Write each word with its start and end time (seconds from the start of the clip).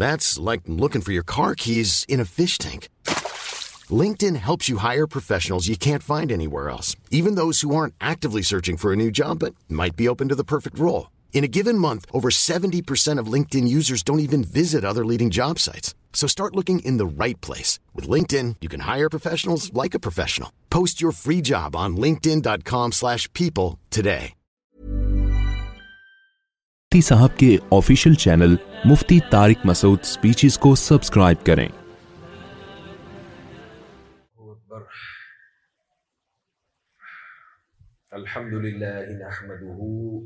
Like 0.00 0.64
looking 0.80 1.00
for 1.00 1.12
your 1.12 1.22
car keys 1.36 2.04
LinkedIn 3.90 4.36
helps 4.46 4.68
you 4.70 4.76
hire 4.82 5.18
finally 6.06 8.42
searching 8.50 8.76
for 8.80 8.90
P 9.96 10.04
اوپ 10.06 10.18
in 10.22 10.28
percent 12.88 13.62
jobs 15.32 15.66
like 19.72 19.90
you 21.02 21.10
free 21.22 21.38
job 21.52 21.70
dot 22.44 22.60
com 22.70 23.22
people 23.40 23.66
Mufti 26.92 27.02
صاحب 27.06 27.36
کے 27.38 27.48
official 27.74 28.14
channel 28.22 28.54
Mufti 28.90 29.18
Tariq 29.30 29.66
speeches 30.12 30.56
کو 30.64 30.74
subscribe 30.80 31.44
کریں 31.48 31.66
الحمد 38.20 38.52
نحمده 38.54 39.76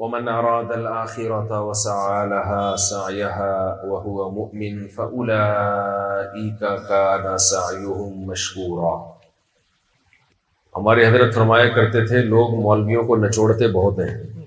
ومن 0.03 0.29
أراد 0.31 0.71
الآخرة 0.75 1.59
وسعى 1.65 2.29
لها 2.29 2.77
سعيها 2.77 3.81
وهو 3.91 4.31
مؤمن 4.39 4.81
فأولئك 4.95 6.89
كان 6.89 7.37
سعيهم 7.51 8.27
مشكورا 8.33 8.95
ہمارے 10.81 11.07
حضرت 11.07 11.35
فرمایا 11.35 11.67
کرتے 11.79 12.05
تھے 12.07 12.21
لوگ 12.35 12.55
مولویوں 12.65 13.03
کو 13.09 13.17
نچوڑتے 13.25 13.67
بہت 13.79 13.99
ہیں 13.99 14.45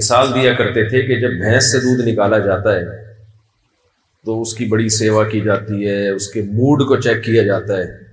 مثال 0.00 0.34
دیا 0.34 0.52
کرتے 0.58 0.88
تھے 0.88 1.02
کہ 1.06 1.20
جب 1.20 1.38
بھینس 1.44 1.72
سے 1.72 1.78
دودھ 1.86 2.06
نکالا 2.08 2.38
جاتا 2.50 2.76
ہے 2.80 2.84
تو 4.26 4.40
اس 4.42 4.54
کی 4.54 4.64
بڑی 4.74 4.88
سیوا 5.04 5.24
کی 5.30 5.40
جاتی 5.52 5.88
ہے 5.88 5.98
اس 6.10 6.28
کے 6.32 6.42
موڈ 6.58 6.86
کو 6.88 6.96
چیک 7.06 7.24
کیا 7.24 7.42
جاتا 7.52 7.76
ہے 7.78 8.06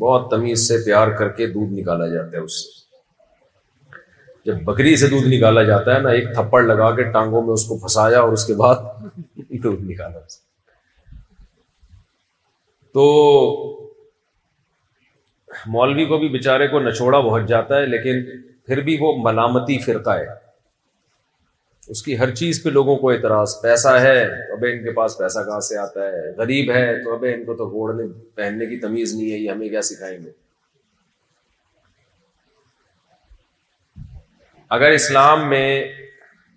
بہت 0.00 0.30
تمیز 0.30 0.66
سے 0.68 0.76
پیار 0.84 1.08
کر 1.18 1.28
کے 1.36 1.46
دودھ 1.52 1.72
نکالا 1.72 2.06
جاتا 2.14 2.36
ہے 2.36 2.42
اس 2.42 2.58
سے 2.64 2.82
جب 4.50 4.62
بکری 4.64 4.94
سے 5.02 5.08
دودھ 5.08 5.26
نکالا 5.28 5.62
جاتا 5.68 5.94
ہے 5.94 6.00
نا 6.02 6.10
ایک 6.18 6.32
تھپڑ 6.34 6.62
لگا 6.62 6.90
کے 6.96 7.02
ٹانگوں 7.12 7.42
میں 7.42 7.52
اس 7.52 7.64
کو 7.66 7.78
پھنسایا 7.78 8.20
اور 8.20 8.32
اس 8.32 8.44
کے 8.46 8.54
بعد 8.62 8.82
دودھ 9.64 9.82
نکالا 9.90 10.18
تو 12.94 13.06
مولوی 15.76 16.04
کو 16.06 16.18
بھی 16.18 16.28
بیچارے 16.28 16.66
کو 16.68 16.80
نچوڑا 16.80 17.20
بہت 17.20 17.46
جاتا 17.48 17.76
ہے 17.80 17.86
لیکن 17.86 18.24
پھر 18.66 18.80
بھی 18.88 18.96
وہ 19.00 19.12
ملامتی 19.22 19.78
فرقہ 19.84 20.10
ہے 20.18 20.26
اس 21.90 22.02
کی 22.02 22.16
ہر 22.18 22.34
چیز 22.34 22.62
پہ 22.64 22.68
لوگوں 22.70 22.96
کو 22.96 23.10
اعتراض 23.10 23.54
پیسہ 23.62 23.88
ہے 24.00 24.20
تو 24.46 24.54
ابھی 24.54 24.72
ان 24.72 24.82
کے 24.84 24.92
پاس 24.98 25.16
پیسہ 25.18 25.38
کہاں 25.46 25.58
سے 25.68 25.76
آتا 25.78 26.02
ہے 26.12 26.30
غریب 26.36 26.70
ہے 26.74 26.86
تو 27.04 27.12
ابھی 27.14 27.32
ان 27.34 27.44
کو 27.44 27.54
تو 27.56 27.68
گھوڑنے 27.70 28.06
پہننے 28.34 28.66
کی 28.66 28.76
تمیز 28.80 29.14
نہیں 29.14 29.30
ہے 29.32 29.38
یہ 29.38 29.50
ہمیں 29.50 29.68
کیا 29.68 29.82
سکھائیں 29.88 30.18
گے 30.22 30.30
اگر 34.78 34.90
اسلام 34.90 35.48
میں 35.48 35.68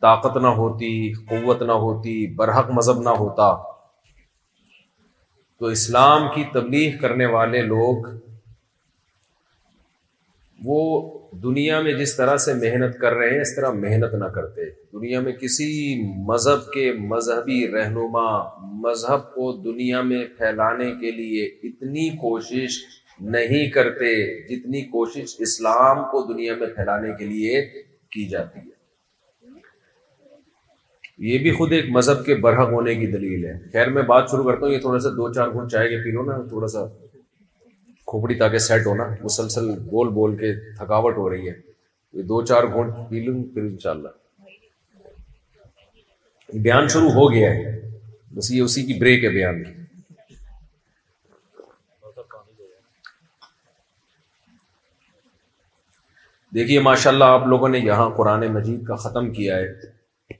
طاقت 0.01 0.37
نہ 0.41 0.47
ہوتی 0.61 0.91
قوت 1.29 1.61
نہ 1.71 1.77
ہوتی 1.85 2.15
برحق 2.35 2.69
مذہب 2.77 3.01
نہ 3.01 3.17
ہوتا 3.23 3.51
تو 5.59 5.65
اسلام 5.77 6.27
کی 6.35 6.43
تبلیغ 6.53 6.97
کرنے 7.01 7.25
والے 7.35 7.61
لوگ 7.73 8.09
وہ 10.65 10.83
دنیا 11.43 11.79
میں 11.81 11.93
جس 11.97 12.15
طرح 12.15 12.35
سے 12.45 12.53
محنت 12.53 12.97
کر 12.99 13.13
رہے 13.13 13.29
ہیں 13.29 13.41
اس 13.41 13.55
طرح 13.55 13.71
محنت 13.83 14.13
نہ 14.19 14.25
کرتے 14.35 14.69
دنیا 14.93 15.19
میں 15.21 15.31
کسی 15.41 15.67
مذہب 16.27 16.69
کے 16.73 16.91
مذہبی 17.09 17.65
رہنما 17.71 18.23
مذہب 18.87 19.25
کو 19.33 19.51
دنیا 19.63 20.01
میں 20.11 20.23
پھیلانے 20.37 20.91
کے 21.01 21.11
لیے 21.11 21.45
اتنی 21.69 22.07
کوشش 22.23 22.77
نہیں 23.35 23.69
کرتے 23.71 24.09
جتنی 24.47 24.81
کوشش 24.89 25.35
اسلام 25.47 26.03
کو 26.11 26.23
دنیا 26.33 26.55
میں 26.55 26.67
پھیلانے 26.75 27.13
کے 27.19 27.25
لیے 27.25 27.61
کی 28.11 28.27
جاتی 28.29 28.59
ہے 28.59 28.75
یہ 31.31 31.37
بھی 31.43 31.51
خود 31.57 31.71
ایک 31.73 31.85
مذہب 31.91 32.25
کے 32.25 32.35
برحق 32.41 32.71
ہونے 32.71 32.93
کی 32.95 33.05
دلیل 33.11 33.45
ہے 33.45 33.53
خیر 33.73 33.89
میں 33.91 34.01
بات 34.13 34.29
شروع 34.31 34.43
کرتا 34.49 34.65
ہوں 34.65 34.73
یہ 34.73 34.79
تھوڑا 34.79 34.99
سا 35.05 35.09
دو 35.17 35.31
چار 35.33 35.47
گھنٹ 35.53 35.71
چاہے 35.71 35.89
گا 35.95 36.11
لو 36.13 36.23
نا 36.25 36.37
تھوڑا 36.49 36.67
سا 36.73 36.85
کھوپڑی 38.11 38.35
تاکہ 38.39 38.57
سیٹ 38.65 38.85
ہونا 38.87 39.05
مسلسل 39.21 39.67
بول 39.93 40.09
بول 40.17 40.35
کے 40.37 40.53
تھکاوٹ 40.77 41.17
ہو 41.17 41.29
رہی 41.29 41.49
ہے 41.49 41.53
یہ 42.17 42.23
دو 42.27 42.41
چار 42.51 42.63
گھونٹ 42.73 42.93
پی 43.09 43.21
لوں 43.23 43.41
پھر 43.53 43.67
شاء 43.83 43.89
اللہ 43.91 44.15
بیان 46.67 46.87
شروع 46.93 47.09
ہو 47.15 47.31
گیا 47.33 47.49
ہے 47.53 47.73
بس 48.37 48.51
یہ 48.51 48.61
اسی 48.63 48.83
کی 48.91 48.97
بریک 48.99 49.23
ہے 49.23 49.29
بیان 49.39 49.63
کی 49.63 49.73
دیکھیے 56.55 56.79
ماشاء 56.89 57.11
اللہ 57.11 57.33
آپ 57.39 57.47
لوگوں 57.55 57.69
نے 57.69 57.79
یہاں 57.89 58.09
قرآن 58.21 58.47
مجید 58.53 58.85
کا 58.87 58.95
ختم 59.07 59.29
کیا 59.33 59.57
ہے 59.57 60.35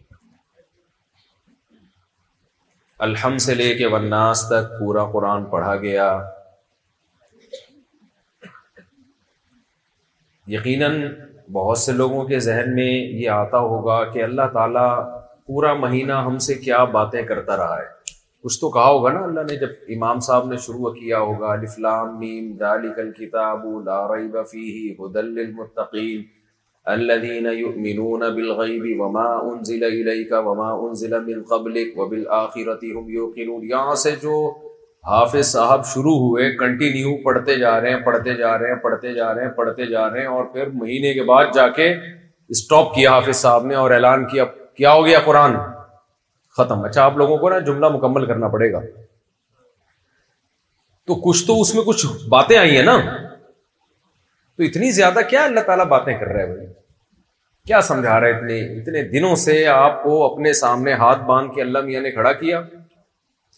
الحمد 3.12 3.42
سے 3.50 3.54
لے 3.56 3.74
کے 3.78 3.88
وناس 3.98 4.46
تک 4.56 4.72
پورا 4.80 5.06
قرآن 5.12 5.46
پڑھا 5.56 5.76
گیا 5.86 6.08
یقیناً 10.54 10.88
بہت 11.54 11.78
سے 11.78 11.92
لوگوں 11.92 12.24
کے 12.28 12.40
ذہن 12.46 12.76
میں 12.76 12.86
یہ 12.94 13.30
آتا 13.30 13.58
ہوگا 13.74 14.04
کہ 14.12 14.24
اللہ 14.24 14.48
تعالیٰ 14.54 14.90
پورا 15.48 15.74
مہینہ 15.80 16.14
ہم 16.26 16.38
سے 16.46 16.54
کیا 16.64 16.84
باتیں 16.98 17.22
کرتا 17.32 17.58
رہا 17.58 17.78
ہے 17.80 17.96
کچھ 18.44 18.60
تو 18.60 18.70
کہا 18.72 18.90
ہوگا 18.90 19.12
نا 19.14 19.20
اللہ 19.24 19.46
نے 19.52 19.56
جب 19.60 19.92
امام 19.96 20.20
صاحب 20.28 20.48
نے 20.52 20.58
شروع 20.66 20.90
کیا 20.94 21.20
ہوگا 21.20 21.52
الفلام 21.52 22.18
میم 22.20 22.52
ذالک 22.60 23.00
الکتاب 23.00 23.66
لا 23.86 24.02
ریب 24.14 24.38
فیہ 24.52 24.92
ہدى 25.00 25.22
للمتقین 25.30 26.22
الذين 26.92 27.46
يؤمنون 27.54 28.20
بالغیب 28.36 28.86
وما 29.02 29.26
انزل 29.50 29.84
الیک 29.86 30.32
وما 30.46 30.70
انزل 30.76 31.20
من 31.26 31.44
قبلک 31.52 31.98
وبالآخرة 32.00 32.96
هم 33.00 33.10
یوقنون 33.18 33.68
یہاں 33.74 33.96
سے 34.06 34.12
جو 34.22 34.36
حافظ 35.08 35.46
صاحب 35.52 35.84
شروع 35.90 36.14
ہوئے 36.22 36.50
کنٹینیو 36.60 37.10
پڑھتے 37.26 37.56
جا 37.60 37.80
رہے 37.82 37.90
ہیں 37.92 38.00
پڑھتے 38.06 38.34
جا 38.38 38.58
رہے 38.60 38.70
ہیں 38.72 38.76
پڑھتے 38.86 39.14
جا 39.14 39.34
رہے 39.34 39.42
ہیں 39.46 39.52
پڑھتے 39.60 39.86
جا 39.92 40.10
رہے 40.14 40.20
ہیں 40.20 40.28
اور 40.38 40.46
پھر 40.54 40.70
مہینے 40.80 41.14
کے 41.14 41.24
بعد 41.30 41.54
جا 41.56 41.68
کے 41.78 41.86
اسٹاپ 42.56 42.94
کیا 42.96 43.12
حافظ 43.12 43.36
صاحب 43.36 43.66
نے 43.66 43.76
اور 43.84 43.92
اعلان 43.98 44.26
کیا 44.34 44.46
کیا 44.78 44.92
ہو 44.94 45.06
گیا 45.06 45.20
قرآن 45.26 45.54
ختم 46.58 46.84
اچھا 46.86 47.04
آپ 47.04 47.18
لوگوں 47.18 47.38
کو 47.46 47.50
نا 47.50 47.60
جملہ 47.70 47.90
مکمل 47.94 48.26
کرنا 48.26 48.48
پڑے 48.58 48.72
گا 48.74 48.80
تو 51.08 51.16
کچھ 51.28 51.46
تو 51.48 51.60
اس 51.62 51.74
میں 51.76 51.84
کچھ 51.86 52.06
باتیں 52.30 52.58
آئی 52.58 52.76
ہیں 52.76 52.84
نا 52.86 52.98
تو 53.00 54.64
اتنی 54.64 54.90
زیادہ 55.00 55.20
کیا 55.30 55.44
اللہ 55.44 55.68
تعالیٰ 55.72 55.86
باتیں 55.96 56.14
کر 56.18 56.28
رہے 56.28 56.46
بھائی 56.54 56.68
کیا 57.68 57.82
سمجھا 57.92 58.20
رہا 58.20 58.28
ہے 58.28 58.34
اتنے 58.40 58.60
اتنے 58.80 59.02
دنوں 59.18 59.36
سے 59.46 59.56
آپ 59.78 60.04
کو 60.04 60.24
اپنے 60.26 60.54
سامنے 60.64 60.94
ہاتھ 61.06 61.24
باندھ 61.32 61.54
کے 61.56 61.62
اللہ 61.62 61.88
میاں 61.90 62.02
نے 62.02 62.12
کھڑا 62.12 62.32
کیا 62.44 62.62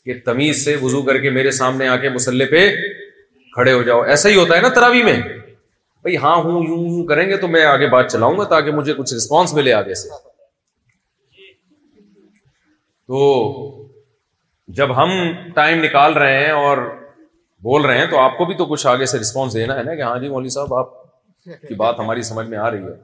کہ 0.06 0.14
تمیز 0.26 0.64
سے 0.66 0.76
وضو 0.82 1.02
کر 1.08 1.18
کے 1.22 1.30
میرے 1.38 1.52
سامنے 1.62 1.88
آ 1.88 1.96
کے 2.04 2.10
مسلے 2.10 2.46
پہ 2.56 2.62
کھڑے 3.54 3.72
ہو 3.74 3.82
جاؤ 3.84 4.02
ایسا 4.16 4.30
ہی 4.30 4.36
ہوتا 4.36 4.56
ہے 4.56 4.62
نا 4.62 4.70
تراوی 4.76 5.02
میں 5.04 5.18
بھائی 6.04 6.18
ہاں 6.26 6.36
ہوں 6.44 6.64
یوں 6.68 6.78
یوں 6.84 7.04
کریں 7.08 7.28
گے 7.30 7.38
تو 7.38 7.48
میں 7.56 7.64
آگے 7.66 7.88
بات 7.96 8.12
چلاؤں 8.12 8.38
گا 8.38 8.44
تاکہ 8.54 8.72
مجھے 8.76 8.94
کچھ 8.98 9.14
رسپانس 9.14 9.54
ملے 9.54 9.74
آگے 9.74 9.94
سے 10.04 10.10
تو 13.08 13.26
جب 14.78 14.96
ہم 15.02 15.12
ٹائم 15.56 15.84
نکال 15.84 16.14
رہے 16.24 16.40
ہیں 16.44 16.52
اور 16.64 16.78
بول 17.68 17.86
رہے 17.86 17.98
ہیں 18.00 18.06
تو 18.10 18.20
آپ 18.20 18.38
کو 18.38 18.46
بھی 18.46 18.56
تو 18.56 18.66
کچھ 18.66 18.86
آگے 18.88 19.06
سے 19.14 19.20
رسپانس 19.20 19.54
دینا 19.54 19.78
ہے 19.78 19.84
نا 19.84 19.96
کہ 19.96 20.02
ہاں 20.08 20.18
جی 20.20 20.30
مولوی 20.30 20.50
صاحب 20.58 20.74
آپ 20.82 21.58
کی 21.68 21.76
بات 21.84 22.00
ہماری 22.00 22.22
سمجھ 22.34 22.48
میں 22.50 22.58
آ 22.58 22.70
رہی 22.72 22.84
ہے 22.88 22.96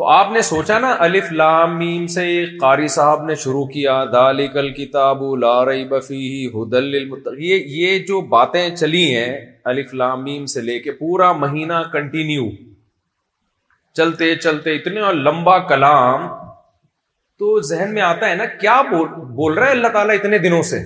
تو 0.00 0.04
آپ 0.08 0.30
نے 0.32 0.40
سوچا 0.48 0.78
نا 0.80 0.90
الف 1.04 1.26
لام 1.36 1.76
میم 1.78 2.06
سے 2.12 2.22
قاری 2.60 2.86
صاحب 2.92 3.24
نے 3.26 3.34
شروع 3.40 3.64
کیا 3.72 3.94
دالک 4.12 4.56
الکتاب 4.58 5.16
کتاب 5.16 5.36
لار 5.38 5.66
بفی 5.90 6.46
ہدل 6.54 6.94
یہ 7.38 7.64
یہ 7.78 7.98
جو 8.08 8.20
باتیں 8.30 8.68
چلی 8.76 9.02
ہیں 9.16 9.34
الف 9.72 9.92
لام 10.02 10.22
میم 10.24 10.46
سے 10.52 10.60
لے 10.68 10.78
کے 10.86 10.92
پورا 11.00 11.30
مہینہ 11.42 11.82
کنٹینیو 11.92 12.44
چلتے 14.00 14.34
چلتے 14.36 14.74
اتنے 14.76 15.00
اور 15.08 15.14
لمبا 15.28 15.58
کلام 15.74 16.26
تو 17.38 17.60
ذہن 17.72 17.94
میں 17.94 18.02
آتا 18.06 18.30
ہے 18.30 18.34
نا 18.36 18.44
کیا 18.60 18.80
بول 18.90 19.06
بول 19.42 19.58
رہا 19.58 19.66
ہے 19.66 19.70
اللہ 19.78 19.88
تعالیٰ 19.98 20.14
اتنے 20.18 20.38
دنوں 20.48 20.62
سے 20.72 20.78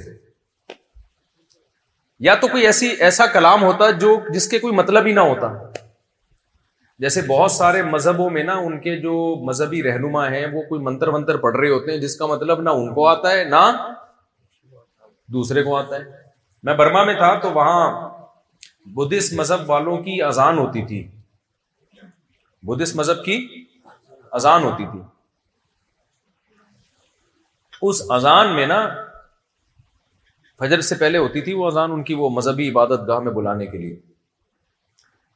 یا 2.31 2.35
تو 2.41 2.49
کوئی 2.57 2.67
ایسی 2.73 2.89
ایسا 3.11 3.27
کلام 3.39 3.63
ہوتا 3.63 3.91
جو 4.07 4.19
جس 4.33 4.49
کے 4.49 4.59
کوئی 4.67 4.75
مطلب 4.83 5.07
ہی 5.07 5.13
نہ 5.21 5.31
ہوتا 5.35 5.53
جیسے 7.03 7.21
بہت 7.29 7.51
سارے 7.53 7.83
مذہبوں 7.83 8.29
میں 8.31 8.43
نا 8.45 8.55
ان 8.67 8.79
کے 8.81 8.97
جو 9.01 9.13
مذہبی 9.47 9.83
رہنما 9.83 10.29
ہیں 10.33 10.45
وہ 10.53 10.63
کوئی 10.69 10.81
منتر 10.83 11.09
ونتر 11.15 11.37
پڑھ 11.47 11.57
رہے 11.57 11.69
ہوتے 11.71 11.91
ہیں 11.93 11.99
جس 12.01 12.17
کا 12.17 12.27
مطلب 12.33 12.61
نہ 12.63 12.71
ان 12.83 12.93
کو 12.95 13.07
آتا 13.09 13.31
ہے 13.33 13.43
نہ 13.45 13.63
دوسرے 15.37 15.63
کو 15.65 15.77
آتا 15.77 15.97
ہے 15.97 16.23
میں 16.69 16.75
برما 16.77 17.03
میں 17.05 17.15
تھا 17.19 17.35
تو 17.43 17.51
وہاں 17.53 17.81
بدھسٹ 18.97 19.33
مذہب 19.41 19.69
والوں 19.71 19.99
کی 20.05 20.21
اذان 20.23 20.59
ہوتی 20.59 20.83
تھی 20.87 21.07
بدھسٹ 22.69 22.97
مذہب 22.97 23.25
کی 23.25 23.37
اذان 24.41 24.65
ہوتی 24.65 24.87
تھی 24.93 25.01
اس 27.89 28.03
اذان 28.19 28.55
میں 28.57 28.67
نا 28.67 28.81
فجر 30.61 30.81
سے 30.89 30.95
پہلے 31.05 31.19
ہوتی 31.19 31.41
تھی 31.49 31.55
وہ 31.55 31.67
اذان 31.71 31.93
ان 31.93 32.03
کی 32.11 32.15
وہ 32.23 32.29
مذہبی 32.41 32.69
عبادت 32.71 33.07
گاہ 33.09 33.19
میں 33.27 33.33
بلانے 33.33 33.67
کے 33.73 33.79
لیے 33.79 33.97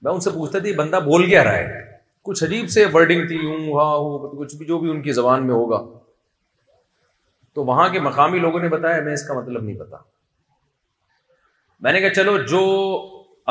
میں 0.02 0.12
ان 0.12 0.20
سے 0.20 0.30
پوچھتا 0.30 0.58
تھا 0.58 0.68
یہ 0.68 0.74
بندہ 0.76 0.96
بول 1.04 1.26
کیا 1.28 1.44
رہا 1.44 1.56
ہے 1.58 1.80
کچھ 2.24 2.42
عجیب 2.44 2.68
سے 2.70 2.84
ورڈنگ 2.94 3.26
تھی 3.26 3.36
یوں 3.42 3.76
ہا 3.78 3.86
ہو 3.94 4.28
کچھ 4.38 4.54
بھی 4.56 4.66
جو 4.66 4.78
بھی 4.78 4.90
ان 4.90 5.00
کی 5.02 5.12
زبان 5.18 5.46
میں 5.46 5.54
ہوگا 5.54 5.80
تو 7.54 7.64
وہاں 7.64 7.88
کے 7.92 8.00
مقامی 8.00 8.38
لوگوں 8.38 8.60
نے 8.60 8.68
بتایا 8.74 9.00
میں 9.02 9.12
اس 9.14 9.26
کا 9.28 9.34
مطلب 9.38 9.62
نہیں 9.64 9.76
پتا 9.78 9.96
میں 11.86 11.92
نے 11.92 12.00
کہا 12.00 12.14
چلو 12.14 12.36
جو 12.52 12.60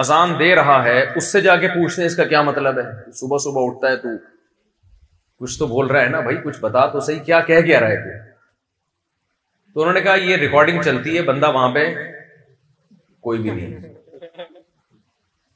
اذان 0.04 0.34
دے 0.40 0.54
رہا 0.56 0.84
ہے 0.84 1.02
اس 1.18 1.32
سے 1.32 1.42
جا 1.42 1.56
کے 1.62 1.68
پوچھتے 1.76 2.02
ہیں 2.02 2.08
اس 2.10 2.16
کا 2.16 2.24
کیا 2.34 2.42
مطلب 2.52 2.80
ہے 2.80 3.12
صبح 3.20 3.38
صبح 3.48 3.66
اٹھتا 3.68 3.92
ہے 3.92 3.96
تو 4.06 4.10
کچھ 5.44 5.58
تو 5.60 5.68
بول 5.68 5.88
رہا 5.88 6.02
ہے 6.02 6.10
نا 6.10 6.20
بھائی 6.28 6.38
کچھ 6.44 6.60
بتا 6.60 6.86
تو 6.94 7.00
صحیح 7.10 7.20
کیا 7.26 7.40
کہہ 7.50 7.62
گیا 7.66 7.80
رہا 7.80 7.90
ہے 8.08 8.18
تو 9.74 9.82
انہوں 9.82 9.94
نے 9.94 10.02
کہا 10.02 10.16
یہ 10.28 10.36
ریکارڈنگ 10.46 10.82
چلتی 10.86 11.18
ہے 11.18 11.22
بندہ 11.32 11.52
وہاں 11.54 11.70
پہ 11.74 11.88
کوئی 13.30 13.40
بھی 13.40 13.50
نہیں 13.52 13.96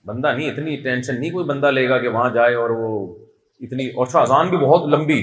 بندہ 0.05 0.31
نہیں 0.35 0.49
اتنی 0.49 0.75
ٹینشن 0.83 1.19
نہیں 1.19 1.31
کوئی 1.31 1.45
بندہ 1.45 1.71
لے 1.71 1.87
گا 1.89 1.97
کہ 2.01 2.07
وہاں 2.07 2.29
جائے 2.33 2.53
اور 2.61 2.69
وہ 2.77 2.87
اتنی 3.65 3.87
اور 4.03 4.15
اذان 4.21 4.49
بھی 4.49 4.57
بہت 4.65 4.87
لمبی 4.93 5.19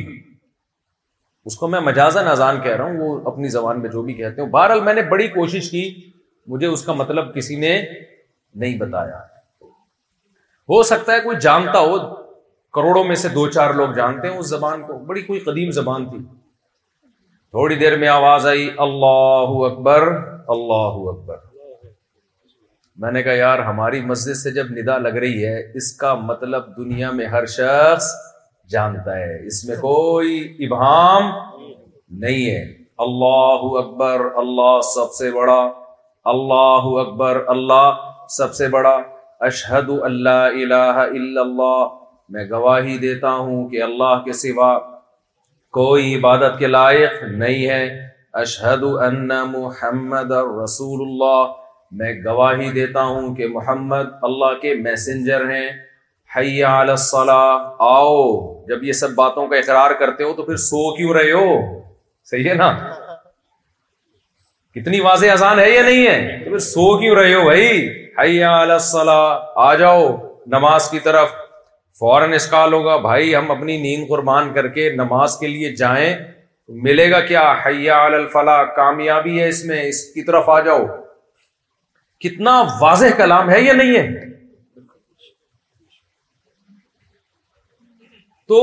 اس 1.47 1.57
کو 1.57 1.69
میں 1.69 1.81
مجازن 1.81 2.27
اذان 2.29 2.61
کہہ 2.63 2.77
رہا 2.77 2.85
ہوں 2.91 2.99
وہ 3.03 3.21
اپنی 3.31 3.49
زبان 3.49 3.81
میں 3.83 3.91
جو 3.91 4.03
بھی 4.03 4.15
کہتے 4.15 4.43
ہیں 4.43 4.49
بہرحال 4.49 4.81
میں 4.89 4.95
نے 4.95 5.03
بڑی 5.11 5.27
کوشش 5.39 5.71
کی 5.71 5.83
مجھے 6.53 6.67
اس 6.67 6.85
کا 6.85 6.93
مطلب 7.01 7.35
کسی 7.35 7.57
نے 7.65 7.73
نہیں 8.63 8.79
بتایا 8.79 9.19
ہو 10.73 10.83
سکتا 10.93 11.13
ہے 11.13 11.21
کوئی 11.25 11.37
جانتا 11.43 11.79
ہو 11.87 11.99
کروڑوں 12.79 13.05
میں 13.05 13.15
سے 13.25 13.29
دو 13.35 13.47
چار 13.51 13.75
لوگ 13.75 13.93
جانتے 13.97 14.29
ہیں 14.29 14.37
اس 14.39 14.49
زبان 14.51 14.83
کو 14.87 14.99
بڑی 15.07 15.23
کوئی 15.29 15.41
قدیم 15.51 15.71
زبان 15.81 16.09
تھی 16.11 16.19
تھوڑی 17.51 17.77
دیر 17.85 17.97
میں 17.99 18.09
آواز 18.15 18.47
آئی 18.47 18.69
اللہ 18.87 19.59
اکبر 19.71 20.09
اللہ 20.57 21.01
اکبر 21.13 21.47
میں 23.03 23.11
نے 23.13 23.23
کہا 23.23 23.33
یار 23.39 23.59
ہماری 23.67 24.01
مسجد 24.05 24.37
سے 24.37 24.51
جب 24.55 24.71
ندا 24.77 24.97
لگ 24.99 25.17
رہی 25.25 25.45
ہے 25.47 25.59
اس 25.81 25.91
کا 25.99 26.13
مطلب 26.29 26.63
دنیا 26.77 27.11
میں 27.19 27.27
ہر 27.35 27.45
شخص 27.59 28.07
جانتا 28.75 29.17
ہے 29.19 29.37
اس 29.51 29.65
میں 29.69 29.77
کوئی 29.83 30.41
ابہام 30.67 31.29
نہیں 32.25 32.51
ہے 32.53 32.63
اللہ 33.07 33.63
اکبر 33.83 34.25
اللہ 34.43 34.81
سب 34.95 35.13
سے 35.19 35.31
بڑا 35.37 35.59
اللہ 36.33 36.89
اکبر 37.05 37.41
اللہ 37.55 37.87
سب 38.37 38.55
سے 38.59 38.69
بڑا 38.75 38.97
اشہد 39.51 39.91
اللہ 40.11 40.43
الہ 40.65 40.99
الا 41.05 41.41
اللہ 41.45 41.87
میں 42.37 42.45
گواہی 42.51 42.97
دیتا 43.07 43.31
ہوں 43.45 43.69
کہ 43.69 43.83
اللہ 43.89 44.17
کے 44.25 44.33
سوا 44.41 44.73
کوئی 45.81 46.15
عبادت 46.19 46.59
کے 46.59 46.67
لائق 46.75 47.23
نہیں 47.47 47.69
ہے 47.69 47.83
اشہد 48.45 48.85
ان 49.09 49.29
محمد 49.55 50.33
رسول 50.63 51.09
اللہ 51.09 51.57
میں 51.97 52.13
گواہی 52.25 52.69
دیتا 52.71 53.03
ہوں 53.05 53.35
کہ 53.35 53.47
محمد 53.49 54.07
اللہ 54.29 54.59
کے 54.63 54.75
میسنجر 54.85 55.49
ہیں 55.51 55.69
حیا 56.37 56.81
علیہ 56.81 57.33
آؤ 57.81 58.19
جب 58.69 58.83
یہ 58.85 58.93
سب 58.93 59.15
باتوں 59.17 59.47
کا 59.49 59.57
اقرار 59.57 59.91
کرتے 60.01 60.25
ہو 60.25 60.33
تو 60.37 60.43
پھر 60.47 60.57
سو 60.65 60.89
کیوں 60.97 61.15
رہے 61.15 61.31
ہو 61.33 61.45
صحیح 62.31 62.49
ہے 62.51 62.55
نا 62.55 62.71
کتنی 64.75 65.01
واضح 65.01 65.33
آسان 65.33 65.59
ہے 65.59 65.71
یا 65.71 65.83
نہیں 65.83 66.07
ہے 66.07 66.39
تو 66.45 66.51
پھر 66.51 66.59
سو 66.67 66.87
کیوں 67.01 67.15
رہے 67.17 67.35
ہو 67.35 67.43
بھائی 67.45 67.67
حیا 68.21 68.51
علیہ 68.63 69.37
آ 69.67 69.75
جاؤ 69.81 70.05
نماز 70.53 70.91
کی 70.91 70.99
طرف 71.05 71.33
فوراً 71.99 72.33
اسکال 72.35 72.73
ہوگا 72.73 72.97
بھائی 73.09 73.35
ہم 73.35 73.51
اپنی 73.51 73.77
نیند 73.81 74.09
قربان 74.09 74.53
کر 74.55 74.69
کے 74.77 74.91
نماز 74.97 75.37
کے 75.41 75.47
لیے 75.49 75.75
جائیں 75.77 76.15
ملے 76.85 77.11
گا 77.11 77.21
کیا 77.27 77.53
حیا 77.67 77.99
الفلاح 78.05 78.63
کامیابی 78.77 79.41
ہے 79.41 79.49
اس 79.49 79.65
میں 79.65 79.83
اس 79.89 80.05
کی 80.15 80.23
طرف 80.25 80.49
آ 80.49 80.61
جاؤ 80.65 80.85
کتنا 82.25 82.61
واضح 82.81 83.17
کلام 83.17 83.51
ہے 83.51 83.61
یا 83.63 83.73
نہیں 83.83 83.97
ہے 83.97 84.07
تو 88.49 88.61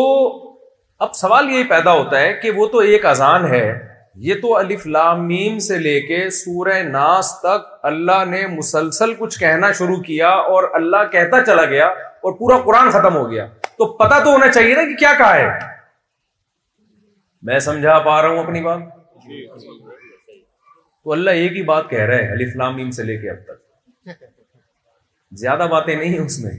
اب 1.06 1.14
سوال 1.16 1.50
یہی 1.52 1.64
پیدا 1.70 1.92
ہوتا 1.94 2.20
ہے 2.20 2.34
کہ 2.42 2.52
وہ 2.56 2.66
تو 2.72 2.80
ایک 2.94 3.06
اذان 3.06 3.46
ہے 3.54 3.66
یہ 4.28 4.36
تو 4.42 4.56
الف 4.58 4.86
لام 4.88 5.26
میم 5.28 5.58
سے 5.68 5.78
لے 5.80 6.00
کے 6.08 6.30
سورہ 6.36 6.78
ناس 6.92 7.32
تک 7.42 7.68
اللہ 7.92 8.24
نے 8.28 8.46
مسلسل 8.58 9.14
کچھ 9.20 9.40
کہنا 9.40 9.72
شروع 9.80 9.98
کیا 10.04 10.30
اور 10.54 10.70
اللہ 10.82 11.04
کہتا 11.12 11.44
چلا 11.46 11.66
گیا 11.76 11.88
اور 11.88 12.38
پورا 12.38 12.58
قرآن 12.66 12.90
ختم 12.98 13.16
ہو 13.16 13.30
گیا 13.32 13.48
تو 13.78 13.92
پتا 13.98 14.20
تو 14.24 14.32
ہونا 14.34 14.52
چاہیے 14.52 14.76
نا 14.76 14.86
کہ 14.90 14.96
کیا 15.06 15.14
کہا 15.18 15.36
ہے 15.36 15.50
میں 17.50 17.60
سمجھا 17.70 17.98
پا 18.08 18.22
رہا 18.22 18.30
ہوں 18.30 18.44
اپنی 18.44 18.62
بات 18.62 19.84
تو 21.06 21.12
اللہ 21.12 21.40
ایک 21.40 21.56
ہی 21.58 21.62
بات 21.64 21.90
کہہ 21.90 22.04
رہا 22.10 22.18
ہے 22.18 22.32
علی 22.34 22.46
فلام 22.52 22.90
سے 22.92 23.04
لے 23.04 23.18
کے 23.24 23.30
اب 23.30 23.38
تک 23.48 24.14
زیادہ 25.42 25.68
باتیں 25.72 25.96
نہیں 25.96 26.18
اس 26.20 26.38
میں 26.44 26.52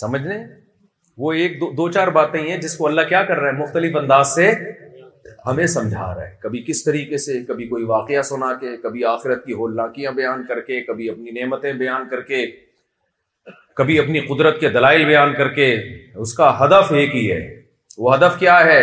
سمجھ 0.00 0.20
لیں 0.26 0.38
وہ 1.22 1.32
ایک 1.40 1.60
دو 1.60 1.70
دو 1.76 1.90
چار 1.92 2.08
باتیں 2.18 2.40
ہیں 2.42 2.56
جس 2.62 2.76
کو 2.76 2.86
اللہ 2.86 3.08
کیا 3.08 3.22
کر 3.30 3.36
رہا 3.40 3.48
ہے 3.52 3.58
مختلف 3.60 3.96
انداز 4.00 4.28
سے 4.34 4.50
ہمیں 5.46 5.66
سمجھا 5.74 6.06
رہا 6.14 6.24
ہے 6.24 6.34
کبھی 6.42 6.62
کس 6.68 6.82
طریقے 6.84 7.18
سے 7.26 7.38
کبھی 7.48 7.66
کوئی 7.68 7.84
واقعہ 7.92 8.22
سنا 8.30 8.52
کے 8.60 8.76
کبھی 8.82 9.04
آخرت 9.12 9.44
کی 9.44 9.52
ہولاکیاں 9.60 10.12
بیان 10.20 10.46
کر 10.48 10.60
کے 10.70 10.80
کبھی 10.88 11.08
اپنی 11.10 11.40
نعمتیں 11.40 11.72
بیان 11.84 12.08
کر 12.10 12.20
کے 12.32 12.44
کبھی 13.76 13.98
اپنی 13.98 14.20
قدرت 14.34 14.60
کے 14.60 14.68
دلائل 14.78 15.04
بیان 15.06 15.34
کر 15.38 15.48
کے 15.60 15.72
اس 16.24 16.34
کا 16.40 16.50
ہدف 16.64 16.92
ایک 17.02 17.14
ہی 17.16 17.30
ہے 17.30 17.40
وہ 17.98 18.14
ہدف 18.16 18.38
کیا 18.38 18.58
ہے 18.64 18.82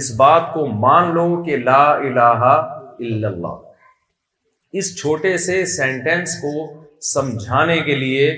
اس 0.00 0.10
بات 0.18 0.42
کو 0.52 0.66
مان 0.86 1.12
لو 1.14 1.24
کہ 1.46 1.56
لا 1.68 1.82
الہ 1.88 2.28
الا 2.42 3.28
اللہ 3.28 4.76
اس 4.80 4.94
چھوٹے 5.00 5.36
سے 5.46 5.64
سینٹینس 5.76 6.36
کو 6.42 6.52
سمجھانے 7.12 7.78
کے 7.88 7.94
لیے 7.94 8.30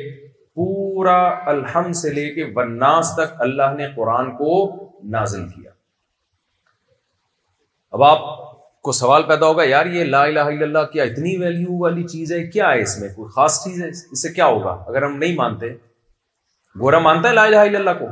پورا 0.56 1.18
الحمد 1.50 1.92
سے 2.00 2.10
لے 2.14 2.24
کے 2.34 2.44
وناس 2.56 3.12
تک 3.16 3.40
اللہ 3.46 3.74
نے 3.76 3.86
قرآن 3.96 4.30
کو 4.36 4.56
نازل 5.16 5.46
کیا 5.48 5.70
اب 7.98 8.02
آپ 8.02 8.26
کو 8.86 8.92
سوال 9.00 9.22
پیدا 9.28 9.46
ہوگا 9.46 9.64
یار 9.64 9.86
یہ 9.96 10.04
لا 10.04 10.22
الہ 10.24 10.40
الا 10.54 10.64
اللہ 10.64 10.90
کیا 10.92 11.04
اتنی 11.10 11.36
ویلیو 11.44 11.78
والی 11.82 12.02
چیز 12.16 12.32
ہے 12.32 12.42
کیا 12.56 12.72
ہے 12.72 12.80
اس 12.82 12.98
میں 13.00 13.08
کوئی 13.14 13.32
خاص 13.34 13.62
چیز 13.64 13.82
ہے 13.82 13.88
اس 13.88 14.22
سے 14.22 14.32
کیا 14.40 14.46
ہوگا 14.54 14.76
اگر 14.88 15.02
ہم 15.04 15.16
نہیں 15.24 15.34
مانتے 15.44 15.72
گورا 16.80 16.98
مانتا 17.08 17.28
ہے 17.28 17.34
لا 17.34 17.44
الہ 17.50 17.66
الا 17.68 17.78
اللہ 17.78 17.98
کو 17.98 18.06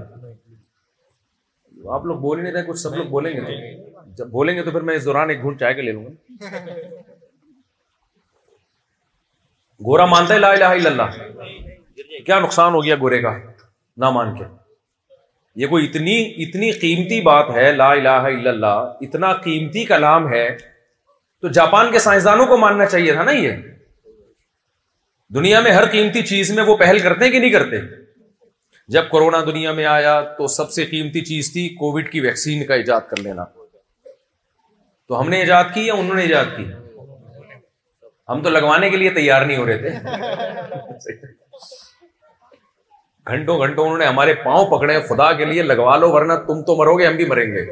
آپ 1.95 2.05
لوگ 2.07 2.19
بول 2.21 2.39
ہی 2.39 2.43
نہیں 2.43 2.53
رہے 2.53 2.63
کچھ 2.67 2.79
سب 2.81 2.95
لوگ 2.95 3.05
بولیں 3.11 3.33
گے 3.35 3.41
تو 3.41 4.03
جب 4.17 4.27
بولیں 4.31 4.55
گے 4.57 4.63
تو 4.63 4.71
پھر 4.71 4.81
میں 4.89 4.95
اس 4.97 5.05
دوران 5.05 5.31
ایک 5.31 5.41
گھونٹ 5.43 5.59
چائے 5.61 5.75
کے 5.75 5.83
لے 5.83 5.93
لوں 5.93 6.05
گا 6.05 6.59
گورا 9.87 10.05
مانتا 10.07 10.35
ہے 10.35 10.39
لا 10.39 10.51
الہ 10.53 10.65
الا 10.65 10.89
اللہ 10.91 11.47
کیا 12.27 12.39
نقصان 12.41 12.75
ہو 12.75 12.83
گیا 12.85 12.97
گورے 13.01 13.21
کا 13.23 13.37
نہ 14.05 14.11
مان 14.17 14.35
کے 14.37 14.45
یہ 15.63 15.67
کوئی 15.69 15.85
اتنی 15.85 16.17
اتنی 16.45 16.71
قیمتی 16.83 17.21
بات 17.31 17.51
ہے 17.57 17.71
لا 17.77 17.91
الہ 17.93 18.19
الا 18.29 18.51
اللہ 18.51 19.07
اتنا 19.07 19.33
قیمتی 19.47 19.85
کلام 19.85 20.29
ہے 20.33 20.47
تو 20.61 21.49
جاپان 21.59 21.91
کے 21.93 21.99
سائنسدانوں 21.99 22.47
کو 22.47 22.57
ماننا 22.59 22.87
چاہیے 22.87 23.13
تھا 23.15 23.23
نا 23.25 23.33
یہ 23.33 23.53
دنیا 25.35 25.61
میں 25.61 25.71
ہر 25.73 25.87
قیمتی 25.91 26.23
چیز 26.27 26.51
میں 26.57 26.65
وہ 26.67 26.77
پہل 26.77 26.99
کرتے 27.09 27.25
ہیں 27.25 27.33
کہ 27.33 27.39
نہیں 27.39 27.51
کرتے 27.51 27.77
جب 28.93 29.09
کورونا 29.11 29.39
دنیا 29.45 29.71
میں 29.73 29.85
آیا 29.91 30.21
تو 30.39 30.47
سب 30.55 30.71
سے 30.73 30.85
قیمتی 30.87 31.21
چیز 31.25 31.53
تھی 31.53 31.69
کووڈ 31.75 32.09
کی 32.13 32.21
ویکسین 32.21 32.65
کا 32.67 32.75
ایجاد 32.81 33.01
کر 33.11 33.21
لینا 33.23 33.45
تو 35.09 35.21
ہم 35.21 35.29
نے 35.35 35.39
ایجاد 35.41 35.71
کی 35.75 35.85
یا 35.87 35.95
انہوں 36.01 36.15
نے 36.17 36.23
ایجاد 36.23 36.51
کی 36.57 36.65
ہم 38.29 38.43
تو 38.43 38.51
لگوانے 38.51 38.91
کے 38.91 38.97
لیے 39.03 39.11
تیار 39.21 39.45
نہیں 39.51 39.57
ہو 39.59 39.67
رہے 39.67 39.79
تھے 39.85 41.15
گھنٹوں 43.29 43.57
گھنٹوں 43.67 43.85
انہوں 43.87 43.97
نے 43.99 44.07
ہمارے 44.07 44.35
پاؤں 44.45 44.67
پکڑے 44.77 44.99
خدا 45.09 45.33
کے 45.41 45.45
لیے 45.53 45.63
لگوا 45.69 45.97
لو 46.05 46.11
ورنہ 46.17 46.33
تم 46.47 46.63
تو 46.71 46.77
مرو 46.81 46.99
گے 46.99 47.07
ہم 47.07 47.17
بھی 47.21 47.25
مریں 47.33 47.47
گے 47.53 47.63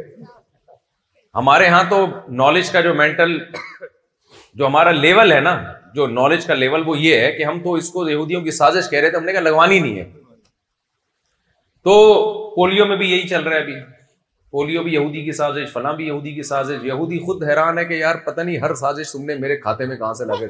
ہمارے 1.40 1.66
ہاں 1.76 1.82
تو 1.90 1.98
نالج 2.42 2.70
کا 2.76 2.80
جو 2.88 2.94
مینٹل 3.02 3.36
جو 3.58 4.66
ہمارا 4.66 4.90
لیول 5.04 5.32
ہے 5.32 5.40
نا 5.50 5.54
جو 5.94 6.06
نالج 6.20 6.46
کا 6.52 6.54
لیول 6.64 6.88
وہ 6.88 6.98
یہ 6.98 7.20
ہے 7.24 7.30
کہ 7.38 7.44
ہم 7.50 7.60
تو 7.66 7.74
اس 7.82 7.88
کو 7.98 8.08
یہودیوں 8.10 8.40
کی 8.48 8.56
سازش 8.62 8.90
کہہ 8.90 8.98
رہے 9.00 9.10
تھے 9.10 9.18
ہم 9.18 9.24
نے 9.30 9.32
کہا 9.32 9.48
لگوانی 9.50 9.78
نہیں 9.84 9.98
ہے 9.98 10.08
تو 11.84 11.94
پولیو 12.54 12.84
میں 12.87 12.96
بھی 12.96 13.10
یہی 13.10 13.28
چل 13.28 13.42
رہا 13.44 13.54
ہے 13.56 13.60
ابھی 13.60 13.75
پولیو 14.52 14.82
بھی 14.82 14.92
یہودی 14.92 15.25
کی 15.25 15.32
سازش 15.32 15.72
فلاں 15.72 15.92
بھی 15.96 16.06
یہودی 16.06 16.32
کی 16.34 16.42
سازش 16.42 16.84
یہودی 16.84 17.18
خود 17.26 17.42
حیران 17.49 17.78
ہے 17.78 17.84
کہ 17.84 17.94
یار 17.94 18.14
پتہ 18.26 18.40
نہیں 18.40 18.58
ہر 18.64 18.75
سازش 18.80 19.12
تم 19.12 19.25
نے 19.25 19.34
میرے 19.44 19.56
کھاتے 19.56 19.87
میں 19.87 19.96
کہاں 19.96 20.12
سے 20.14 20.25
لگے 20.25 20.46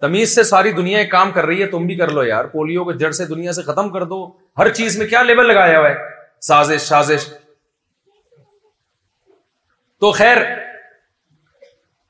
تمیز 0.00 0.34
سے 0.34 0.42
ساری 0.50 0.72
دنیا 0.72 0.98
ایک 0.98 1.10
کام 1.10 1.30
کر 1.32 1.46
رہی 1.46 1.60
ہے 1.62 1.66
تم 1.70 1.86
بھی 1.86 1.94
کر 1.96 2.10
لو 2.16 2.22
یار 2.24 2.44
پولیو 2.52 2.84
کو 2.84 2.92
جڑ 3.02 3.10
سے 3.20 3.24
دنیا 3.34 3.52
سے 3.52 3.62
ختم 3.62 3.88
کر 3.92 4.04
دو 4.12 4.22
ہر 4.58 4.68
چیز 4.80 4.98
میں 4.98 5.06
کیا 5.06 5.22
لیبل 5.22 5.48
لگایا 5.48 5.78
ہوا 5.78 5.88
ہے 5.90 5.94
سازش 6.48 6.82
سازش 6.88 7.26
تو 10.00 10.10
خیر 10.18 10.36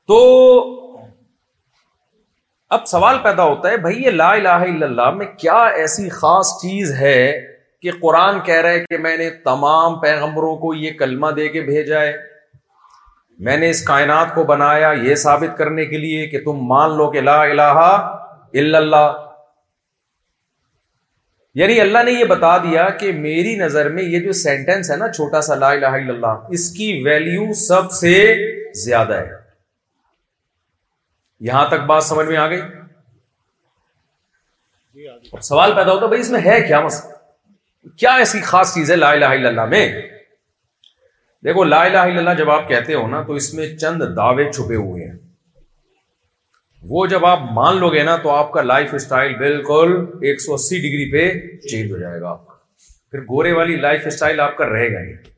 تو 0.07 0.17
اب 2.77 2.85
سوال 2.87 3.17
پیدا 3.23 3.43
ہوتا 3.43 3.69
ہے 3.69 3.77
بھائی 3.85 4.03
یہ 4.03 4.09
لا 4.09 4.31
الہ 4.33 4.49
الا 4.67 4.85
اللہ 4.85 5.09
میں 5.15 5.25
کیا 5.37 5.57
ایسی 5.83 6.07
خاص 6.19 6.53
چیز 6.61 6.91
ہے 6.99 7.19
کہ 7.81 7.91
قرآن 8.01 8.39
کہہ 8.45 8.59
رہا 8.61 8.69
ہے 8.71 8.79
کہ 8.89 8.97
میں 9.05 9.15
نے 9.17 9.29
تمام 9.49 9.99
پیغمبروں 9.99 10.55
کو 10.63 10.73
یہ 10.75 10.91
کلمہ 10.97 11.27
دے 11.37 11.47
کے 11.53 11.61
بھیجا 11.69 12.01
ہے 12.01 12.11
میں 13.47 13.55
نے 13.57 13.69
اس 13.69 13.81
کائنات 13.85 14.33
کو 14.35 14.43
بنایا 14.51 14.91
یہ 15.03 15.15
ثابت 15.21 15.57
کرنے 15.57 15.85
کے 15.91 15.97
لیے 15.97 16.25
کہ 16.33 16.39
تم 16.45 16.57
مان 16.71 16.95
لو 16.97 17.09
کہ 17.11 17.21
لا 17.21 17.41
الہ 17.43 17.61
الا 17.61 18.77
اللہ 18.77 19.27
یعنی 21.61 21.79
اللہ 21.81 22.03
نے 22.05 22.11
یہ 22.11 22.25
بتا 22.25 22.57
دیا 22.65 22.87
کہ 22.99 23.11
میری 23.21 23.55
نظر 23.61 23.89
میں 23.95 24.03
یہ 24.11 24.19
جو 24.25 24.31
سینٹینس 24.41 24.91
ہے 24.91 24.95
نا 24.97 25.07
چھوٹا 25.11 25.41
سا 25.47 25.55
لا 25.63 25.69
الہ 25.77 25.85
الا 26.01 26.13
اللہ 26.13 26.53
اس 26.59 26.69
کی 26.75 26.89
ویلیو 27.05 27.51
سب 27.63 27.89
سے 28.01 28.13
زیادہ 28.83 29.17
ہے 29.23 29.39
یہاں 31.49 31.65
تک 31.69 31.85
بات 31.93 32.03
سمجھ 32.11 32.27
میں 32.27 32.37
آ 32.37 32.45
گئی 32.53 32.61
سوال 35.49 35.73
پیدا 35.75 35.91
ہوتا 35.91 36.05
بھائی 36.13 36.21
اس 36.21 36.29
میں 36.35 36.41
ہے 36.45 36.61
کیا 36.67 36.79
مسئلہ 36.81 37.10
کیا 37.99 38.13
ایسی 38.15 38.41
خاص 38.45 38.73
چیز 38.73 38.91
ہے 38.91 38.95
لا 38.95 39.09
الہ 39.11 39.25
الا 39.35 39.47
اللہ 39.49 39.65
میں 39.69 39.85
دیکھو 41.45 41.63
لا 41.63 41.81
الہ 41.83 41.97
الا 41.97 42.17
اللہ 42.19 42.33
جب 42.37 42.49
آپ 42.51 42.67
کہتے 42.67 42.93
ہو 42.93 43.07
نا 43.09 43.21
تو 43.27 43.33
اس 43.41 43.53
میں 43.53 43.67
چند 43.77 44.01
دعوے 44.17 44.43
چھپے 44.51 44.75
ہوئے 44.75 45.03
ہیں 45.05 45.17
وہ 46.89 47.05
جب 47.07 47.25
آپ 47.25 47.39
مان 47.57 47.77
لو 47.79 47.89
گے 47.93 48.03
نا 48.03 48.15
تو 48.23 48.29
آپ 48.31 48.51
کا 48.51 48.61
لائف 48.61 48.93
اسٹائل 48.93 49.35
بالکل 49.39 49.95
ایک 50.29 50.41
سو 50.41 50.53
اسی 50.53 50.79
ڈگری 50.85 51.11
پہ 51.11 51.27
چینج 51.69 51.91
ہو 51.91 51.97
جائے 51.99 52.21
گا 52.21 52.29
آپ 52.29 52.45
کا 52.47 52.53
پھر 53.11 53.21
گورے 53.33 53.51
والی 53.51 53.75
لائف 53.87 54.07
اسٹائل 54.07 54.39
آپ 54.45 54.55
کا 54.57 54.65
رہے 54.69 54.93
گا 54.93 54.99
نہیں 55.01 55.29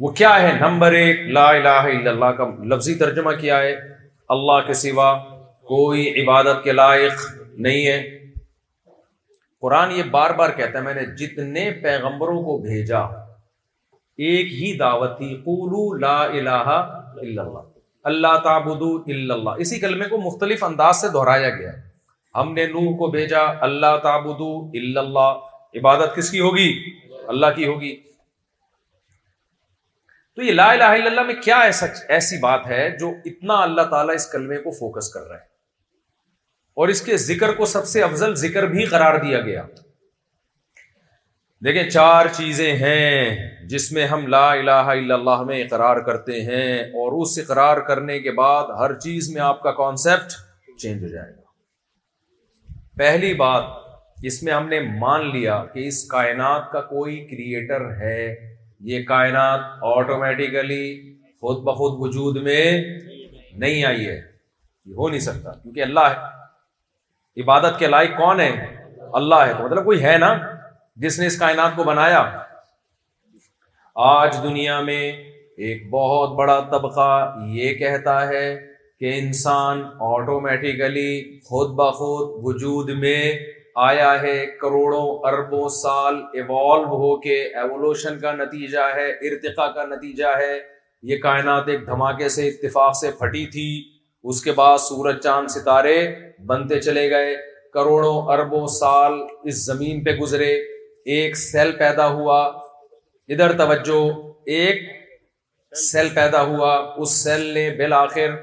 وہ 0.00 0.10
کیا 0.22 0.30
ہے 0.42 0.52
نمبر 0.60 0.92
ایک 1.00 1.20
لا 1.38 1.48
الہ 1.50 1.76
الا 1.96 2.10
اللہ 2.10 2.30
کا 2.38 2.46
لفظی 2.74 2.94
ترجمہ 3.04 3.32
کیا 3.40 3.60
ہے 3.62 3.72
اللہ 4.36 4.66
کے 4.66 4.72
سوا 4.86 5.12
کوئی 5.74 6.08
عبادت 6.22 6.64
کے 6.64 6.72
لائق 6.72 7.20
نہیں 7.66 7.86
ہے 7.86 8.02
قرآن 9.62 9.90
یہ 9.96 10.02
بار 10.12 10.30
بار 10.38 10.50
کہتا 10.58 10.78
ہے 10.78 10.82
میں 10.84 10.94
نے 10.94 11.04
جتنے 11.18 11.70
پیغمبروں 11.82 12.42
کو 12.44 12.56
بھیجا 12.58 12.98
ایک 14.28 14.46
ہی 14.52 14.72
دعوت 14.78 15.16
تھی 15.18 15.28
قولو 15.44 15.82
لا 16.04 16.16
الہ 16.22 16.50
الا 16.50 17.42
اللہ 17.42 17.68
اللہ 18.10 18.36
تعبدو 18.44 18.88
الا 19.14 19.34
اللہ 19.34 19.60
اسی 19.64 19.78
کلمے 19.80 20.08
کو 20.14 20.18
مختلف 20.24 20.64
انداز 20.64 21.00
سے 21.00 21.08
دہرایا 21.18 21.50
گیا 21.58 21.70
ہم 22.40 22.52
نے 22.54 22.64
نوح 22.74 22.96
کو 22.98 23.06
بھیجا 23.14 23.42
اللہ 23.68 23.96
تعبدو 24.08 24.50
الا 24.82 25.00
اللہ 25.00 25.78
عبادت 25.80 26.16
کس 26.16 26.30
کی 26.30 26.40
ہوگی 26.46 26.66
اللہ 27.34 27.54
کی 27.56 27.66
ہوگی 27.66 27.94
تو 30.36 30.42
یہ 30.42 30.52
لا 30.58 30.70
الہ 30.72 30.90
الا 30.98 31.06
اللہ 31.12 31.30
میں 31.30 31.34
کیا 31.44 31.58
ایسا 31.70 31.86
ایسی 32.18 32.38
بات 32.48 32.66
ہے 32.74 32.84
جو 33.00 33.12
اتنا 33.32 33.62
اللہ 33.62 33.90
تعالیٰ 33.94 34.14
اس 34.22 34.26
کلمے 34.36 34.58
کو 34.66 34.70
فوکس 34.82 35.12
کر 35.14 35.26
رہے 35.28 35.38
ہیں 35.38 35.50
اور 36.80 36.88
اس 36.88 37.00
کے 37.06 37.16
ذکر 37.22 37.52
کو 37.54 37.64
سب 37.72 37.86
سے 37.86 38.02
افضل 38.02 38.34
ذکر 38.42 38.66
بھی 38.74 38.84
قرار 38.92 39.18
دیا 39.24 39.40
گیا 39.48 39.62
دیکھیں 41.64 41.88
چار 41.90 42.26
چیزیں 42.36 42.72
ہیں 42.76 43.36
جس 43.72 43.90
میں 43.96 44.06
ہم 44.12 44.26
لا 44.34 44.46
الہ 44.52 44.78
الا 44.94 45.14
اللہ 45.14 45.42
میں 45.50 45.62
اقرار 45.62 46.00
کرتے 46.06 46.40
ہیں 46.44 46.78
اور 47.02 47.20
اس 47.20 47.38
اقرار 47.42 47.80
کرنے 47.88 48.18
کے 48.20 48.30
بعد 48.40 48.72
ہر 48.78 48.94
چیز 49.04 49.28
میں 49.34 49.42
آپ 49.48 49.62
کا 49.62 49.72
کانسیپٹ 49.82 50.32
چینج 50.82 51.02
ہو 51.02 51.08
جائے 51.08 51.30
گا 51.32 51.40
پہلی 52.98 53.32
بات 53.44 53.70
اس 54.30 54.42
میں 54.42 54.52
ہم 54.52 54.68
نے 54.68 54.80
مان 55.04 55.30
لیا 55.36 55.62
کہ 55.74 55.86
اس 55.92 56.02
کائنات 56.08 56.70
کا 56.72 56.80
کوئی 56.94 57.16
کریٹر 57.30 57.84
ہے 58.02 58.20
یہ 58.90 59.04
کائنات 59.08 59.60
آٹومیٹیکلی 59.96 60.84
خود 61.40 61.62
بخود 61.64 61.98
وجود 62.06 62.42
میں 62.42 62.66
نہیں 62.82 63.84
آئی 63.84 64.06
ہے 64.08 64.20
یہ 64.20 64.94
ہو 64.98 65.08
نہیں 65.08 65.20
سکتا 65.30 65.52
کیونکہ 65.62 65.82
اللہ 65.82 66.12
ہے 66.16 66.20
عبادت 67.40 67.78
کے 67.78 67.86
لائق 67.86 68.10
کون 68.16 68.40
ہے 68.40 68.48
اللہ 69.20 69.44
ہے 69.46 69.52
تو 69.58 69.64
مطلب 69.64 69.84
کوئی 69.84 70.02
ہے 70.02 70.16
نا 70.18 70.32
جس 71.02 71.18
نے 71.20 71.26
اس 71.26 71.38
کائنات 71.38 71.76
کو 71.76 71.84
بنایا 71.84 72.18
آج 74.08 74.36
دنیا 74.42 74.80
میں 74.88 75.02
ایک 75.68 75.88
بہت 75.90 76.34
بڑا 76.38 76.58
طبقہ 76.70 77.08
یہ 77.54 77.74
کہتا 77.78 78.20
ہے 78.28 78.44
کہ 79.00 79.12
انسان 79.18 79.82
آٹومیٹیکلی 80.10 81.12
خود 81.48 81.70
بخود 81.78 82.30
وجود 82.44 82.90
میں 82.98 83.22
آیا 83.86 84.10
ہے 84.22 84.34
کروڑوں 84.60 85.06
اربوں 85.30 85.68
سال 85.82 86.16
ایوالو 86.40 86.96
ہو 87.04 87.16
کے 87.20 87.36
ایوولوشن 87.58 88.18
کا 88.20 88.32
نتیجہ 88.36 88.86
ہے 88.96 89.08
ارتقا 89.28 89.68
کا 89.78 89.84
نتیجہ 89.94 90.36
ہے 90.38 90.58
یہ 91.12 91.18
کائنات 91.22 91.68
ایک 91.68 91.86
دھماکے 91.86 92.28
سے 92.38 92.46
اتفاق 92.48 92.96
سے 93.00 93.10
پھٹی 93.20 93.46
تھی 93.54 93.68
اس 94.30 94.42
کے 94.42 94.52
بعد 94.58 94.76
سورج 94.78 95.18
چاند 95.22 95.48
ستارے 95.54 95.94
بنتے 96.46 96.80
چلے 96.80 97.08
گئے 97.10 97.34
کروڑوں 97.74 98.12
اربوں 98.32 98.66
سال 98.78 99.12
اس 99.48 99.64
زمین 99.66 100.02
پہ 100.04 100.14
گزرے 100.20 100.50
ایک 101.14 101.36
سیل 101.36 101.72
پیدا 101.78 102.06
ہوا 102.14 102.38
ادھر 103.34 103.52
توجہ 103.58 103.98
ایک 104.58 104.82
سیل 105.84 106.08
پیدا 106.14 106.42
ہوا 106.42 106.74
اس 107.02 107.12
سیل 107.24 107.40
نے 107.54 107.68
بالآخر 107.78 108.34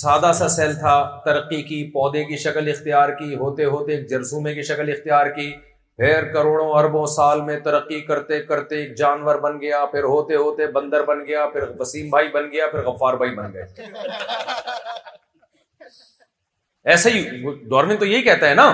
سادہ 0.00 0.30
سا 0.38 0.48
سیل 0.48 0.72
تھا 0.78 0.94
ترقی 1.24 1.60
کی 1.68 1.82
پودے 1.94 2.24
کی 2.24 2.36
شکل 2.42 2.68
اختیار 2.74 3.08
کی 3.18 3.34
ہوتے 3.36 3.64
ہوتے 3.74 3.94
ایک 3.94 4.08
جرسومے 4.10 4.54
کی 4.54 4.62
شکل 4.72 4.92
اختیار 4.96 5.30
کی 5.36 5.52
پھر 5.96 6.32
کروڑوں 6.32 6.70
اربوں 6.78 7.04
سال 7.14 7.40
میں 7.48 7.58
ترقی 7.64 8.00
کرتے 8.06 8.40
کرتے 8.42 8.76
ایک 8.82 8.96
جانور 8.98 9.38
بن 9.40 9.60
گیا 9.60 9.84
پھر 9.92 10.04
ہوتے 10.12 10.36
ہوتے 10.36 10.66
بندر 10.78 11.02
بن 11.08 11.24
گیا 11.26 11.46
پھر 11.52 11.64
وسیم 11.80 12.08
بھائی 12.10 12.28
بن 12.34 12.50
گیا 12.52 12.66
پھر 12.70 12.82
غفار 12.86 13.14
بھائی 13.22 13.34
بن 13.36 13.52
گئے 13.52 13.90
ایسا 16.90 17.10
ہی 17.10 17.22
ڈارمن 17.70 17.96
تو 17.96 18.04
یہی 18.06 18.22
کہتا 18.22 18.48
ہے 18.48 18.54
نا 18.54 18.68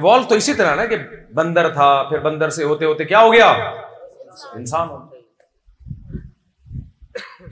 ایوالو 0.00 0.24
تو 0.28 0.34
اسی 0.40 0.54
طرح 0.54 0.74
نا 0.76 0.84
کہ 0.86 0.96
بندر 1.34 1.68
تھا 1.74 1.86
پھر 2.08 2.18
بندر 2.28 2.50
سے 2.56 2.64
ہوتے 2.64 2.84
ہوتے 2.84 3.04
کیا 3.04 3.20
ہو 3.22 3.32
گیا 3.32 3.46
انسان 4.56 4.88
ہو 4.88 4.98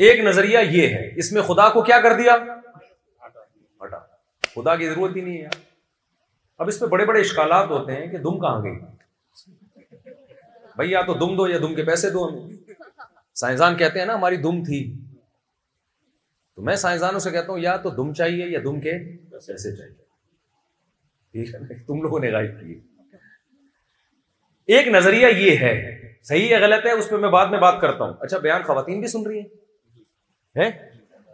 ایک 0.08 0.20
نظریہ 0.24 0.58
یہ 0.70 0.88
ہے 0.94 1.06
اس 1.20 1.32
میں 1.32 1.42
خدا 1.42 1.68
کو 1.76 1.82
کیا 1.88 2.00
کر 2.00 2.12
دیا 2.16 2.36
خدا 4.54 4.76
کی 4.76 4.88
ضرورت 4.88 5.16
ہی 5.16 5.20
نہیں 5.20 5.40
ہے 5.42 5.48
اب 6.62 6.68
اس 6.68 6.78
پہ 6.80 6.86
بڑے 6.92 7.04
بڑے 7.06 7.20
اشکالات 7.20 7.66
ہوتے 7.70 7.94
ہیں 7.96 8.06
کہ 8.10 8.18
دم 8.28 8.38
کہاں 8.40 8.62
گئی 8.62 10.14
بھائی 10.76 10.90
یا 10.90 11.02
تو 11.06 11.14
دم 11.26 11.36
دو 11.36 11.46
یا 11.48 11.58
دم 11.62 11.74
کے 11.74 11.82
پیسے 11.84 12.10
دو 12.10 12.26
ہمیں 12.28 12.72
سائنسدان 13.40 13.76
کہتے 13.82 13.98
ہیں 13.98 14.06
نا 14.06 14.14
ہماری 14.14 14.36
دم 14.46 14.62
تھی 14.64 14.82
تو 16.58 16.64
میں 16.64 16.74
سائنسدانوں 16.76 17.18
سے 17.24 17.30
کہتا 17.30 17.52
ہوں 17.52 17.58
یا 17.60 17.76
تو 17.82 17.90
دم 17.96 18.12
چاہیے 18.20 18.46
یا 18.52 18.58
دم 18.62 18.78
کے 18.84 18.92
ٹھیک 21.32 21.54
ہے 21.54 21.74
تم 21.86 22.00
لوگوں 22.02 22.18
نے 22.20 22.30
غائب 22.32 22.54
ایک 24.76 24.88
نظریہ 24.94 25.26
یہ 25.42 25.58
ہے 25.64 25.74
صحیح 26.28 26.48
ہے 26.54 26.60
غلط 26.64 26.86
ہے 26.86 26.92
اس 27.00 27.08
پہ 27.10 27.16
میں 27.24 27.28
بعد 27.36 27.50
میں 27.52 27.58
بات 27.66 27.80
کرتا 27.80 28.04
ہوں 28.04 28.12
اچھا 28.26 28.38
بیان 28.46 28.62
خواتین 28.66 29.00
بھی 29.00 29.06
سن 29.12 29.26
رہی 29.26 29.40
ہیں 30.58 30.68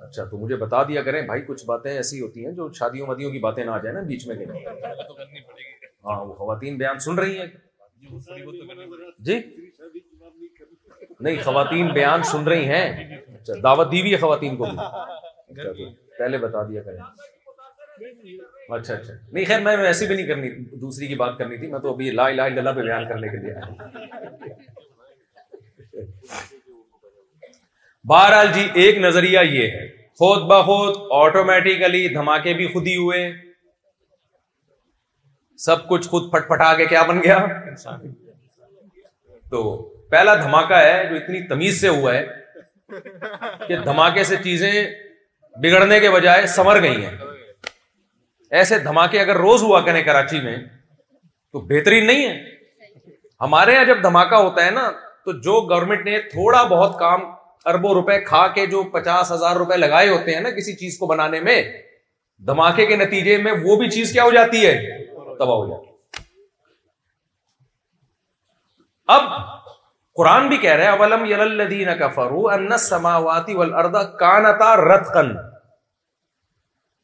اچھا 0.09 0.25
تو 0.31 0.38
مجھے 0.38 0.57
بتا 0.66 0.83
دیا 0.88 1.02
کریں 1.09 1.21
بھائی 1.26 1.43
کچھ 1.47 1.64
باتیں 1.66 1.90
ایسی 1.97 2.21
ہوتی 2.21 2.45
ہیں 2.47 2.52
جو 2.61 2.71
شادیوں 2.81 3.07
وادیوں 3.09 3.31
کی 3.33 3.38
باتیں 3.49 3.64
نہ 3.64 3.71
آ 3.71 3.78
جائیں 3.85 3.97
نا 3.97 4.02
بیچ 4.09 4.26
میں 4.28 4.37
ہاں 4.47 6.25
وہ 6.25 6.35
خواتین 6.35 6.76
بیان 6.85 6.99
سن 7.07 7.19
رہی 7.19 7.38
ہیں 7.38 7.47
جی, 8.04 9.40
جی؟ 9.40 9.40
نہیں 11.21 11.37
خواتین 11.45 11.93
بیان 11.95 12.23
سن 12.33 12.49
رہی 12.49 12.64
ہیں 12.69 13.21
اچھا 13.49 13.61
دعوت 13.63 13.91
دی 13.93 14.01
ہوئی 14.01 14.13
ہے 14.13 14.19
خواتین 14.19 14.57
کو 14.57 14.67
پہلے 16.19 16.39
بتا 16.39 16.63
دیا 16.69 16.81
اچھا 18.75 18.95
اچھا 18.95 19.15
نہیں 19.33 19.45
خیر 19.49 19.61
میں 19.63 19.77
ایسی 19.87 20.07
بھی 20.07 20.17
نہیں 20.17 20.27
کرنی 20.27 20.51
دوسری 20.81 21.07
کی 21.07 21.15
بات 21.23 21.37
کرنی 21.39 21.57
تھی 21.59 21.67
میں 21.73 21.79
تو 21.81 21.93
ابھی 21.93 22.11
لا 22.19 22.29
لا 22.31 22.71
بیان 22.71 23.09
کرنے 23.09 23.29
کے 23.29 23.37
لیے 23.45 23.95
بہرحال 28.13 28.47
جی 28.55 28.67
ایک 28.83 28.99
نظریہ 29.05 29.41
یہ 29.51 29.71
ہے 29.77 29.87
خود 30.21 30.43
بخود 30.51 30.97
آٹومیٹیکلی 31.23 32.07
دھماکے 32.15 32.53
بھی 32.55 32.67
خود 32.73 32.87
ہی 32.87 32.97
ہوئے 32.97 33.21
سب 35.65 35.89
کچھ 35.89 36.09
خود 36.09 36.31
پھٹ 36.33 36.49
پٹا 36.49 36.75
کے 36.77 36.87
کیا 36.87 37.03
بن 37.09 37.19
گیا 37.25 37.39
تو 39.51 39.63
پہلا 40.11 40.35
دھماکہ 40.43 40.81
ہے 40.89 41.03
جو 41.11 41.17
اتنی 41.17 41.41
تمیز 41.49 41.81
سے 41.81 41.89
ہوا 41.99 42.15
ہے 42.15 42.27
کہ 43.69 43.77
دھماکے 43.85 44.25
سے 44.25 44.37
چیزیں 44.45 44.71
بگڑنے 45.63 45.99
کے 46.01 46.11
بجائے 46.11 46.47
سمر 46.55 46.81
گئی 46.83 47.05
ہیں 47.05 47.17
ایسے 48.59 48.79
دھماکے 48.79 49.21
اگر 49.21 49.37
روز 49.41 49.63
ہوا 49.63 49.81
کریں 49.87 50.03
کراچی 50.05 50.41
میں 50.41 50.57
تو 51.53 51.61
بہترین 51.67 52.07
نہیں 52.07 52.27
ہے 52.29 52.93
ہمارے 53.41 53.73
یہاں 53.75 53.85
جب 53.85 54.03
دھماکہ 54.03 54.35
ہوتا 54.43 54.65
ہے 54.65 54.71
نا 54.71 54.91
تو 55.25 55.33
جو 55.47 55.61
گورنمنٹ 55.71 56.05
نے 56.07 56.19
تھوڑا 56.31 56.63
بہت 56.75 56.99
کام 56.99 57.21
اربوں 57.73 57.93
روپے 57.95 58.19
کھا 58.25 58.47
کے 58.55 58.67
جو 58.67 58.83
پچاس 58.93 59.33
ہزار 59.33 59.57
روپے 59.57 59.77
لگائے 59.77 60.09
ہوتے 60.09 60.35
ہیں 60.35 60.41
نا 60.41 60.51
کسی 60.59 60.73
چیز 60.77 60.99
کو 60.99 61.07
بنانے 61.07 61.41
میں 61.49 61.63
دھماکے 62.47 62.87
کے 62.87 62.97
نتیجے 62.97 63.37
میں 63.43 63.53
وہ 63.63 63.77
بھی 63.81 63.91
چیز 63.91 64.13
کیا 64.13 64.25
ہو 64.25 64.31
جاتی 64.33 64.67
ہے 64.67 64.75
تباہ 65.39 65.57
ہو 65.57 65.67
جاتی 65.69 65.93
اب 69.17 69.23
قرآن 70.16 70.47
بھی 70.49 70.56
کہہ 70.64 70.75
رہا 70.78 70.85
ہے 70.92 70.97
اولم 70.99 71.25
یلدین 71.30 71.88
کا 71.99 72.09
فرو 72.18 72.47
ان 72.56 72.76
سماواتی 72.78 73.54
ولدا 73.54 74.02
کانتا 74.21 74.75
رت 74.76 75.12
کن 75.14 75.33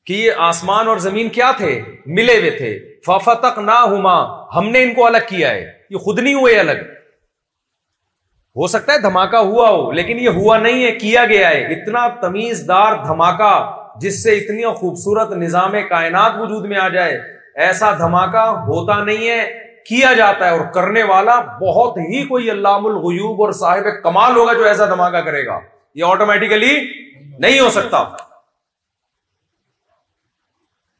کہ 0.06 0.12
یہ 0.12 0.42
آسمان 0.50 0.88
اور 0.88 0.96
زمین 1.06 1.28
کیا 1.38 1.50
تھے 1.56 1.80
ملے 2.18 2.36
ہوئے 2.38 2.50
تھے 2.58 2.70
ففتک 3.06 3.58
نہ 3.64 3.78
ہما 3.92 4.14
ہم 4.56 4.68
نے 4.70 4.82
ان 4.82 4.94
کو 4.94 5.06
الگ 5.06 5.26
کیا 5.28 5.50
ہے 5.50 5.66
یہ 5.90 5.96
خود 6.04 6.18
نہیں 6.18 6.34
ہوئے 6.34 6.58
الگ 6.58 6.86
ہو 8.60 8.66
سکتا 8.66 8.92
ہے 8.92 8.98
دھماکہ 9.00 9.36
ہوا 9.50 9.68
ہو 9.70 9.90
لیکن 9.98 10.18
یہ 10.18 10.38
ہوا 10.42 10.56
نہیں 10.58 10.84
ہے 10.84 10.90
کیا 10.98 11.24
گیا 11.32 11.48
ہے 11.50 11.60
اتنا 11.74 12.06
تمیز 12.22 12.62
دار 12.68 12.94
دھماکہ 13.06 13.52
جس 14.00 14.22
سے 14.22 14.34
اتنی 14.36 14.64
خوبصورت 14.80 15.30
نظام 15.42 15.74
کائنات 15.88 16.38
وجود 16.40 16.64
میں 16.72 16.78
آ 16.80 16.88
جائے 16.96 17.20
ایسا 17.66 17.92
دھماکہ 17.98 18.46
ہوتا 18.66 19.02
نہیں 19.04 19.28
ہے 19.28 19.42
کیا 19.88 20.12
جاتا 20.16 20.44
ہے 20.46 20.50
اور 20.56 20.64
کرنے 20.74 21.02
والا 21.10 21.38
بہت 21.60 21.96
ہی 22.12 22.22
کوئی 22.26 22.50
علام 22.50 22.86
الغیوب 22.86 23.42
اور 23.42 23.52
صاحب 23.60 23.86
کمال 24.02 24.36
ہوگا 24.36 24.52
جو 24.58 24.64
ایسا 24.72 24.86
دھماکہ 24.94 25.20
کرے 25.28 25.44
گا 25.46 25.58
یہ 26.00 26.04
آٹومیٹیکلی 26.14 26.72
نہیں 27.38 27.60
ہو 27.60 27.70
سکتا 27.76 28.02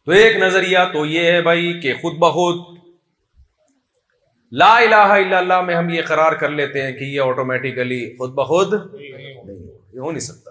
تو 0.05 0.13
ایک 0.21 0.37
نظریہ 0.43 0.79
تو 0.93 1.05
یہ 1.07 1.31
ہے 1.31 1.41
بھائی 1.49 1.73
کہ 1.81 1.95
خود 2.03 2.17
بخود 2.19 2.69
لا 4.63 4.75
الہ 4.77 5.07
الا 5.17 5.37
اللہ 5.39 5.61
میں 5.67 5.75
ہم 5.75 5.89
یہ 5.95 6.03
قرار 6.09 6.33
کر 6.39 6.49
لیتے 6.61 6.83
ہیں 6.83 6.93
کہ 6.93 7.05
یہ 7.05 7.21
آٹومیٹیکلی 7.21 8.01
خود 8.19 8.33
بخود 8.39 8.73
نہیں 8.95 10.01
ہو 10.01 10.11
نہیں 10.11 10.19
سکتا 10.31 10.49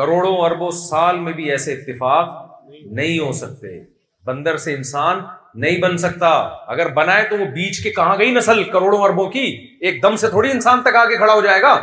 کروڑوں 0.00 0.36
اربوں 0.44 0.70
سال 0.76 1.18
میں 1.20 1.32
بھی 1.38 1.50
ایسے 1.52 1.72
اتفاق 1.72 2.28
نہیں 2.70 3.18
ہو 3.18 3.32
سکتے 3.44 3.78
بندر 4.26 4.56
سے 4.64 4.74
انسان 4.74 5.20
نہیں 5.60 5.78
بن 5.80 5.96
سکتا 5.98 6.28
اگر 6.72 6.88
بنا 6.94 7.16
ہے 7.16 7.24
تو 7.30 7.36
وہ 7.38 7.44
بیچ 7.54 7.82
کے 7.82 7.90
کہاں 7.96 8.16
گئی 8.18 8.30
نسل 8.34 8.62
کروڑوں 8.72 9.00
اربوں 9.04 9.26
کی 9.30 9.44
ایک 9.88 10.02
دم 10.02 10.16
سے 10.16 10.28
تھوڑی 10.30 10.50
انسان 10.50 10.82
تک 10.82 10.96
آ 10.96 11.04
کے 11.08 11.16
کھڑا 11.16 11.32
ہو 11.32 11.40
جائے 11.40 11.62
گا 11.62 11.74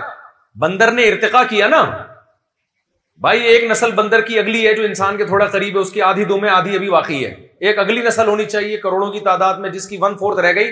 بندر 0.62 0.92
نے 0.92 1.04
ارتقا 1.10 1.44
کیا 1.50 1.68
نا 1.68 1.82
بھائی 3.22 3.42
ایک 3.48 3.64
نسل 3.72 3.92
بندر 3.96 4.22
کی 4.28 4.40
اگلی 4.40 4.68
ہے 4.68 4.74
جو 4.76 4.84
انسان 4.84 5.18
کے 5.18 5.26
تھوڑا 5.26 5.46
قریب 5.54 5.76
ہے 5.76 5.82
اس 5.82 5.92
کی 5.92 6.02
آدھی 6.02 6.26
دو 6.26 6.38
میں 6.40 6.50
آدھی 6.50 6.76
ابھی 6.76 6.88
واقعی 6.90 7.24
ہے 7.26 7.34
ایک 7.70 7.80
اگلی 7.80 8.02
نسل 8.02 8.28
ہونی 8.28 8.46
چاہیے 8.46 8.78
کروڑوں 8.84 9.12
کی 9.12 9.20
تعداد 9.26 9.58
میں 9.60 9.70
جس 9.70 9.88
کی 9.88 9.98
ون 10.02 10.16
فورتھ 10.18 10.40
رہ 10.46 10.54
گئی 10.56 10.72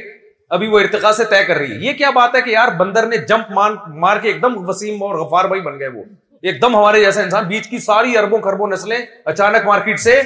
ابھی 0.58 0.68
وہ 0.68 0.80
ارتقا 0.80 1.12
سے 1.14 1.24
طے 1.30 1.44
کر 1.48 1.58
رہی 1.58 1.72
ہے 1.72 1.78
یہ 1.88 1.94
کیا 1.98 2.10
بات 2.18 2.36
ہے 2.36 2.42
کہ 2.42 2.50
یار 2.50 2.68
بندر 2.78 3.06
نے 3.08 3.18
جمپ 3.32 3.52
مان 3.56 3.76
مار 4.02 4.18
کے 4.22 4.30
ایک 4.32 4.42
دم 4.42 4.54
وسیم 4.70 5.04
اور 5.04 5.16
غفار 5.26 5.46
بھائی 5.54 5.62
بن 5.62 5.80
گئے 5.80 5.88
وہ 5.96 6.04
ایک 6.50 6.62
دم 6.62 6.76
ہمارے 6.76 7.04
جیسا 7.04 7.22
انسان 7.24 7.48
بیچ 7.48 7.68
کی 7.70 7.80
ساری 7.90 8.18
اربوں 8.18 8.40
خربوں 8.42 8.68
نسلیں 8.72 8.98
اچانک 9.34 9.66
مارکیٹ 9.68 10.00
سے 10.00 10.22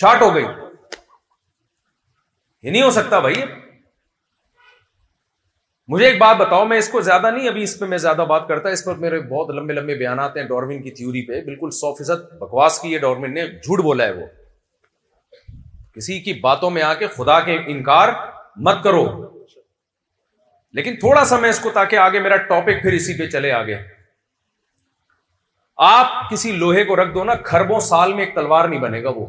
شارٹ 0.00 0.22
ہو 0.22 0.34
گئی 0.34 0.44
یہ 2.62 2.70
نہیں 2.70 2.82
ہو 2.82 2.90
سکتا 3.00 3.18
بھائی 3.26 3.36
مجھے 5.92 6.04
ایک 6.06 6.18
بات 6.20 6.36
بتاؤ 6.36 6.64
میں 6.72 6.78
اس 6.78 6.88
کو 6.88 7.00
زیادہ 7.06 7.30
نہیں 7.30 7.48
ابھی 7.48 7.62
اس 7.62 7.78
پہ 7.78 7.84
میں 7.92 7.98
زیادہ 7.98 8.24
بات 8.28 8.46
کرتا 8.48 8.68
اس 8.76 8.84
پر 8.84 8.96
میرے 9.04 9.20
بہت 9.30 9.50
لمبے 9.54 9.74
لمبے 9.74 9.94
بیانات 9.98 10.36
ہیں 10.36 10.42
ڈورمن 10.50 10.82
کی 10.82 10.90
تھیوری 10.98 11.22
پہ 11.28 11.40
بالکل 11.44 11.70
سو 11.78 11.94
فیصد 11.94 12.32
بکواس 12.40 12.78
کی 12.82 12.92
ہے 12.94 12.98
ڈارمن 13.06 13.34
نے 13.34 13.46
جھوٹ 13.50 13.80
بولا 13.84 14.04
ہے 14.06 14.12
وہ 14.20 14.26
کسی 15.94 16.18
کی 16.26 16.32
باتوں 16.40 16.70
میں 16.70 16.82
آ 16.82 16.92
کے 17.00 17.06
خدا 17.16 17.40
کے 17.48 17.56
انکار 17.72 18.08
مت 18.68 18.82
کرو 18.84 19.02
لیکن 20.78 20.96
تھوڑا 21.00 21.24
سا 21.32 21.36
میں 21.40 21.50
اس 21.50 21.58
کو 21.60 21.70
تاکہ 21.74 21.96
آگے 21.98 22.20
میرا 22.26 22.36
ٹاپک 22.52 22.82
پھر 22.82 22.92
اسی 23.00 23.16
پہ 23.18 23.26
چلے 23.30 23.50
آگے 23.52 23.76
آپ 25.88 26.06
کسی 26.30 26.52
لوہے 26.60 26.84
کو 26.84 26.96
رکھ 27.02 27.14
دو 27.14 27.24
نا 27.24 27.34
کھربوں 27.50 27.80
سال 27.88 28.12
میں 28.14 28.24
ایک 28.24 28.34
تلوار 28.34 28.68
نہیں 28.68 28.80
بنے 28.80 29.02
گا 29.04 29.10
وہ 29.16 29.26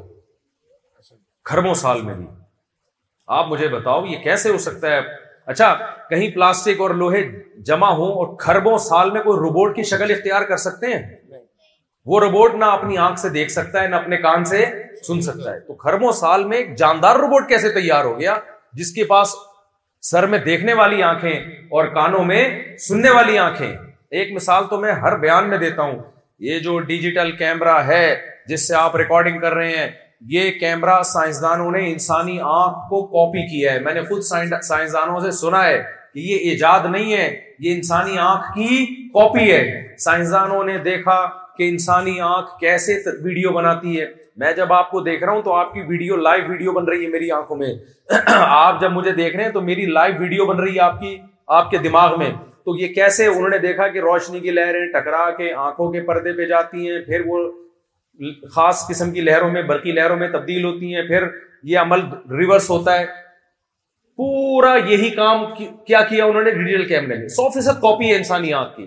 کھربوں 1.52 1.74
سال 1.86 2.02
میں 2.02 2.16
نہیں 2.16 2.30
آپ 3.38 3.46
مجھے 3.50 3.68
بتاؤ 3.74 4.04
یہ 4.06 4.18
کیسے 4.24 4.50
ہو 4.50 4.58
سکتا 4.68 4.90
ہے 4.92 5.00
اچھا 5.52 5.74
کہیں 6.10 6.28
پلاسٹک 6.34 6.82
اور 6.82 6.90
لوہے 7.02 7.22
جمع 7.68 7.90
ہو 8.00 8.08
اور 8.22 8.36
کھربوں 8.40 8.78
سال 8.86 9.12
میں 9.12 9.22
کوئی 9.24 9.40
روبوٹ 9.40 9.76
کی 9.76 9.84
شکل 9.92 10.12
اختیار 10.16 10.42
کر 10.50 10.58
سکتے 10.64 10.88
ہیں 10.94 11.04
وہ 12.12 12.20
روبوٹ 12.20 12.56
نہ 12.60 12.66
اپنی 12.80 12.98
آنکھ 13.06 13.20
سے 13.20 13.30
دیکھ 13.38 13.52
سکتا 13.52 13.82
ہے 13.84 13.88
نہ 13.88 13.96
اپنے 13.96 14.18
کان 14.26 14.46
سے 14.52 14.66
سن 15.08 15.22
سکتا 15.30 15.52
ہے 15.54 15.60
تو 15.68 15.74
کھربوں 15.84 16.12
سال 16.20 16.44
میں 16.48 16.58
ایک 16.58 16.76
جاندار 16.78 17.16
روبوٹ 17.24 17.48
کیسے 17.50 17.70
تیار 17.80 18.06
ہو 18.06 18.20
گیا 18.20 18.38
جس 18.80 18.92
کے 18.96 19.04
پاس 19.14 19.34
سر 20.10 20.28
میں 20.34 20.40
دیکھنے 20.50 20.74
والی 20.82 21.02
آنکھیں 21.12 21.32
اور 21.34 21.86
کانوں 21.96 22.24
میں 22.34 22.44
سننے 22.88 23.10
والی 23.20 23.38
آنکھیں 23.48 23.72
ایک 24.20 24.32
مثال 24.36 24.64
تو 24.70 24.78
میں 24.86 24.92
ہر 25.06 25.18
بیان 25.26 25.50
میں 25.50 25.58
دیتا 25.58 25.82
ہوں 25.82 25.98
یہ 26.50 26.60
جو 26.70 26.78
ڈیجیٹل 26.92 27.32
کیمرہ 27.42 27.78
ہے 27.88 28.06
جس 28.50 28.68
سے 28.68 28.76
آپ 28.76 28.96
ریکارڈنگ 29.04 29.40
کر 29.40 29.54
رہے 29.54 29.76
ہیں 29.78 29.90
یہ 30.30 30.50
کیمرا 30.60 31.02
سائنسدانوں 31.12 31.72
نے 31.72 31.86
انسانی 31.92 32.38
آنکھ 32.46 32.78
کو 32.90 33.02
کاپی 33.14 33.46
کیا 33.52 33.72
ہے 33.74 33.80
میں 33.84 33.94
نے 33.94 34.02
خود 34.10 34.22
سائنسدانوں 34.24 35.20
سے 35.20 35.32
سنا 35.38 35.64
ہے 35.66 35.78
کہ 36.14 36.20
یہ 36.20 36.50
ایجاد 36.52 36.86
نہیں 36.90 37.14
ہے 37.14 37.30
یہ 37.64 37.74
انسانی 37.76 38.18
آنکھ 38.22 38.46
کی 38.56 38.86
کاپی 39.14 39.52
ہے 39.52 39.64
سائنسدانوں 40.04 40.64
نے 40.64 40.78
دیکھا 40.86 41.18
کہ 41.58 41.70
انسانی 41.70 42.20
آنکھ 42.36 42.50
کیسے 42.60 43.00
ویڈیو 43.24 43.52
بناتی 43.54 44.00
ہے 44.00 44.06
میں 44.42 44.52
جب 44.58 44.74
آپ 44.74 44.92
کو 44.92 45.00
دیکھ 45.04 45.24
رہا 45.24 45.32
ہوں 45.34 45.42
تو 45.44 45.54
آپ 45.54 45.74
کی 45.74 45.82
ویڈیو 45.88 46.16
لائیو 46.16 46.48
ویڈیو 46.50 46.72
بن 46.74 46.86
رہی 46.90 47.04
ہے 47.06 47.10
میری 47.12 47.32
آنکھوں 47.32 47.58
میں 47.58 47.74
آپ 48.36 48.80
جب 48.82 48.92
مجھے 48.92 49.12
دیکھ 49.12 49.36
رہے 49.36 49.44
ہیں 49.44 49.52
تو 49.52 49.62
میری 49.62 49.86
لائیو 49.92 50.20
ویڈیو 50.20 50.46
بن 50.54 50.60
رہی 50.60 50.76
ہے 50.76 50.82
آپ 50.82 51.00
کی 51.00 51.18
آپ 51.60 51.70
کے 51.72 51.78
دماغ 51.88 52.18
میں 52.20 52.30
تو 52.66 52.76
یہ 52.80 52.94
کیسے 52.94 53.26
انہوں 53.28 53.50
نے 53.50 53.58
دیکھا 53.60 53.88
کہ 53.94 54.00
روشنی 54.00 54.40
کی 54.40 54.52
لہریں 54.52 54.86
ٹکرا 54.94 55.30
کے 55.38 55.54
آنکھوں 55.68 55.92
کے 55.92 56.02
پردے 56.08 56.34
پہ 56.38 56.46
جاتی 56.48 56.90
ہیں 56.92 57.00
پھر 57.08 57.26
وہ 57.28 57.40
خاص 58.54 58.88
قسم 58.90 59.12
کی 59.14 59.22
لہروں 59.22 59.50
میں 59.52 59.62
برقی 59.70 59.92
لہروں 59.92 60.16
میں 60.18 60.28
تبدیل 60.32 60.64
ہوتی 60.66 60.96
ہیں 60.96 61.02
پھر 61.08 61.24
یہ 61.70 61.80
عمل 61.80 62.00
ریورس 62.38 62.70
ہوتا 62.70 63.00
ہے 63.00 63.06
پورا 64.18 64.76
یہی 64.90 65.10
کام 65.16 65.46
کیا 65.88 66.02
کیا 66.10 66.26
انہوں 66.26 66.44
نے 66.44 66.52
ڈیجیٹل 66.52 66.86
کیمرے 66.88 67.16
میں 67.20 67.28
سو 67.36 67.50
فیصد 67.54 67.82
کاپی 67.82 68.10
ہے 68.12 68.16
انسانی 68.16 68.54
آنکھ 68.54 68.76
کی 68.78 68.84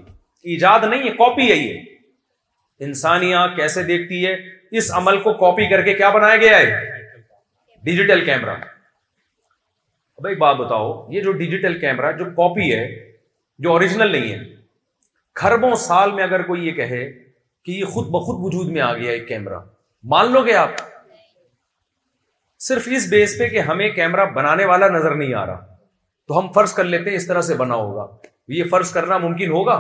ایجاد 0.55 0.85
نہیں 0.89 1.03
ہے 1.03 1.11
کاپی 1.19 1.51
ہے 1.51 1.57
یہ 1.57 2.85
انسانی 2.87 3.33
آنکھ 3.35 3.57
کیسے 3.57 3.83
دیکھتی 3.93 4.27
ہے 4.27 4.35
اس 4.79 4.91
عمل 4.97 5.21
کو 5.23 5.33
کاپی 5.45 5.67
کر 5.71 5.83
کے 5.85 5.95
کیا 5.95 6.09
بنایا 6.19 6.37
گیا 6.45 6.59
ہے 6.59 6.93
ڈیجیٹل 7.85 8.25
کیمرا 8.25 8.55
بھائی 10.23 10.35
بات 10.43 10.57
بتاؤ 10.57 10.91
یہ 11.13 11.21
جو 11.21 11.33
ڈیجیٹل 11.43 11.79
کیمرا 11.81 12.11
جو 12.19 12.25
کاپی 12.37 12.73
ہے 12.73 12.87
جو 13.65 13.71
اوریجنل 13.73 14.13
نہیں 14.13 14.33
ہے 14.33 14.39
خربوں 15.41 15.75
سال 15.85 16.13
میں 16.13 16.23
اگر 16.25 16.43
کوئی 16.47 16.67
یہ 16.67 16.73
کہے 16.73 17.03
کہ 17.65 17.73
یہ 17.73 17.85
خود 17.93 18.07
بخود 18.15 18.39
وجود 18.45 18.69
میں 18.73 18.81
آ 18.83 18.93
گیا 18.95 19.11
ایک 19.13 19.27
کیمرہ 19.29 19.59
مان 20.15 20.33
لو 20.33 20.45
گے 20.47 20.55
آپ 20.63 20.71
صرف 22.69 22.89
اس 22.97 23.07
بیس 23.11 23.39
پہ 23.39 23.49
کہ 23.49 23.59
ہمیں 23.69 23.89
کیمرہ 23.95 24.25
بنانے 24.35 24.65
والا 24.71 24.89
نظر 24.97 25.15
نہیں 25.15 25.33
آ 25.35 25.45
رہا 25.47 25.77
تو 26.29 26.39
ہم 26.39 26.51
فرض 26.55 26.73
کر 26.75 26.85
لیتے 26.95 27.11
ہیں 27.11 27.17
اس 27.17 27.27
طرح 27.27 27.41
سے 27.49 27.55
بنا 27.55 27.75
ہوگا 27.75 28.07
یہ 28.57 28.65
فرض 28.71 28.91
کرنا 28.93 29.19
ممکن 29.19 29.51
ہوگا 29.53 29.77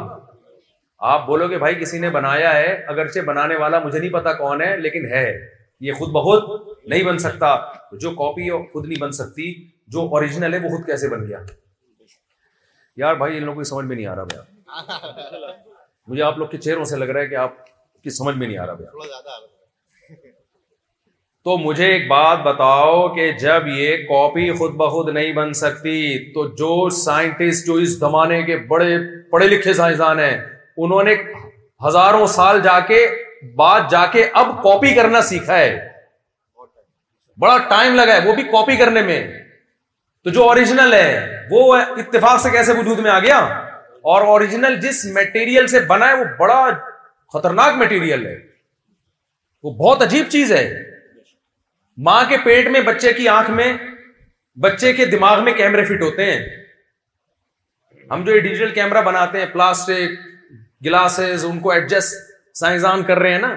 آپ 1.12 1.26
بولو 1.26 1.48
گے 1.50 1.58
بھائی 1.58 1.74
کسی 1.80 1.98
نے 1.98 2.10
بنایا 2.10 2.54
ہے 2.56 2.72
اگرچہ 2.94 3.20
بنانے 3.26 3.56
والا 3.62 3.78
مجھے 3.84 3.98
نہیں 3.98 4.12
پتا 4.12 4.32
کون 4.38 4.62
ہے 4.62 4.76
لیکن 4.80 5.06
ہے 5.12 5.24
یہ 5.88 5.92
خود 5.98 6.10
بہت 6.16 6.50
نہیں 6.90 7.02
بن 7.06 7.18
سکتا 7.26 7.54
جو 8.00 8.10
کاپی 8.22 8.48
خود 8.72 8.86
نہیں 8.86 9.00
بن 9.00 9.10
سکتی 9.20 9.52
جو 9.94 10.00
اوریجنل 10.16 10.54
ہے 10.54 10.58
وہ 10.64 10.68
خود 10.76 10.86
کیسے 10.86 11.08
بن 11.16 11.26
گیا 11.26 11.38
یار 13.04 13.14
بھائی 13.22 13.36
ان 13.36 13.44
لوگوں 13.44 13.56
کو 13.60 13.64
سمجھ 13.74 13.86
میں 13.86 13.96
نہیں 13.96 14.06
آ 14.06 14.14
رہا 14.16 14.24
میرا 14.32 15.52
مجھے 16.08 16.22
آپ 16.22 16.38
لوگ 16.38 16.46
کے 16.48 16.58
چہروں 16.66 16.84
سے 16.90 16.96
لگ 16.96 17.10
رہا 17.14 17.20
ہے 17.20 17.26
کہ 17.28 17.34
آپ 17.44 17.64
کہ 18.04 18.10
سمجھ 18.10 18.36
میں 18.36 18.46
نہیں 18.46 18.58
آ 18.58 18.66
رہا 18.66 18.74
بھیا 18.74 20.10
تو 21.48 21.56
مجھے 21.58 21.86
ایک 21.92 22.06
بات 22.08 22.38
بتاؤ 22.44 22.92
کہ 23.14 23.30
جب 23.40 23.66
یہ 23.78 23.96
کاپی 24.08 24.50
خود 24.58 24.74
بخود 24.82 25.08
نہیں 25.14 25.32
بن 25.38 25.52
سکتی 25.60 25.96
تو 26.34 26.46
جو 26.60 26.70
سائنٹسٹ 27.02 27.66
جو 27.66 27.74
اس 27.86 27.98
زمانے 27.98 28.42
کے 28.42 28.56
بڑے 28.70 28.94
پڑھے 29.32 29.46
لکھے 29.48 29.72
سائنسدان 29.80 30.18
ہیں 30.20 30.36
انہوں 30.84 31.02
نے 31.10 31.14
ہزاروں 31.86 32.26
سال 32.36 32.60
جا 32.68 32.78
کے 32.90 33.00
بعد 33.56 33.90
جا 33.90 34.04
کے 34.12 34.24
اب 34.42 34.52
کاپی 34.62 34.94
کرنا 35.00 35.20
سیکھا 35.32 35.58
ہے 35.58 35.72
بڑا 37.42 37.56
ٹائم 37.68 37.94
لگا 37.94 38.14
ہے 38.14 38.28
وہ 38.28 38.34
بھی 38.34 38.42
کاپی 38.56 38.76
کرنے 38.84 39.02
میں 39.10 39.18
تو 40.24 40.30
جو 40.36 40.48
اوریجنل 40.48 40.92
ہے 40.94 41.44
وہ 41.50 41.62
اتفاق 41.76 42.40
سے 42.40 42.50
کیسے 42.50 42.72
وجود 42.78 42.98
میں 43.06 43.10
آ 43.10 43.18
گیا 43.26 43.38
اور 44.12 44.26
اوریجنل 44.34 44.80
جس 44.80 45.04
میٹیریل 45.14 45.66
سے 45.76 45.80
بنا 45.88 46.08
ہے 46.08 46.16
وہ 46.20 46.24
بڑا 46.38 46.60
خطرناک 47.34 47.92
ہے 47.92 48.36
وہ 49.62 49.70
بہت 49.76 50.02
عجیب 50.02 50.26
چیز 50.32 50.52
ہے 50.52 50.64
ماں 52.08 52.22
کے 52.28 52.36
پیٹ 52.44 52.68
میں 52.74 52.80
بچے 52.90 53.12
کی 53.18 53.28
آنکھ 53.34 53.50
میں 53.60 53.72
بچے 54.66 54.92
کے 54.98 55.04
دماغ 55.14 55.42
میں 55.44 55.52
کیمرے 55.60 55.84
فٹ 55.84 56.02
ہوتے 56.02 56.24
ہیں 56.30 56.38
ہم 58.10 58.22
جو 58.26 58.38
ڈیجیٹل 58.40 58.74
کیمرا 58.74 59.00
بناتے 59.08 59.38
ہیں 59.40 59.46
پلاسٹک 59.52 60.20
گلاسز 60.84 61.44
ان 61.50 61.58
کو 61.66 61.70
ایڈجسٹ 61.76 62.32
سائنسدان 62.62 63.02
کر 63.10 63.18
رہے 63.24 63.32
ہیں 63.34 63.40
نا 63.46 63.54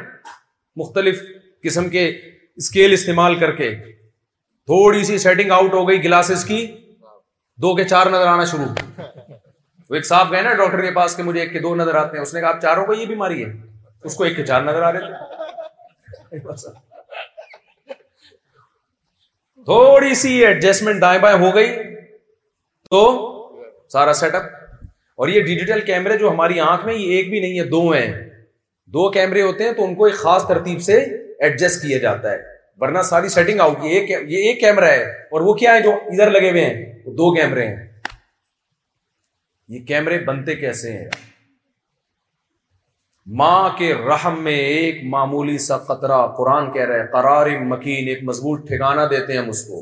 مختلف 0.84 1.22
قسم 1.68 1.90
کے 1.98 2.06
اسکیل 2.64 2.94
استعمال 3.00 3.36
کر 3.46 3.56
کے 3.62 3.70
تھوڑی 4.74 5.04
سی 5.12 5.18
سیٹنگ 5.28 5.52
آؤٹ 5.60 5.74
ہو 5.80 5.88
گئی 5.90 6.04
گلاسز 6.04 6.46
کی 6.52 6.66
دو 7.66 7.76
کے 7.76 7.84
چار 7.94 8.10
نظر 8.16 8.28
آنا 8.36 8.46
شروع 8.54 9.27
ایک 9.96 10.06
صاحب 10.06 10.32
گئے 10.32 10.42
نا 10.44 10.54
ڈاکٹر 10.58 10.82
کے 10.82 10.92
پاس 10.96 11.16
کہ 11.16 11.24
مجھے 11.24 11.40
ایک 11.40 11.52
کے 11.54 11.60
دو 11.60 11.74
نظر 11.76 11.96
آتے 11.96 12.18
ہیں 12.18 12.22
اس 12.24 12.34
نے 12.34 12.40
کہا 12.42 12.50
آپ 12.50 12.62
چاروں 12.62 12.86
کو 12.86 12.94
یہ 12.94 13.06
بیماری 13.06 13.44
ہے 13.44 13.52
اس 14.06 14.16
کو 14.16 14.24
ایک 14.24 14.36
کے 14.36 14.46
چار 14.46 14.62
نظر 14.64 14.82
آ 14.84 14.92
رہے 14.92 15.08
تھے 15.08 16.74
تھوڑی 19.70 20.14
سی 20.16 20.34
ایڈجسٹمنٹ 20.46 21.02
دائیں 21.02 21.20
بائیں 21.22 21.38
ہو 21.40 21.54
گئی 21.56 21.70
تو 22.90 23.02
سارا 23.94 24.14
سیٹ 24.22 24.36
اپ 24.36 24.44
اور 25.22 25.28
یہ 25.28 25.42
ڈیجیٹل 25.46 25.82
کیمرے 25.86 26.18
جو 26.18 26.30
ہماری 26.32 26.60
آنکھ 26.60 26.86
میں 26.86 26.94
یہ 26.94 27.16
ایک 27.16 27.30
بھی 27.30 27.40
نہیں 27.40 27.60
ہے 27.60 27.64
دو 27.70 27.90
ہیں 27.90 28.08
دو 28.94 29.10
کیمرے 29.12 29.42
ہوتے 29.42 29.64
ہیں 29.64 29.72
تو 29.78 29.84
ان 29.86 29.96
کو 29.96 30.06
ایک 30.06 30.16
خاص 30.16 30.48
ترتیب 30.48 30.82
سے 30.82 31.00
ایڈجسٹ 31.04 31.82
کیا 31.82 31.98
جاتا 32.02 32.32
ہے 32.32 32.38
ورنہ 32.82 33.02
ساری 33.10 33.30
سیٹنگ 33.30 33.60
آؤٹ 33.62 33.84
یہ 33.84 34.38
ایک 34.44 34.60
کیمرہ 34.60 34.90
ہے 34.92 35.04
اور 35.06 35.42
وہ 35.48 35.54
کیا 35.64 35.74
ہے 35.76 35.82
جو 35.82 35.92
ادھر 35.96 36.30
لگے 36.32 36.50
ہوئے 36.52 36.66
ہیں 36.66 36.82
وہ 37.06 37.14
دو 37.16 37.34
کیمرے 37.36 37.68
ہیں 37.68 37.87
یہ 39.76 39.80
کیمرے 39.88 40.18
بنتے 40.28 40.56
کیسے 40.56 40.92
ہیں 40.98 41.08
ماں 43.40 43.70
کے 43.78 43.94
رحم 44.08 44.42
میں 44.44 44.56
ایک 44.68 45.04
معمولی 45.14 45.58
سا 45.66 45.78
قطرہ 45.88 46.26
قرآن 46.38 46.72
کہہ 46.74 46.86
رہے 46.92 47.08
قرار 47.14 47.48
مکین 47.72 48.08
ایک 48.08 48.24
مضبوط 48.30 48.68
ٹھکانہ 48.68 49.02
دیتے 49.12 49.34
ہیں 49.34 49.40
ہم 49.40 49.50
اس 49.50 49.64
کو 49.68 49.82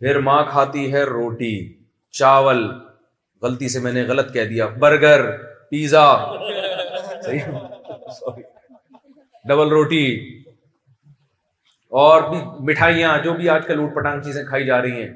پھر 0.00 0.18
ماں 0.28 0.42
کھاتی 0.50 0.92
ہے 0.92 1.02
روٹی 1.10 1.54
چاول 2.18 2.64
غلطی 3.42 3.68
سے 3.68 3.80
میں 3.86 3.92
نے 3.92 4.02
غلط 4.08 4.32
کہہ 4.34 4.44
دیا 4.50 4.66
برگر 4.84 5.24
پیزا 5.70 6.04
ڈبل 9.48 9.68
روٹی 9.78 10.06
اور 12.04 12.22
بھی 12.30 12.38
مٹھائیاں 12.70 13.16
جو 13.24 13.34
بھی 13.34 13.48
آج 13.48 13.66
کل 13.66 13.78
اوٹ 13.80 13.94
پٹانگ 13.96 14.20
چیزیں 14.22 14.42
کھائی 14.44 14.64
جا 14.66 14.80
رہی 14.82 15.02
ہیں 15.02 15.12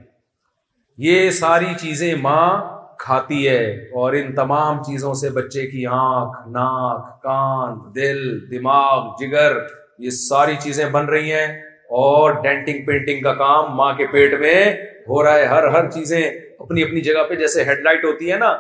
یہ 1.09 1.30
ساری 1.40 1.72
چیزیں 1.80 2.14
ماں 2.22 2.46
کھاتی 3.02 3.38
ہے 3.48 3.60
اور 4.00 4.12
ان 4.16 4.34
تمام 4.34 4.82
چیزوں 4.84 5.12
سے 5.20 5.28
بچے 5.36 5.66
کی 5.70 5.84
آنکھ 5.98 6.48
ناک 6.54 7.04
کان 7.22 7.78
دل 7.94 8.18
دماغ 8.50 9.06
جگر 9.20 9.56
یہ 10.06 10.10
ساری 10.16 10.54
چیزیں 10.64 10.84
بن 10.96 11.04
رہی 11.14 11.32
ہیں 11.32 11.46
اور 12.00 12.32
ڈینٹنگ 12.42 12.84
پینٹنگ 12.86 13.20
کا 13.22 13.32
کام 13.38 13.74
ماں 13.76 13.92
کے 14.00 14.06
پیٹ 14.12 14.34
میں 14.40 14.58
ہو 15.08 15.22
رہا 15.24 15.34
ہے 15.36 15.44
ہر 15.52 15.66
ہر 15.76 15.90
چیزیں 15.94 16.20
اپنی 16.24 16.82
اپنی 16.82 17.00
جگہ 17.08 17.22
پہ 17.28 17.34
جیسے 17.44 17.64
ہیڈ 17.68 17.80
لائٹ 17.88 18.04
ہوتی 18.04 18.30
ہے 18.32 18.36
نا 18.44 18.52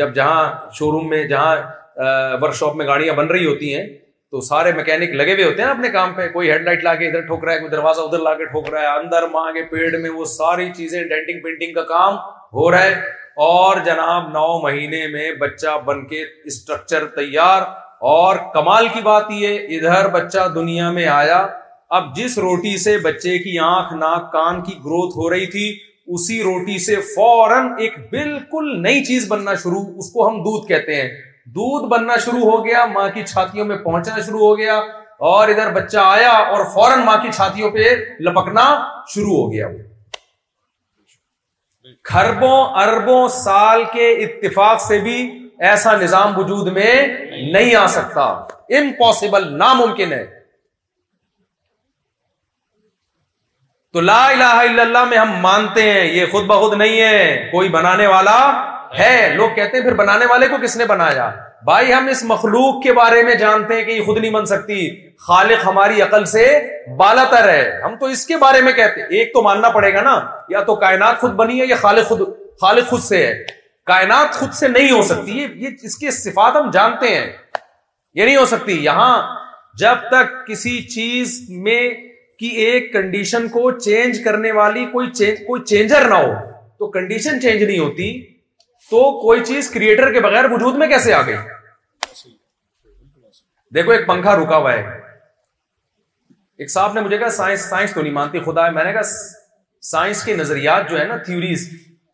جب 0.00 0.14
جہاں 0.14 0.44
شو 0.78 0.90
روم 0.92 1.08
میں 1.14 1.22
جہاں 1.32 1.56
ورک 2.42 2.54
شاپ 2.60 2.76
میں 2.76 2.86
گاڑیاں 2.86 3.14
بن 3.14 3.26
رہی 3.34 3.46
ہوتی 3.46 3.74
ہیں 3.74 3.86
تو 4.30 4.40
سارے 4.50 4.72
میکینک 4.76 5.14
لگے 5.22 5.32
ہوئے 5.32 5.44
ہوتے 5.44 5.62
ہیں 5.62 5.66
نا 5.68 5.72
اپنے 5.74 5.88
کام 5.96 6.12
پہ 6.18 6.28
کوئی 6.36 6.50
ہیڈ 6.50 6.62
لائٹ 6.68 6.84
لا 6.84 6.94
کے 7.00 7.06
ادھر 7.08 7.20
ٹھوک 7.32 7.44
رہا 7.44 7.54
ہے 7.54 7.58
کوئی 7.64 7.70
دروازہ 7.70 8.00
ادھر 8.04 8.18
لا 8.28 8.34
کے 8.34 8.44
ٹھوک 8.52 8.68
رہا 8.74 8.82
ہے 8.92 8.98
اندر 9.00 9.26
ماں 9.32 9.50
کے 9.52 9.62
پیڑ 9.72 9.90
میں 10.04 10.10
وہ 10.20 10.24
ساری 10.36 10.68
چیزیں 10.76 11.02
ڈینٹنگ 11.02 11.42
پینٹنگ 11.44 11.74
کا 11.80 11.82
کام 11.96 12.14
ہو 12.60 12.70
رہا 12.70 12.84
ہے 12.84 12.94
اور 13.44 13.76
جناب 13.84 14.28
نو 14.32 14.46
مہینے 14.62 15.06
میں 15.08 15.30
بچہ 15.40 15.76
بن 15.86 16.06
کے 16.08 16.22
اسٹرکچر 16.46 17.04
تیار 17.16 17.62
اور 18.14 18.36
کمال 18.54 18.88
کی 18.94 19.00
بات 19.02 19.30
یہ 19.30 19.66
ادھر 19.76 20.08
بچہ 20.14 20.46
دنیا 20.54 20.90
میں 20.92 21.06
آیا 21.08 21.36
اب 21.96 22.14
جس 22.16 22.36
روٹی 22.38 22.76
سے 22.82 22.96
بچے 23.04 23.38
کی 23.42 23.58
آنکھ 23.64 23.92
ناک 24.00 24.30
کان 24.32 24.62
کی 24.64 24.72
گروتھ 24.84 25.16
ہو 25.16 25.28
رہی 25.30 25.46
تھی 25.50 25.68
اسی 26.14 26.42
روٹی 26.42 26.78
سے 26.84 26.96
فوراً 27.14 27.68
ایک 27.84 27.98
بالکل 28.12 28.70
نئی 28.82 29.04
چیز 29.04 29.26
بننا 29.32 29.54
شروع 29.62 29.82
اس 29.98 30.10
کو 30.12 30.28
ہم 30.28 30.42
دودھ 30.44 30.66
کہتے 30.68 31.00
ہیں 31.00 31.08
دودھ 31.54 31.86
بننا 31.90 32.16
شروع 32.24 32.42
ہو 32.50 32.64
گیا 32.66 32.84
ماں 32.94 33.08
کی 33.14 33.22
چھاتیوں 33.32 33.64
میں 33.66 33.76
پہنچنا 33.84 34.20
شروع 34.26 34.44
ہو 34.46 34.56
گیا 34.58 34.76
اور 35.32 35.48
ادھر 35.48 35.72
بچہ 35.74 35.98
آیا 36.04 36.30
اور 36.32 36.64
فوراً 36.74 37.04
ماں 37.06 37.16
کی 37.22 37.32
چھاتیوں 37.36 37.70
پہ 37.70 37.88
لپکنا 38.28 38.66
شروع 39.14 39.36
ہو 39.36 39.50
گیا 39.52 39.66
وہ 39.68 39.90
کھربوں 42.10 42.56
اربوں 42.82 43.26
سال 43.38 43.82
کے 43.92 44.10
اتفاق 44.24 44.80
سے 44.80 44.98
بھی 45.00 45.16
ایسا 45.70 45.94
نظام 46.00 46.32
وجود 46.38 46.68
میں 46.76 46.94
نہیں 47.52 47.74
آ 47.76 47.86
سکتا 47.96 48.22
امپاسبل 48.78 49.48
ناممکن 49.58 50.12
ہے 50.12 50.24
تو 53.92 54.00
لا 54.00 54.22
الہ 54.28 54.50
الا 54.60 54.82
اللہ 54.82 55.04
میں 55.08 55.18
ہم 55.18 55.32
مانتے 55.40 55.82
ہیں 55.92 56.04
یہ 56.12 56.26
خود 56.32 56.44
بخود 56.50 56.74
نہیں 56.78 57.00
ہے 57.00 57.48
کوئی 57.50 57.68
بنانے 57.78 58.06
والا 58.06 58.38
ہے 58.98 59.14
لوگ 59.36 59.48
کہتے 59.54 59.76
ہیں 59.76 59.84
پھر 59.84 59.94
بنانے 59.96 60.26
والے 60.30 60.48
کو 60.48 60.56
کس 60.62 60.76
نے 60.76 60.86
بنایا 60.86 61.30
بھائی 61.64 61.92
ہم 61.92 62.06
اس 62.10 62.22
مخلوق 62.28 62.82
کے 62.82 62.92
بارے 62.92 63.22
میں 63.22 63.34
جانتے 63.40 63.74
ہیں 63.78 63.82
کہ 63.84 63.90
یہ 63.90 64.02
خود 64.04 64.18
نہیں 64.18 64.30
بن 64.32 64.44
سکتی 64.46 64.88
خالق 65.26 65.66
ہماری 65.66 66.00
عقل 66.02 66.24
سے 66.34 66.46
بالا 66.98 67.24
تر 67.30 67.48
ہے 67.48 67.60
ہم 67.84 67.96
تو 68.00 68.06
اس 68.14 68.26
کے 68.26 68.36
بارے 68.36 68.60
میں 68.60 68.72
کہتے 68.78 69.00
ہیں 69.00 69.08
ایک 69.18 69.32
تو 69.34 69.42
ماننا 69.42 69.68
پڑے 69.76 69.92
گا 69.94 70.00
نا 70.02 70.14
یا 70.50 70.60
تو 70.70 70.74
کائنات 70.84 71.20
خود 71.20 71.32
بنی 71.42 71.60
ہے 71.60 71.66
یا 71.66 71.76
خالق 71.80 72.08
خود 72.08 72.20
خالق 72.60 72.88
خود 72.88 73.00
سے 73.02 73.24
ہے 73.26 73.32
کائنات 73.90 74.34
خود 74.38 74.52
سے 74.60 74.68
نہیں 74.68 74.90
ہو 74.90 75.00
سکتی 75.12 75.38
یہ 75.38 75.68
اس 75.84 75.96
کے 75.98 76.10
صفات 76.18 76.56
ہم 76.56 76.70
جانتے 76.78 77.14
ہیں 77.14 77.24
یہ 78.14 78.24
نہیں 78.24 78.36
ہو 78.36 78.44
سکتی 78.54 78.78
یہاں 78.84 79.12
جب 79.80 80.08
تک 80.10 80.34
کسی 80.46 80.80
چیز 80.94 81.40
میں 81.66 81.80
کی 82.38 82.48
ایک 82.64 82.92
کنڈیشن 82.92 83.48
کو 83.48 83.70
چینج 83.78 84.22
کرنے 84.24 84.52
والی 84.52 84.84
کوئی 84.92 85.10
چینج 85.16 85.38
کوئی 85.46 85.62
چینجر 85.72 86.08
نہ 86.08 86.14
ہو 86.26 86.32
تو 86.78 86.90
کنڈیشن 86.90 87.40
چینج 87.40 87.62
نہیں 87.62 87.78
ہوتی 87.78 88.12
تو 88.92 89.02
کوئی 89.20 89.44
چیز 89.46 89.68
کریٹر 89.74 90.12
کے 90.12 90.20
بغیر 90.20 90.44
وجود 90.52 90.74
میں 90.80 90.86
کیسے 90.88 91.12
آ 91.14 91.20
گئی 91.26 91.34
دیکھو 93.74 93.90
ایک 93.92 94.06
پنکھا 94.06 94.34
رکا 94.36 94.56
ہوا 94.56 94.72
ہے 94.72 94.90
ایک 96.62 96.70
صاحب 96.70 96.94
نے 96.94 97.00
مجھے 97.06 97.18
کہا 97.18 97.28
سائنس 97.36 97.60
سائنس 97.70 97.94
تو 97.94 98.02
نہیں 98.02 98.12
مانتی 98.12 98.40
خدا 98.48 98.66
ہے 98.66 98.70
میں 98.78 98.82
نے 98.84 98.92
کہا 98.92 99.02
سائنس 99.90 100.22
کے 100.24 100.34
نظریات 100.40 100.90
جو 100.90 100.98
ہے 101.00 101.04
نا 101.12 101.16
تھیوریز 101.28 101.66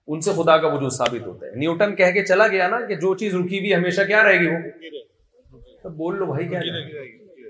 ان 0.06 0.20
سے 0.26 0.32
خدا 0.36 0.56
کا 0.64 0.70
وجود 0.74 0.92
ثابت 0.98 1.26
ہوتا 1.26 1.46
ہے 1.46 1.50
نیوٹن 1.64 1.94
کہہ 2.00 2.10
کے 2.18 2.24
چلا 2.26 2.46
گیا 2.52 2.68
نا 2.74 2.80
کہ 2.90 2.94
جو 3.00 3.14
چیز 3.22 3.34
رکی 3.34 3.58
ہوئی 3.64 3.74
ہمیشہ 3.74 4.02
کیا 4.12 4.22
رہے 4.28 4.38
گی 4.42 4.50
وہ 4.50 5.58
تو 5.82 5.90
بول 6.02 6.18
لو 6.18 6.26
بھائی 6.26 6.46
کیا 6.52 6.60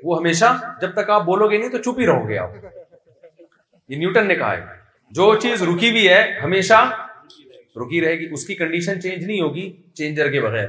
وہ 0.08 0.18
ہمیشہ 0.18 0.54
جب 0.86 0.94
تک 0.94 1.10
آپ 1.18 1.24
بولو 1.28 1.50
گے 1.50 1.58
نہیں 1.58 1.76
تو 1.76 1.82
چپ 1.90 2.00
ہی 2.00 2.06
رہو 2.12 2.28
گے 2.28 2.38
آپ 2.46 2.56
یہ 3.92 3.98
نیوٹن 4.04 4.26
نے 4.34 4.34
کہا 4.44 4.56
ہے 4.56 4.64
جو 5.20 5.28
چیز 5.44 5.62
رکی 5.72 5.90
ہوئی 5.90 6.08
ہے 6.08 6.22
ہمیشہ 6.42 6.80
رکی 7.80 8.00
رہے 8.00 8.18
گی 8.18 8.26
اس 8.32 8.46
کی 8.46 8.54
کنڈیشن 8.54 9.00
چینج 9.00 9.24
نہیں 9.24 9.40
ہوگی 9.40 9.70
چینجر 9.96 10.30
کے 10.32 10.40
بغیر 10.40 10.68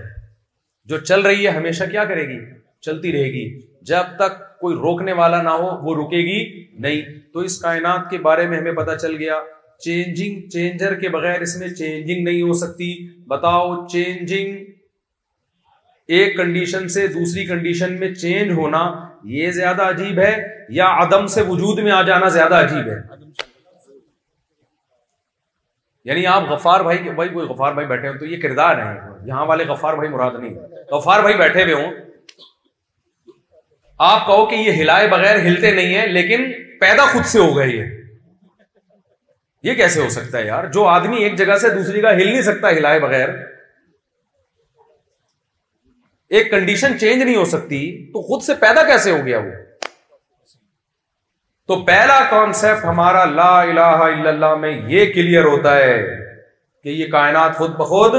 جو 0.89 0.97
چل 0.99 1.21
رہی 1.25 1.45
ہے 1.45 1.51
ہمیشہ 1.57 1.83
کیا 1.91 2.03
کرے 2.11 2.27
گی 2.29 2.39
چلتی 2.87 3.11
رہے 3.11 3.31
گی 3.33 3.43
جب 3.89 4.15
تک 4.19 4.37
کوئی 4.59 4.75
روکنے 4.75 5.13
والا 5.19 5.41
نہ 5.41 5.49
ہو 5.61 5.67
وہ 5.87 5.95
رکے 6.01 6.21
گی 6.25 6.39
نہیں 6.87 7.01
تو 7.33 7.39
اس 7.49 7.57
کائنات 7.61 8.09
کے 8.09 8.17
بارے 8.29 8.47
میں 8.47 8.57
ہمیں 8.57 8.71
پتہ 8.83 8.95
چل 9.01 9.15
گیا 9.19 9.39
چینجنگ 9.83 10.47
چینجر 10.53 10.95
کے 10.99 11.09
بغیر 11.09 11.41
اس 11.41 11.55
میں 11.57 11.67
چینجنگ 11.73 12.23
نہیں 12.23 12.41
ہو 12.41 12.53
سکتی 12.61 12.91
بتاؤ 13.33 13.65
چینجنگ 13.93 14.55
ایک 16.17 16.35
کنڈیشن 16.37 16.87
سے 16.97 17.07
دوسری 17.17 17.45
کنڈیشن 17.47 17.99
میں 17.99 18.13
چینج 18.15 18.51
ہونا 18.57 18.83
یہ 19.37 19.51
زیادہ 19.61 19.87
عجیب 19.95 20.19
ہے 20.19 20.33
یا 20.79 20.85
عدم 21.03 21.25
سے 21.37 21.41
وجود 21.47 21.79
میں 21.83 21.91
آ 21.91 22.01
جانا 22.11 22.27
زیادہ 22.39 22.55
عجیب 22.65 22.87
ہے 22.89 22.97
یعنی 26.05 26.25
آپ 26.27 26.43
غفار 26.49 26.79
بھائی 26.83 26.97
کے 27.03 27.11
بھائی 27.11 27.29
کوئی 27.29 27.47
غفار 27.47 27.73
بھائی 27.73 27.87
بیٹھے 27.87 28.07
ہوں 28.07 28.17
تو 28.17 28.25
یہ 28.25 28.41
کردار 28.41 28.77
ہے 28.77 29.27
یہاں 29.27 29.45
والے 29.45 29.63
غفار 29.67 29.93
بھائی 29.93 30.09
مراد 30.09 30.33
نہیں 30.39 30.53
غفار 30.91 31.21
بھائی 31.21 31.35
بیٹھے 31.37 31.63
ہوئے 31.63 31.73
ہوں 31.73 31.93
آپ 34.11 34.25
کہو 34.25 34.45
کہ 34.49 34.55
یہ 34.55 34.81
ہلائے 34.81 35.07
بغیر 35.11 35.37
ہلتے 35.45 35.71
نہیں 35.73 35.95
ہیں 35.97 36.05
لیکن 36.13 36.51
پیدا 36.79 37.05
خود 37.11 37.25
سے 37.31 37.39
ہو 37.39 37.55
گئے 37.57 37.67
یہ 37.69 37.83
یہ 39.63 39.73
کیسے 39.75 40.01
ہو 40.01 40.09
سکتا 40.09 40.37
ہے 40.37 40.45
یار 40.47 40.65
جو 40.73 40.85
آدمی 40.87 41.23
ایک 41.23 41.35
جگہ 41.37 41.55
سے 41.61 41.69
دوسری 41.69 42.01
جگہ 42.01 42.09
ہل 42.17 42.27
نہیں 42.31 42.41
سکتا 42.41 42.69
ہلائے 42.77 42.99
بغیر 42.99 43.29
ایک 46.37 46.49
کنڈیشن 46.51 46.97
چینج 46.99 47.21
نہیں 47.23 47.35
ہو 47.35 47.43
سکتی 47.55 47.81
تو 48.13 48.21
خود 48.27 48.43
سے 48.45 48.53
پیدا 48.59 48.83
کیسے 48.89 49.11
ہو 49.11 49.25
گیا 49.25 49.37
وہ 49.39 49.51
تو 51.69 51.75
پہلا 51.85 52.17
کانسیپٹ 52.29 52.85
ہمارا 52.85 53.23
لا 53.31 53.49
الہ 53.61 53.81
الا 54.03 54.27
اللہ 54.29 54.53
میں 54.61 54.69
یہ 54.91 55.11
کلیئر 55.13 55.43
ہوتا 55.45 55.75
ہے 55.77 55.97
کہ 56.83 56.89
یہ 56.89 57.07
کائنات 57.11 57.55
خود 57.57 57.73
بخود 57.79 58.13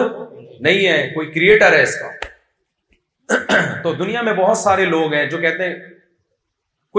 نہیں 0.66 0.86
ہے 0.86 0.98
کوئی 1.14 1.30
کریٹر 1.32 1.72
ہے 1.72 1.82
اس 1.82 1.94
کا 2.00 3.78
تو 3.82 3.92
دنیا 4.02 4.20
میں 4.28 4.32
بہت 4.34 4.58
سارے 4.58 4.84
لوگ 4.90 5.12
ہیں 5.14 5.24
جو 5.30 5.38
کہتے 5.46 5.66
ہیں 5.68 5.74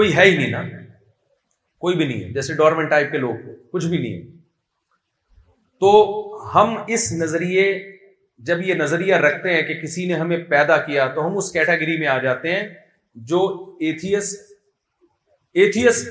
کوئی 0.00 0.14
ہے 0.16 0.24
ہی 0.24 0.36
نہیں 0.36 0.50
نا 0.50 0.62
کوئی 1.86 1.96
بھی 1.96 2.06
نہیں 2.08 2.22
ہے 2.24 2.32
جیسے 2.32 2.54
ڈورمنٹ 2.58 2.90
ٹائپ 2.90 3.10
کے 3.12 3.18
لوگ 3.22 3.46
کچھ 3.76 3.84
بھی 3.94 3.98
نہیں 3.98 4.16
ہے 4.18 5.78
تو 5.84 5.94
ہم 6.54 6.74
اس 6.96 7.10
نظریے 7.22 7.64
جب 8.50 8.60
یہ 8.66 8.74
نظریہ 8.84 9.22
رکھتے 9.28 9.54
ہیں 9.54 9.62
کہ 9.72 9.78
کسی 9.80 10.06
نے 10.08 10.14
ہمیں 10.24 10.36
پیدا 10.52 10.76
کیا 10.90 11.06
تو 11.14 11.26
ہم 11.26 11.36
اس 11.38 11.50
کیٹیگری 11.52 11.96
میں 12.00 12.06
آ 12.16 12.18
جاتے 12.28 12.52
ہیں 12.54 12.62
جو 13.32 13.42
ایتھیس 13.92 14.34
ایتھیس 15.62 16.04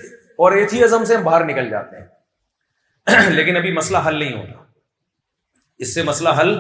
اور 0.46 0.52
ایتھیزم 0.58 1.04
سے 1.06 1.16
ہم 1.16 1.24
باہر 1.24 1.44
نکل 1.46 1.70
جاتے 1.70 1.96
ہیں 2.00 3.30
لیکن 3.36 3.58
ابھی 3.58 3.72
مسئلہ 3.74 3.98
حل 4.08 4.16
نہیں 4.20 4.34
ہوتا 4.38 4.64
اس 5.86 5.94
سے 5.96 6.04
مسئلہ 6.08 6.30
حل 6.40 6.54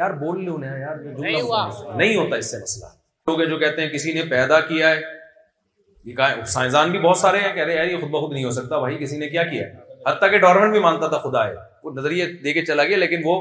یار 0.00 0.10
بول 0.20 0.38
لوں 0.44 0.56
نہ 0.58 0.70
یار 0.80 1.00
نہیں 1.02 2.14
ہوتا 2.16 2.36
اس 2.44 2.50
سے 2.50 2.58
مسئلہ 2.62 2.94
لوگ 3.30 3.42
جو 3.50 3.58
کہتے 3.64 3.82
ہیں 3.82 3.88
کسی 3.92 4.12
نے 4.18 4.22
پیدا 4.30 4.60
کیا 4.70 4.90
ہے 4.94 6.44
سائنسدان 6.50 6.90
بھی 6.94 6.98
بہت 7.04 7.18
سارے 7.24 7.38
ہیں 7.44 7.52
کہہ 7.54 7.62
رہے 7.62 7.72
ہیں 7.72 7.78
یار 7.80 7.90
یہ 7.92 8.00
خود 8.04 8.10
بخود 8.14 8.32
نہیں 8.32 8.44
ہو 8.44 8.50
سکتا 8.60 8.78
بھائی 8.84 8.96
کسی 9.00 9.16
نے 9.24 9.28
کیا 9.34 9.42
کیا 9.52 9.64
حتیٰ 10.06 10.30
کہ 10.30 10.38
ڈارمنٹ 10.46 10.72
بھی 10.78 10.80
مانتا 10.86 11.06
تھا 11.16 11.18
خدا 11.26 11.46
ہے 11.48 11.54
وہ 11.82 11.92
نظریے 11.96 12.26
دے 12.48 12.52
کے 12.58 12.64
چلا 12.70 12.84
گیا 12.92 12.96
لیکن 13.02 13.22
وہ 13.28 13.34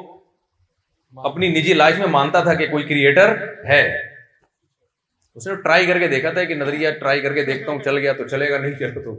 اپنی 1.32 1.50
نجی 1.58 1.74
لائف 1.80 1.98
میں 2.04 2.08
مانتا 2.18 2.42
تھا 2.50 2.54
کہ 2.64 2.68
کوئی 2.76 2.84
کریٹر 2.94 3.34
ہے 3.72 3.82
اس 5.38 5.48
نے 5.48 5.56
ٹرائی 5.62 5.86
کر 5.86 5.98
کے 6.00 6.08
دیکھا 6.08 6.30
تھا 6.34 6.44
کہ 6.50 6.56
نظریہ 6.56 6.90
ٹرائی 7.00 7.22
کر 7.22 7.34
کے 7.34 7.44
دیکھتا 7.46 7.72
ہوں 7.72 7.80
چل 7.86 7.98
گیا 7.98 8.12
تو 8.20 8.28
چلے 8.28 8.50
گا 8.50 8.58
نہیں 8.58 8.74
چل 8.80 9.02
تو 9.04 9.16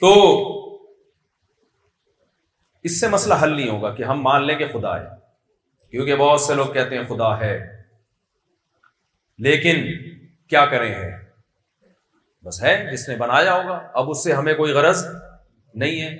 تو 0.00 0.12
اس 2.88 2.98
سے 3.00 3.08
مسئلہ 3.08 3.34
حل 3.42 3.54
نہیں 3.54 3.68
ہوگا 3.68 3.90
کہ 3.94 4.02
ہم 4.08 4.20
مان 4.22 4.46
لیں 4.46 4.54
کہ 4.58 4.66
خدا 4.72 4.98
ہے 5.00 5.04
کیونکہ 5.90 6.16
بہت 6.22 6.40
سے 6.40 6.54
لوگ 6.54 6.72
کہتے 6.72 6.98
ہیں 6.98 7.04
خدا 7.08 7.30
ہے 7.40 7.52
لیکن 9.46 9.80
کیا 10.52 10.64
کریں 10.74 10.90
ہے 10.94 11.10
بس 12.46 12.62
ہے 12.62 12.74
جس 12.92 13.08
نے 13.08 13.16
بنایا 13.22 13.54
ہوگا 13.54 13.78
اب 14.00 14.10
اس 14.10 14.22
سے 14.24 14.32
ہمیں 14.32 14.54
کوئی 14.60 14.72
غرض 14.72 15.04
نہیں 15.84 16.00
ہے 16.00 16.10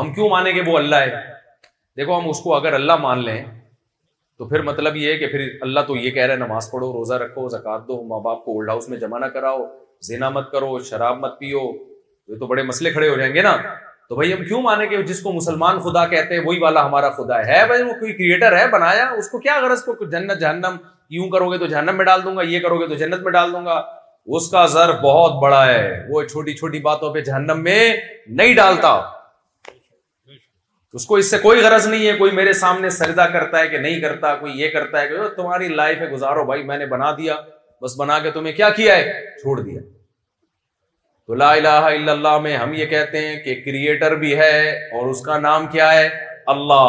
ہم 0.00 0.12
کیوں 0.14 0.28
مانیں 0.30 0.52
گے 0.54 0.60
وہ 0.66 0.76
اللہ 0.78 1.06
ہے 1.06 1.14
دیکھو 1.96 2.18
ہم 2.18 2.28
اس 2.28 2.40
کو 2.46 2.54
اگر 2.54 2.72
اللہ 2.80 2.96
مان 3.06 3.24
لیں 3.24 3.40
تو 4.38 4.46
پھر 4.48 4.62
مطلب 4.62 4.96
یہ 4.96 5.12
ہے 5.12 5.16
کہ 5.18 5.26
پھر 5.32 5.40
اللہ 5.62 5.80
تو 5.86 5.96
یہ 5.96 6.10
کہہ 6.10 6.26
رہے 6.26 6.36
نماز 6.36 6.70
پڑھو 6.70 6.92
روزہ 6.92 7.14
رکھو 7.22 7.48
زکات 7.48 7.86
دو 7.88 8.02
ماں 8.08 8.18
باپ 8.20 8.44
کو 8.44 8.52
اولڈ 8.52 8.68
ہاؤس 8.70 8.88
میں 8.88 8.98
جمع 9.00 9.18
نہ 9.18 9.26
کراؤ 9.34 9.58
زینا 10.06 10.28
مت 10.36 10.50
کرو 10.52 10.78
شراب 10.90 11.18
مت 11.18 11.38
پیو 11.38 11.60
یہ 12.32 12.38
تو 12.38 12.46
بڑے 12.46 12.62
مسئلے 12.70 12.90
کھڑے 12.92 13.08
ہو 13.08 13.16
جائیں 13.18 13.32
گے 13.34 13.42
نا 13.42 13.56
تو 14.08 14.14
بھائی 14.14 14.32
ہم 14.32 14.44
کیوں 14.48 14.60
مانے 14.62 14.86
کہ 14.86 15.02
جس 15.10 15.20
کو 15.22 15.32
مسلمان 15.32 15.78
خدا 15.80 16.06
کہتے 16.08 16.36
ہیں 16.36 16.42
وہی 16.46 16.58
والا 16.62 16.84
ہمارا 16.86 17.10
خدا 17.18 17.38
ہے 17.46 17.64
بھائی 17.66 17.82
وہ 17.82 17.92
کوئی 18.00 18.12
کریٹر 18.12 18.56
ہے 18.58 18.66
بنایا 18.72 19.08
اس 19.18 19.28
کو 19.30 19.38
کیا 19.46 19.54
اگر 19.54 19.70
اس 19.70 19.84
کو 19.84 20.04
جنت 20.10 20.40
جہنم 20.40 20.76
یوں 21.16 21.28
کرو 21.30 21.50
گے 21.52 21.58
تو 21.58 21.66
جہنم 21.66 21.96
میں 21.96 22.04
ڈال 22.04 22.24
دوں 22.24 22.36
گا 22.36 22.42
یہ 22.50 22.60
کرو 22.66 22.78
گے 22.80 22.86
تو 22.88 22.94
جنت 23.04 23.20
میں 23.24 23.32
ڈال 23.32 23.52
دوں 23.52 23.64
گا 23.66 23.80
اس 24.36 24.48
کا 24.50 24.66
ذر 24.74 24.92
بہت 25.02 25.40
بڑا 25.42 25.64
ہے 25.66 25.88
وہ 26.10 26.22
چھوٹی 26.28 26.54
چھوٹی 26.56 26.78
باتوں 26.90 27.12
پہ 27.14 27.20
جہنم 27.30 27.62
میں 27.62 27.80
نہیں 28.36 28.54
ڈالتا 28.54 28.98
اس 30.98 31.04
کو 31.06 31.16
اس 31.16 31.30
سے 31.30 31.38
کوئی 31.42 31.60
غرض 31.62 31.86
نہیں 31.88 32.06
ہے 32.06 32.12
کوئی 32.18 32.32
میرے 32.32 32.52
سامنے 32.58 32.90
سجدہ 32.96 33.26
کرتا 33.32 33.60
ہے 33.60 33.68
کہ 33.68 33.78
نہیں 33.78 34.00
کرتا 34.00 34.34
کوئی 34.42 34.52
یہ 34.60 34.68
کرتا 34.74 35.00
ہے 35.00 35.08
کہ 35.08 35.28
تمہاری 35.36 35.68
لائف 35.80 36.00
ہے 36.00 36.06
گزارو 36.10 36.44
بھائی 36.50 36.62
میں 36.68 36.76
نے 36.78 36.86
بنا 36.92 37.10
دیا 37.18 37.34
بس 37.82 37.96
بنا 38.00 38.18
کے 38.26 38.30
تمہیں 38.36 38.52
کیا 38.56 38.68
کیا 38.76 38.96
ہے 38.96 39.24
چھوڑ 39.40 39.58
دیا 39.60 39.80
تو 41.26 41.34
لا 41.42 41.50
الہ 41.54 41.68
الا 41.88 42.12
اللہ 42.12 42.38
میں 42.46 42.56
ہم 42.56 42.72
یہ 42.74 42.86
کہتے 42.86 43.26
ہیں 43.26 43.36
کہ 43.44 43.54
کریٹر 43.64 44.14
بھی 44.22 44.36
ہے 44.38 44.56
اور 45.00 45.08
اس 45.10 45.20
کا 45.28 45.38
نام 45.48 45.66
کیا 45.72 45.92
ہے 45.94 46.08
اللہ 46.54 46.88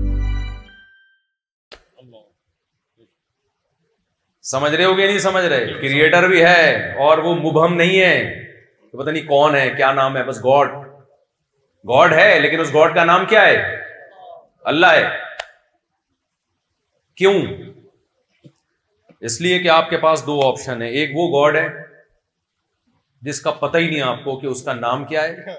سمجھ 4.49 4.71
رہے 4.73 4.83
ہو 4.85 4.95
گئے 4.97 5.07
نہیں 5.07 5.19
سمجھ 5.25 5.43
رہے 5.45 5.65
کریٹر 5.81 6.27
بھی 6.29 6.43
ہے 6.43 6.93
اور 7.07 7.17
وہ 7.25 7.33
مبہم 7.35 7.73
نہیں 7.77 7.99
ہے 8.01 8.13
پتا 8.99 9.11
نہیں 9.11 9.25
کون 9.27 9.55
ہے 9.55 9.69
کیا 9.77 9.91
نام 9.93 10.15
ہے 10.17 10.23
بس 10.29 10.39
گاڈ 10.45 10.71
گاڈ 11.89 12.13
ہے 12.13 12.39
لیکن 12.39 12.59
اس 12.59 12.73
گاڈ 12.73 12.95
کا 12.95 13.03
نام 13.05 13.25
کیا 13.33 13.41
ہے 13.47 13.61
اللہ 14.71 14.91
ہے 14.95 15.03
کیوں 17.17 17.33
اس 19.29 19.39
لیے 19.41 19.59
کہ 19.59 19.69
آپ 19.69 19.89
کے 19.89 19.97
پاس 20.07 20.25
دو 20.27 20.39
آپشن 20.47 20.81
ہے 20.81 20.87
ایک 21.01 21.11
وہ 21.15 21.27
گاڈ 21.37 21.55
ہے 21.55 21.67
جس 23.29 23.41
کا 23.41 23.51
پتہ 23.65 23.77
ہی 23.77 23.87
نہیں 23.89 24.01
آپ 24.11 24.23
کو 24.23 24.37
کہ 24.39 24.47
اس 24.47 24.63
کا 24.65 24.73
نام 24.73 25.05
کیا 25.11 25.23
ہے 25.23 25.55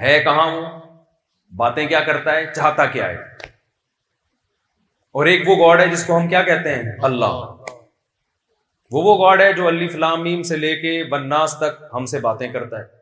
ہے 0.00 0.18
کہاں 0.24 0.50
وہ 0.56 0.64
باتیں 1.56 1.86
کیا 1.86 2.00
کرتا 2.10 2.34
ہے 2.36 2.44
چاہتا 2.56 2.86
کیا 2.96 3.08
ہے 3.08 3.16
اور 5.18 5.26
ایک 5.26 5.48
وہ 5.48 5.56
گاڈ 5.66 5.80
ہے 5.80 5.86
جس 5.94 6.04
کو 6.06 6.16
ہم 6.16 6.28
کیا 6.28 6.42
کہتے 6.50 6.74
ہیں 6.74 6.82
اللہ 7.10 7.42
وہ 8.92 9.02
وہ 9.02 9.14
گاڈ 9.22 9.40
ہے 9.40 9.52
جو 9.52 9.66
اللہ 9.66 9.88
فلامیم 9.92 10.42
سے 10.48 10.56
لے 10.56 10.74
کے 10.80 11.02
بناس 11.10 11.56
تک 11.60 11.82
ہم 11.94 12.04
سے 12.12 12.18
باتیں 12.26 12.46
کرتا 12.52 12.78
ہے 12.78 12.94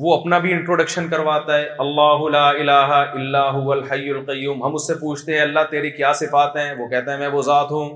وہ 0.00 0.16
اپنا 0.16 0.38
بھی 0.38 0.52
انٹروڈکشن 0.52 1.08
کرواتا 1.08 1.58
ہے 1.58 1.66
اللہ 1.84 2.22
اللہ 2.24 2.52
اللہ 2.66 3.12
اللہ 3.36 3.92
القیوم 4.14 4.62
ہم 4.64 4.74
اس 4.74 4.86
سے 4.86 4.94
پوچھتے 5.00 5.34
ہیں 5.34 5.40
اللہ 5.40 5.64
تیری 5.70 5.90
کیا 5.90 6.12
صفات 6.20 6.56
ہیں 6.56 6.72
وہ 6.78 6.88
کہتا 6.88 7.12
ہے 7.12 7.16
میں 7.18 7.28
وہ 7.36 7.42
ذات 7.46 7.70
ہوں 7.76 7.88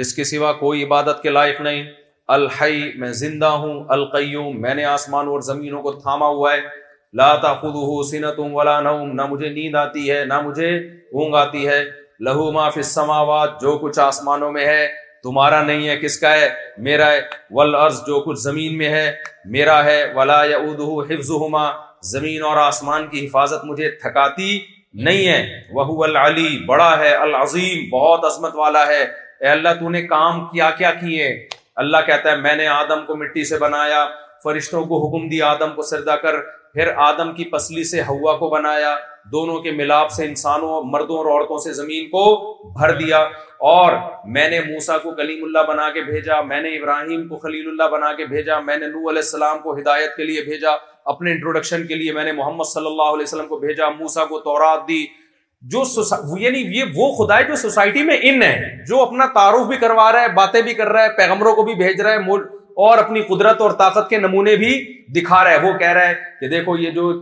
جس 0.00 0.14
کے 0.14 0.24
سوا 0.30 0.52
کوئی 0.60 0.82
عبادت 0.84 1.22
کے 1.22 1.30
لائق 1.30 1.60
نہیں 1.68 1.84
الحی 2.36 2.82
میں 2.98 3.12
زندہ 3.22 3.46
ہوں 3.64 3.84
القیوم 3.96 4.60
میں 4.60 4.74
نے 4.74 4.84
آسمان 4.94 5.28
اور 5.28 5.40
زمینوں 5.50 5.82
کو 5.82 5.92
تھاما 6.00 6.26
ہوا 6.36 6.52
ہے 6.52 6.60
لاتا 7.18 7.52
خود 7.60 7.74
نوم 8.22 9.12
نہ 9.16 9.26
مجھے 9.30 9.48
نیند 9.48 9.74
آتی 9.84 10.10
ہے 10.10 10.24
نہ 10.28 10.40
مجھے 10.44 10.70
اونگ 10.76 11.34
آتی 11.44 11.66
ہے 11.68 11.82
لہو 12.24 12.50
ما 12.52 12.68
فی 12.70 12.80
السماوات 12.80 13.60
جو 13.60 13.76
کچھ 13.82 13.98
آسمانوں 14.00 14.50
میں 14.52 14.66
ہے 14.66 14.84
تمہارا 15.24 15.60
نہیں 15.64 15.88
ہے 15.88 15.96
کس 15.96 16.18
کا 16.20 16.32
ہے 16.32 16.48
میرا 16.86 17.10
ہے 17.10 17.16
ہے 17.50 17.88
جو 18.06 18.18
کچھ 18.24 18.38
زمین 18.38 18.76
میں 18.78 18.88
میرا 19.54 19.84
ہے 19.84 20.02
ولا 20.14 20.40
زمین 22.08 22.42
اور 22.48 22.56
آسمان 22.64 23.06
کی 23.10 23.24
حفاظت 23.24 23.64
مجھے 23.64 23.88
تھکاتی 24.02 24.48
نہیں 25.06 25.26
ہے 25.28 25.38
وہ 25.78 26.02
العلی 26.04 26.48
بڑا 26.66 26.90
ہے 26.98 27.14
العظیم 27.26 27.88
بہت 27.90 28.24
عظمت 28.32 28.54
والا 28.56 28.86
ہے 28.88 29.00
اے 29.00 29.48
اللہ 29.54 29.78
تو 29.78 29.88
نے 29.94 30.02
کام 30.06 30.44
کیا 30.52 30.70
کیا 30.78 30.90
کیے 31.00 31.28
اللہ 31.84 32.04
کہتا 32.06 32.30
ہے 32.30 32.36
میں 32.40 32.54
نے 32.56 32.66
آدم 32.74 33.04
کو 33.06 33.16
مٹی 33.22 33.44
سے 33.52 33.58
بنایا 33.64 34.06
فرشتوں 34.44 34.84
کو 34.92 35.00
حکم 35.06 35.28
دیا 35.28 35.50
آدم 35.56 35.74
کو 35.76 35.82
سردا 35.92 36.16
کر 36.26 36.36
پھر 36.74 36.88
آدم 37.06 37.32
کی 37.34 37.44
پسلی 37.50 37.82
سے 37.88 38.02
ہوا 38.08 38.36
کو 38.36 38.48
بنایا 38.50 38.94
دونوں 39.32 39.58
کے 39.62 39.70
ملاپ 39.72 40.10
سے 40.12 40.24
انسانوں 40.26 40.80
مردوں 40.92 41.16
اور 41.16 41.26
عورتوں 41.26 41.58
سے 41.64 41.72
زمین 41.72 42.06
کو 42.10 42.22
بھر 42.78 42.92
دیا 42.98 43.18
اور 43.72 43.92
میں 44.36 44.48
نے 44.50 44.58
موسا 44.66 44.96
کو 45.02 45.10
کلیم 45.16 45.44
اللہ 45.44 45.68
بنا 45.68 45.88
کے 45.94 46.02
بھیجا 46.08 46.40
میں 46.48 46.60
نے 46.62 46.74
ابراہیم 46.76 47.26
کو 47.28 47.36
خلیل 47.44 47.68
اللہ 47.68 47.88
بنا 47.92 48.12
کے 48.16 48.26
بھیجا 48.32 48.58
میں 48.70 48.76
نے 48.76 48.86
نور 48.86 49.08
علیہ 49.10 49.22
السلام 49.26 49.58
کو 49.62 49.76
ہدایت 49.76 50.16
کے 50.16 50.24
لیے 50.30 50.42
بھیجا 50.48 50.70
اپنے 51.12 51.32
انٹروڈکشن 51.32 51.86
کے 51.86 51.94
لیے 52.02 52.12
میں 52.18 52.24
نے 52.24 52.32
محمد 52.40 52.72
صلی 52.72 52.86
اللہ 52.86 53.12
علیہ 53.14 53.22
وسلم 53.28 53.48
کو 53.48 53.58
بھیجا 53.58 53.88
موسا 53.98 54.24
کو 54.34 54.38
تورات 54.50 54.86
دی 54.88 55.04
جو 55.74 55.84
سوسا 55.94 56.16
یعنی 56.38 56.62
یہ 56.78 56.92
وہ 56.96 57.10
خدا 57.24 57.40
جو 57.50 57.54
سوسائٹی 57.56 58.02
میں 58.10 58.16
ان 58.30 58.42
ہے 58.42 58.54
جو 58.88 59.02
اپنا 59.02 59.26
تعارف 59.34 59.66
بھی 59.68 59.76
کروا 59.86 60.10
رہا 60.12 60.22
ہے 60.22 60.28
باتیں 60.42 60.60
بھی 60.62 60.74
کر 60.80 60.88
رہا 60.92 61.02
ہے 61.04 61.16
پیغمبروں 61.16 61.54
کو 61.56 61.62
بھی 61.70 61.74
بھیج 61.84 62.00
رہا 62.00 62.12
ہے 62.12 62.18
مول 62.26 62.46
اور 62.82 62.98
اپنی 62.98 63.20
قدرت 63.28 63.60
اور 63.60 63.70
طاقت 63.78 64.08
کے 64.10 64.18
نمونے 64.18 64.54
بھی 64.60 64.70
دکھا 65.16 65.42
رہا 65.44 65.50
ہے 65.50 65.58
وہ 65.66 65.72
کہہ 65.78 65.92
رہا 65.96 66.08
ہے 66.08 66.14
کہ 66.40 66.48
دیکھو 66.48 66.76
یہ 66.76 66.90
جو 66.90 67.12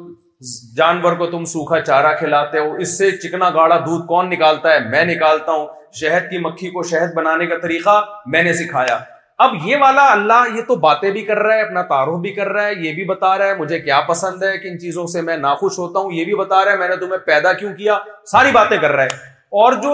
جانور 0.76 1.12
کو 1.18 1.26
تم 1.30 1.44
سوکھا 1.50 1.80
چارہ 1.80 2.12
کھلاتے 2.18 2.58
ہو 2.58 2.72
اس 2.84 2.96
سے 2.98 3.10
چکنا 3.16 3.50
گاڑا 3.54 3.76
دودھ 3.86 4.06
کون 4.06 4.30
نکالتا 4.30 4.72
ہے 4.74 4.78
میں 4.90 5.04
نکالتا 5.14 5.52
ہوں 5.52 5.66
شہد 6.00 6.30
کی 6.30 6.38
مکھی 6.46 6.70
کو 6.70 6.82
شہد 6.90 7.14
بنانے 7.16 7.46
کا 7.46 7.58
طریقہ 7.62 8.00
میں 8.34 8.42
نے 8.42 8.52
سکھایا 8.62 8.96
اب 9.44 9.54
یہ 9.64 9.76
والا 9.80 10.06
اللہ 10.12 10.56
یہ 10.56 10.62
تو 10.68 10.76
باتیں 10.86 11.10
بھی 11.10 11.22
کر 11.24 11.38
رہا 11.42 11.54
ہے 11.54 11.62
اپنا 11.62 11.82
تعارف 11.92 12.18
بھی 12.22 12.32
کر 12.34 12.48
رہا 12.52 12.66
ہے 12.66 12.72
یہ 12.86 12.92
بھی 12.94 13.04
بتا 13.04 13.36
رہا 13.38 13.46
ہے 13.46 13.54
مجھے 13.58 13.78
کیا 13.80 14.00
پسند 14.08 14.42
ہے 14.42 14.56
کن 14.62 14.78
چیزوں 14.80 15.06
سے 15.14 15.20
میں 15.28 15.36
ناخوش 15.36 15.78
ہوتا 15.78 16.00
ہوں 16.00 16.12
یہ 16.12 16.24
بھی 16.24 16.34
بتا 16.38 16.64
رہا 16.64 16.72
ہے 16.72 16.76
میں 16.78 16.88
نے 16.88 16.96
تمہیں 16.96 17.18
پیدا 17.26 17.52
کیوں 17.62 17.72
کیا 17.76 17.98
ساری 18.32 18.50
باتیں 18.54 18.76
کر 18.80 18.90
رہا 18.92 19.02
ہے 19.04 19.30
اور 19.62 19.72
جو 19.82 19.92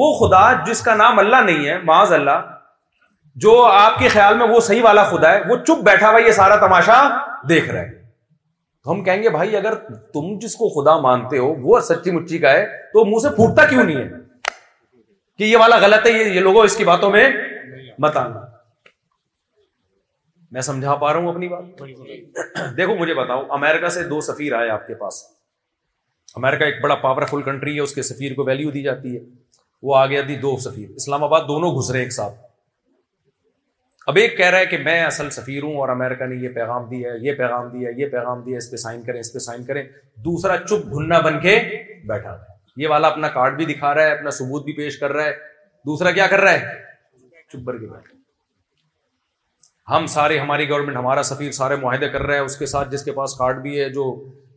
وہ 0.00 0.12
خدا 0.18 0.44
جس 0.70 0.80
کا 0.88 0.94
نام 0.94 1.18
اللہ 1.18 1.42
نہیں 1.46 1.66
ہے 1.68 1.78
معاذ 1.84 2.12
اللہ 2.12 2.40
جو 3.40 3.62
آپ 3.64 3.98
کے 3.98 4.08
خیال 4.14 4.36
میں 4.38 4.46
وہ 4.48 4.60
صحیح 4.60 4.82
والا 4.82 5.02
خدا 5.10 5.32
ہے 5.34 5.40
وہ 5.48 5.56
چپ 5.66 5.82
بیٹھا 5.84 6.10
ہوا 6.10 6.18
یہ 6.20 6.32
سارا 6.38 6.56
تماشا 6.66 6.94
دیکھ 7.48 7.70
رہا 7.70 7.80
ہے 7.82 8.00
تو 8.84 8.90
ہم 8.90 9.02
کہیں 9.04 9.22
گے 9.22 9.30
بھائی 9.30 9.56
اگر 9.56 9.74
تم 10.14 10.38
جس 10.42 10.54
کو 10.62 10.68
خدا 10.80 10.98
مانتے 11.00 11.38
ہو 11.38 11.52
وہ 11.62 11.80
سچی 11.88 12.10
مچی 12.10 12.38
کا 12.38 12.50
ہے 12.52 12.66
تو 12.92 13.04
منہ 13.04 13.18
سے 13.22 13.34
پھوٹتا 13.36 13.66
کیوں 13.66 13.82
نہیں 13.84 13.96
ہے 13.96 14.08
کہ 15.38 15.44
یہ 15.44 15.56
والا 15.56 15.76
غلط 15.82 16.06
ہے 16.06 16.12
یہ 16.12 16.40
لوگوں 16.40 16.62
اس 16.64 16.76
کی 16.76 16.84
باتوں 16.84 17.10
میں 17.10 17.24
آنا 18.14 18.40
میں 20.52 20.60
سمجھا 20.62 20.94
پا 20.94 21.12
رہا 21.12 21.20
ہوں 21.20 21.28
اپنی 21.32 21.48
بات 21.48 22.76
دیکھو 22.76 22.94
مجھے 22.96 23.14
بتاؤ 23.14 23.42
امیرکا 23.58 23.88
سے 23.90 24.02
دو 24.08 24.20
سفیر 24.20 24.52
آئے 24.58 24.70
آپ 24.70 24.86
کے 24.86 24.94
پاس 24.94 25.22
امیرکا 26.36 26.64
ایک 26.64 26.80
بڑا 26.82 26.94
پاورفل 27.04 27.42
کنٹری 27.42 27.74
ہے 27.76 27.80
اس 27.80 27.94
کے 27.94 28.02
سفیر 28.08 28.34
کو 28.34 28.44
ویلیو 28.46 28.70
دی 28.70 28.82
جاتی 28.82 29.14
ہے 29.16 29.20
وہ 29.90 29.96
آگے 29.96 30.22
دی 30.22 30.36
دو 30.46 30.56
سفیر 30.64 30.90
اسلام 30.96 31.24
آباد 31.24 31.48
دونوں 31.48 31.72
گھس 31.78 31.90
رہے 31.90 32.00
ایک 32.00 32.12
ساتھ 32.12 32.34
اب 34.10 34.16
ایک 34.16 34.36
کہہ 34.36 34.46
رہا 34.50 34.58
ہے 34.58 34.66
کہ 34.66 34.78
میں 34.84 34.98
اصل 35.04 35.28
سفیر 35.30 35.62
ہوں 35.62 35.74
اور 35.80 35.88
امریکہ 35.88 36.24
نے 36.28 36.36
یہ 36.44 36.48
پیغام 36.54 36.84
دیا 36.90 37.12
ہے 37.12 37.18
یہ 37.26 37.32
پیغام 37.38 37.66
دیا 37.72 37.88
ہے 37.88 37.94
یہ 38.00 38.06
پیغام 38.12 38.40
دیا 38.42 38.52
ہے 38.54 38.58
اس 38.58 38.70
پہ 38.70 38.76
سائن 38.84 39.02
کریں 39.04 39.18
اس 39.20 39.32
پہ 39.32 39.38
سائن 39.44 39.64
کریں 39.64 39.82
دوسرا 40.24 40.56
چپ 40.64 40.90
گھننا 40.94 41.18
بن 41.26 41.34
کے 41.40 41.54
بیٹھا 42.08 42.30
ہے 42.36 42.42
یہ 42.82 42.88
والا 42.88 43.08
اپنا 43.08 43.28
کارڈ 43.36 43.56
بھی 43.56 43.64
دکھا 43.74 43.92
رہا 43.94 44.04
ہے 44.06 44.12
اپنا 44.12 44.30
ثبوت 44.38 44.62
بھی 44.64 44.72
پیش 44.76 44.98
کر 44.98 45.12
رہا 45.12 45.24
ہے 45.24 45.32
دوسرا 45.86 46.10
کیا 46.18 46.26
کر 46.34 46.40
رہا 46.40 46.52
ہے 46.52 46.60
چپ 47.52 47.60
بھر 47.64 47.74
کے 47.78 47.86
بیٹھا 47.92 48.16
ہم 49.96 50.02
سارے 50.06 50.38
ہماری 50.38 50.68
گورنمنٹ 50.68 50.96
ہمارا 50.96 51.22
سفیر 51.30 51.50
سارے 51.52 51.76
معاہدے 51.82 52.08
کر 52.08 52.22
رہے 52.22 52.34
ہیں 52.34 52.42
اس 52.44 52.56
کے 52.56 52.66
ساتھ 52.74 52.88
جس 52.90 53.02
کے 53.04 53.12
پاس 53.12 53.34
کارڈ 53.38 53.62
بھی 53.62 53.80
ہے 53.80 53.88
جو 54.00 54.12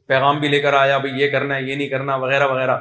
پیغام 0.08 0.39
بھی 0.39 0.47
لے 0.47 0.60
کر 0.62 0.73
آیا 0.79 0.97
بھائی 1.05 1.21
یہ 1.21 1.29
کرنا 1.31 1.55
ہے 1.55 1.62
یہ 1.63 1.75
نہیں 1.75 1.89
کرنا 1.89 2.15
وغیرہ 2.25 2.47
وغیرہ 2.47 2.77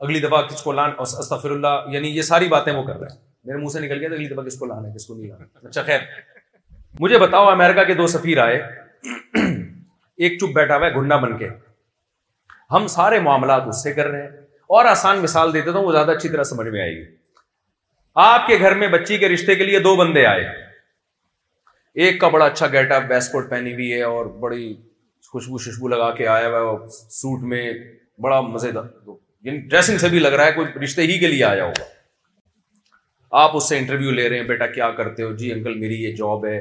اگلی 0.00 0.20
دفعہ 0.20 0.42
کس 0.50 0.62
کو 0.62 0.72
لان 0.72 0.90
استفر 1.06 1.50
اللہ 1.50 1.84
یعنی 1.94 2.08
یہ 2.16 2.22
ساری 2.32 2.48
باتیں 2.48 2.72
وہ 2.72 2.82
کر 2.86 2.98
رہے 2.98 3.06
ہیں 3.14 3.26
میرے 3.48 3.58
منہ 3.58 3.68
سے 3.72 3.80
نکل 3.80 4.00
گیا 4.00 4.08
تو 4.08 4.14
اگلی 4.14 4.26
دفعہ 4.28 4.44
کس 4.44 4.56
کو 4.58 4.66
لانا 4.66 4.86
ہے 4.88 4.92
کس 4.94 5.06
کو 5.06 5.14
نہیں 5.14 5.28
لانا 5.30 5.68
اچھا 5.68 5.82
خیر 5.82 5.98
مجھے 7.00 7.18
بتاؤ 7.18 7.46
امیرکا 7.50 7.82
کے 7.90 7.94
دو 8.00 8.06
سفیر 8.14 8.38
آئے 8.44 8.56
ایک 9.34 10.38
چپ 10.40 10.52
بیٹھا 10.54 10.76
ہوا 10.76 10.86
ہے 10.86 10.90
گنڈا 10.94 11.16
بن 11.22 11.36
کے 11.38 11.48
ہم 12.72 12.86
سارے 12.96 13.20
معاملات 13.28 13.68
اس 13.68 13.82
سے 13.82 13.92
کر 14.00 14.06
رہے 14.10 14.20
ہیں 14.22 14.28
اور 14.78 14.84
آسان 14.92 15.18
مثال 15.22 15.52
دیتے 15.54 15.72
تو 15.72 15.82
وہ 15.82 15.92
زیادہ 15.92 16.10
اچھی 16.16 16.28
طرح 16.28 16.42
سمجھ 16.52 16.66
میں 16.68 16.80
آئے 16.82 16.90
گی 16.96 17.04
آپ 18.28 18.46
کے 18.46 18.58
گھر 18.58 18.74
میں 18.78 18.88
بچی 18.98 19.18
کے 19.18 19.28
رشتے 19.34 19.54
کے 19.56 19.64
لیے 19.70 19.78
دو 19.88 19.94
بندے 19.96 20.26
آئے 20.26 20.46
ایک 22.04 22.20
کا 22.20 22.28
بڑا 22.36 22.44
اچھا 22.46 22.66
اپ 22.96 23.08
بیس 23.14 23.28
کوٹ 23.32 23.48
پہنی 23.50 23.72
ہوئی 23.74 23.92
ہے 23.94 24.02
اور 24.14 24.24
بڑی 24.46 24.72
خوشبو 25.32 25.58
ششبو 25.68 25.88
لگا 25.96 26.10
کے 26.20 26.26
آیا 26.34 26.48
ہوا 26.48 26.58
ہے 26.58 26.64
اور 26.64 26.86
سوٹ 27.22 27.42
میں 27.52 27.62
بڑا 28.24 28.40
مزے 28.56 28.70
دار 28.72 28.96
یعنی 29.46 29.58
ڈریسنگ 29.70 29.98
سے 29.98 30.08
بھی 30.14 30.18
لگ 30.18 30.32
رہا 30.38 30.46
ہے 30.46 30.52
کوئی 30.52 30.66
رشتے 30.84 31.02
ہی 31.10 31.18
کے 31.18 31.26
لیے 31.32 31.44
آیا 31.44 31.64
ہوگا 31.64 31.84
آپ 33.40 33.56
اس 33.56 33.68
سے 33.68 33.78
انٹرویو 33.78 34.10
لے 34.14 34.28
رہے 34.28 34.36
ہیں 34.40 34.46
بیٹا 34.46 34.66
کیا 34.66 34.90
کرتے 34.96 35.22
ہو 35.22 35.32
جی 35.36 35.52
انکل 35.52 35.74
میری 35.78 36.02
یہ 36.04 36.12
جاب 36.16 36.44
ہے 36.46 36.60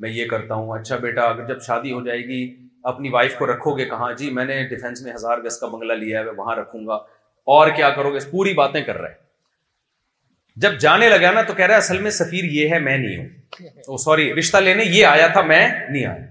میں 0.00 0.10
یہ 0.10 0.26
کرتا 0.28 0.54
ہوں 0.54 0.78
اچھا 0.78 0.96
بیٹا 1.02 1.22
اگر 1.28 1.44
جب 1.46 1.60
شادی 1.66 1.92
ہو 1.92 2.00
جائے 2.06 2.18
گی 2.28 2.40
اپنی 2.92 3.08
وائف 3.12 3.34
کو 3.38 3.46
رکھو 3.52 3.76
گے 3.78 3.84
کہاں 3.84 4.12
جی 4.18 4.30
میں 4.32 4.44
نے 4.44 4.62
ڈیفینس 4.68 5.02
میں 5.02 5.12
ہزار 5.12 5.38
گز 5.44 5.58
کا 5.60 5.66
بنگلہ 5.68 5.92
لیا 6.02 6.20
ہے 6.20 6.30
وہاں 6.36 6.56
رکھوں 6.56 6.86
گا 6.86 6.94
اور 7.56 7.68
کیا 7.76 7.90
کرو 7.96 8.12
گے 8.14 8.18
پوری 8.30 8.54
باتیں 8.54 8.80
کر 8.86 9.00
رہے 9.00 9.26
جب 10.62 10.78
جانے 10.80 11.08
لگا 11.08 11.30
نا 11.32 11.42
تو 11.48 11.52
کہہ 11.56 11.66
رہا 11.66 11.76
اصل 11.76 11.98
میں 12.02 12.10
سفیر 12.10 12.44
یہ 12.52 12.68
ہے 12.74 12.78
میں 12.86 12.96
نہیں 12.98 13.16
ہوں 13.16 13.96
سوری 14.04 14.28
oh, 14.30 14.36
رشتہ 14.38 14.56
لینے 14.58 14.84
یہ 14.84 15.06
آیا 15.06 15.26
تھا 15.36 15.42
میں 15.50 15.66
نہیں 15.88 16.04
آیا 16.04 16.26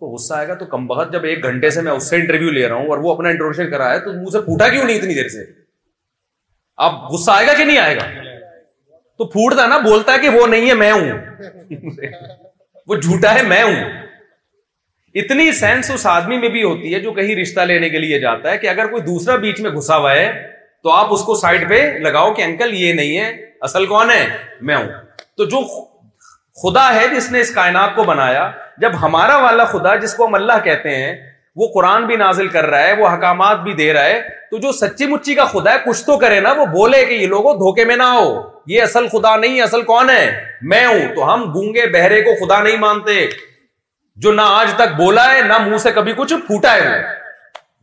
تو 0.00 0.10
غصہ 0.12 0.34
آئے 0.34 0.48
گا 0.48 0.54
تو 0.54 0.66
کم 0.66 0.86
بہت 0.86 1.12
جب 1.12 1.24
ایک 1.24 1.42
گھنٹے 1.44 1.70
سے 1.70 1.82
میں 1.82 1.92
اس 1.92 2.08
سے 2.10 2.16
انٹرویو 2.16 2.50
لے 2.52 2.66
رہا 2.68 2.74
ہوں 2.74 2.88
اور 2.90 2.98
وہ 3.02 3.14
اپنا 3.14 3.28
انٹروڈکشن 3.28 3.70
کرا 3.70 3.90
ہے 3.92 4.00
تو 4.00 4.12
مجھ 4.20 4.32
سے 4.32 4.40
پوٹا 4.46 4.68
کیوں 4.68 4.84
نہیں 4.84 4.96
اتنی 4.96 5.14
دیر 5.14 5.28
سے 5.36 5.44
آپ 6.88 7.10
غصہ 7.12 7.30
آئے 7.34 7.46
گا 7.46 7.52
کہ 7.56 7.64
نہیں 7.64 7.78
آئے 7.78 7.96
گا 7.96 8.08
تو 9.18 9.24
پھوٹتا 9.30 9.66
نا 9.66 9.78
بولتا 9.84 10.12
ہے 10.12 10.18
کہ 10.18 10.28
وہ 10.38 10.46
نہیں 10.46 10.68
ہے 10.68 10.74
میں 10.74 10.92
ہوں 10.92 11.10
وہ 12.88 12.94
جھوٹا 12.96 13.34
ہے 13.34 13.42
میں 13.48 13.62
ہوں 13.62 13.74
اتنی 15.22 15.50
سینس 15.52 15.90
اس 15.90 16.06
آدمی 16.06 16.38
میں 16.40 16.48
بھی 16.48 16.62
ہوتی 16.62 16.94
ہے 16.94 17.00
جو 17.00 17.12
کہیں 17.14 17.34
رشتہ 17.40 17.60
لینے 17.72 17.88
کے 17.90 17.98
لیے 17.98 18.18
جاتا 18.20 18.50
ہے 18.50 18.58
کہ 18.58 18.68
اگر 18.68 18.86
کوئی 18.90 19.02
دوسرا 19.02 19.36
بیچ 19.44 19.60
میں 19.60 19.70
گھسا 19.70 19.96
ہوا 19.96 20.12
ہے 20.14 20.28
تو 20.82 20.90
آپ 20.92 21.12
اس 21.14 21.22
کو 21.24 21.34
سائڈ 21.40 21.68
پہ 21.68 21.80
لگاؤ 22.02 22.32
کہ 22.34 22.42
انکل 22.42 22.72
یہ 22.74 22.92
نہیں 22.92 23.18
ہے 23.18 23.30
اصل 23.68 23.86
کون 23.86 24.10
ہے 24.10 24.24
میں 24.68 24.76
ہوں 24.76 24.88
تو 25.36 25.44
جو 25.54 25.60
خدا 26.62 26.88
ہے 26.94 27.06
جس 27.16 27.30
نے 27.32 27.40
اس 27.40 27.50
کائنات 27.54 27.94
کو 27.96 28.04
بنایا 28.04 28.50
جب 28.80 28.92
ہمارا 29.02 29.36
والا 29.42 29.64
خدا 29.74 29.94
جس 30.06 30.14
کو 30.14 30.26
ہم 30.26 30.34
اللہ 30.34 30.58
کہتے 30.64 30.94
ہیں 30.96 31.14
وہ 31.56 31.66
قرآن 31.74 32.06
بھی 32.06 32.16
نازل 32.16 32.48
کر 32.48 32.66
رہا 32.70 32.82
ہے 32.86 32.92
وہ 32.98 33.08
حکامات 33.12 33.58
بھی 33.62 33.72
دے 33.76 33.92
رہا 33.92 34.04
ہے 34.04 34.20
تو 34.50 34.58
جو 34.58 34.70
سچی 34.72 35.06
مچی 35.06 35.34
کا 35.34 35.44
خدا 35.46 35.72
ہے 35.72 35.78
کچھ 35.86 36.04
تو 36.04 36.16
کرے 36.18 36.38
نا 36.40 36.52
وہ 36.58 36.64
بولے 36.74 37.04
کہ 37.06 37.14
یہ 37.14 37.26
لوگوں 37.26 37.54
دھوکے 37.54 37.84
میں 37.84 37.96
نہ 37.96 38.02
ہو 38.12 38.26
یہ 38.72 38.82
اصل 38.82 39.08
خدا 39.12 39.34
نہیں 39.36 39.60
اصل 39.60 39.82
کون 39.90 40.10
ہے 40.10 40.24
میں 40.72 40.84
ہوں 40.86 41.14
تو 41.14 41.32
ہم 41.32 41.44
گونگے 41.54 41.86
بہرے 41.92 42.20
کو 42.22 42.34
خدا 42.44 42.62
نہیں 42.62 42.76
مانتے 42.86 43.26
جو 44.26 44.32
نہ 44.32 44.40
آج 44.60 44.72
تک 44.76 44.96
بولا 44.98 45.30
ہے 45.34 45.42
نہ 45.48 45.58
منہ 45.66 45.76
سے 45.82 45.90
کبھی 45.94 46.12
کچھ 46.16 46.34
پھوٹا 46.46 46.74
ہے 46.74 46.88
وہ 46.88 46.96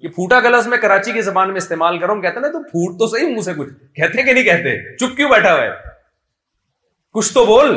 یہ 0.04 0.10
پھوٹا 0.16 0.40
گلس 0.40 0.68
میں 0.74 0.78
کراچی 0.82 1.12
کی 1.12 1.22
زبان 1.22 1.48
میں 1.52 1.58
استعمال 1.62 1.98
کر 2.00 2.06
رہا 2.06 2.14
ہوں 2.14 2.22
کہتے 2.22 2.40
نا 2.40 2.48
تو 2.52 2.62
پھوٹ 2.70 2.98
تو 3.00 3.08
صحیح 3.16 3.28
منہ 3.28 3.42
سے 3.46 3.54
کچھ 3.58 3.70
کہتے 4.00 4.24
کہ 4.24 4.34
نہیں 4.34 4.44
کہتے 4.44 4.76
چپ 4.98 5.16
کیوں 5.18 5.30
بیٹھا 5.30 5.54
ہوا 5.54 5.64
ہے 5.64 5.70
کچھ 7.14 7.34
تو 7.34 7.46
بول 7.46 7.76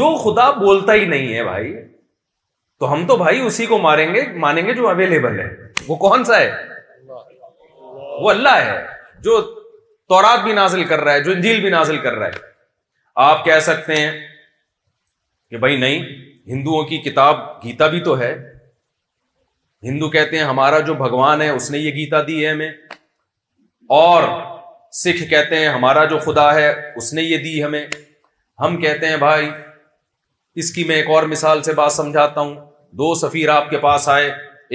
جو 0.00 0.14
خدا 0.24 0.50
بولتا 0.60 0.94
ہی 0.94 1.04
نہیں 1.08 1.34
ہے 1.34 1.44
بھائی 1.44 1.72
تو 2.80 2.92
ہم 2.92 3.06
تو 3.06 3.16
بھائی 3.16 3.40
اسی 3.46 3.66
کو 3.66 3.78
ماریں 3.78 4.06
گے 4.14 4.20
مانیں 4.44 4.62
گے 4.66 4.72
جو 4.74 4.88
اویلیبل 4.88 5.38
ہے 5.40 5.46
وہ 5.86 5.96
کون 6.06 6.24
سا 6.24 6.38
ہے 6.40 6.50
وہ 8.22 8.30
اللہ 8.30 8.56
ہے 8.64 8.78
جو 9.24 9.40
تورات 10.08 10.42
بھی 10.44 10.52
نازل 10.52 10.84
کر 10.90 11.00
رہا 11.04 11.12
ہے 11.12 11.20
جو 11.22 11.32
انجیل 11.32 11.60
بھی 11.60 11.70
نازل 11.70 11.96
کر 12.02 12.12
رہا 12.18 12.26
ہے 12.26 12.46
آپ 13.30 13.44
کہہ 13.44 13.58
سکتے 13.70 13.96
ہیں 13.96 14.10
کہ 15.50 15.58
بھائی 15.62 15.76
نہیں 15.80 16.02
ہندوؤں 16.52 16.84
کی 16.90 16.98
کتاب 17.08 17.40
گیتا 17.64 17.86
بھی 17.94 18.00
تو 18.04 18.18
ہے 18.18 18.32
ہندو 19.88 20.08
کہتے 20.10 20.38
ہیں 20.38 20.44
ہمارا 20.44 20.78
جو 20.86 20.94
بھگوان 21.02 21.42
ہے 21.42 21.48
اس 21.48 21.70
نے 21.70 21.78
یہ 21.78 21.90
گیتا 21.96 22.20
دی 22.26 22.44
ہے 22.44 22.50
ہمیں 22.52 22.70
اور 23.98 24.22
سکھ 25.02 25.22
کہتے 25.30 25.58
ہیں 25.58 25.68
ہمارا 25.68 26.04
جو 26.12 26.18
خدا 26.24 26.52
ہے 26.54 26.68
اس 26.96 27.12
نے 27.14 27.22
یہ 27.22 27.38
دی 27.48 27.62
ہمیں 27.64 27.84
ہم 28.60 28.76
کہتے 28.80 29.08
ہیں 29.08 29.16
بھائی 29.26 29.50
اس 30.60 30.70
کی 30.74 30.84
میں 30.84 30.96
ایک 30.96 31.10
اور 31.16 31.22
مثال 31.34 31.62
سے 31.62 31.72
بات 31.80 31.92
سمجھاتا 31.92 32.40
ہوں 32.40 32.54
دو 32.96 33.14
سفیر 33.20 33.48
آپ 33.50 33.68
کے 33.70 33.78
پاس 33.78 34.08
آئے 34.08 34.28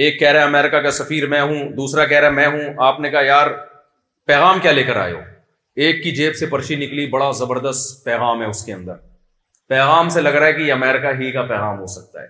ایک 0.04 0.18
کہہ 0.18 0.30
رہا 0.32 0.40
ہے 0.40 0.44
امیرکا 0.46 0.80
کا 0.82 0.90
سفیر 0.90 1.26
میں 1.28 1.40
ہوں 1.40 1.68
دوسرا 1.76 2.04
کہہ 2.06 2.18
رہا 2.20 2.26
ہے 2.26 2.32
میں 2.32 2.46
ہوں 2.46 2.74
آپ 2.88 3.00
نے 3.00 3.10
کہا 3.10 3.20
یار 3.24 3.46
پیغام 4.26 4.60
کیا 4.62 4.72
لے 4.72 4.82
کر 4.82 4.96
آئے 4.96 5.12
ہو 5.12 5.20
ایک 5.84 6.02
کی 6.02 6.10
جیب 6.16 6.36
سے 6.36 6.46
پرچی 6.46 6.76
نکلی 6.76 7.06
بڑا 7.10 7.30
زبردست 7.38 8.04
پیغام 8.04 8.40
ہے 8.42 8.46
اس 8.48 8.64
کے 8.64 8.72
اندر 8.72 8.94
پیغام 9.68 10.08
سے 10.14 10.20
لگ 10.20 10.34
رہا 10.36 10.46
ہے 10.46 10.52
کہ 10.52 10.62
یہ 10.62 10.72
امیرکا 10.72 11.10
ہی 11.18 11.30
کا 11.32 11.42
پیغام 11.48 11.78
ہو 11.80 11.86
سکتا 11.96 12.22
ہے 12.22 12.26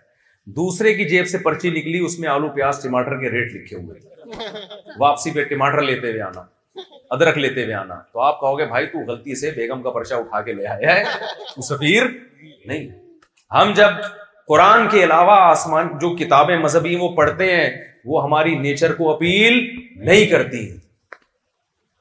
دوسرے 0.56 0.92
کی 0.94 1.04
جیب 1.08 1.28
سے 1.28 1.38
پرچی 1.44 1.70
نکلی 1.70 1.98
اس 2.04 2.18
میں 2.18 2.28
آلو 2.28 2.48
پیاز 2.54 2.82
ٹماٹر 2.82 3.20
کے 3.20 3.30
ریٹ 3.30 3.52
لکھے 3.54 3.76
ہوئے 3.76 4.98
واپسی 4.98 5.30
پہ 5.34 5.44
ٹماٹر 5.50 5.82
لیتے 5.82 6.10
ہوئے 6.10 6.20
آنا 6.22 6.42
ادرک 7.14 7.38
لیتے 7.38 7.64
ہوئے 7.64 7.74
آنا 7.74 7.94
تو 8.12 8.20
آپ 8.20 8.40
کہو 8.40 8.58
گے 8.58 8.66
بھائی 8.66 8.86
تو 8.92 9.04
غلطی 9.12 9.34
سے 9.40 9.50
بیگم 9.56 9.82
کا 9.82 9.90
پرچا 9.90 10.16
اٹھا 10.16 10.40
کے 10.42 10.52
لے 10.52 10.66
آیا 10.66 10.94
ہے 10.96 11.60
سفیر 11.68 12.06
نہیں 12.42 12.86
ہم 13.54 13.72
جب 13.76 13.92
قرآن 14.48 14.88
کے 14.90 15.02
علاوہ 15.04 15.34
آسمان 15.50 15.86
جو 16.00 16.14
کتابیں 16.16 16.56
مذہبی 16.62 16.94
وہ 17.00 17.08
پڑھتے 17.16 17.54
ہیں 17.54 17.68
وہ 18.12 18.22
ہماری 18.24 18.54
نیچر 18.58 18.92
کو 18.94 19.10
اپیل 19.12 19.52
نہیں 20.08 20.26
کرتی 20.30 20.66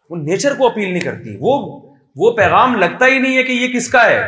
وہ 0.09 0.15
نیچر 0.23 0.53
کو 0.57 0.65
اپیل 0.69 0.89
نہیں 0.91 1.03
کرتی 1.03 1.35
وہ 1.41 1.57
وہ 2.23 2.31
پیغام 2.37 2.75
لگتا 2.79 3.07
ہی 3.07 3.19
نہیں 3.19 3.37
ہے 3.37 3.43
کہ 3.43 3.51
یہ 3.51 3.67
کس 3.73 3.87
کا 3.91 4.05
ہے 4.09 4.23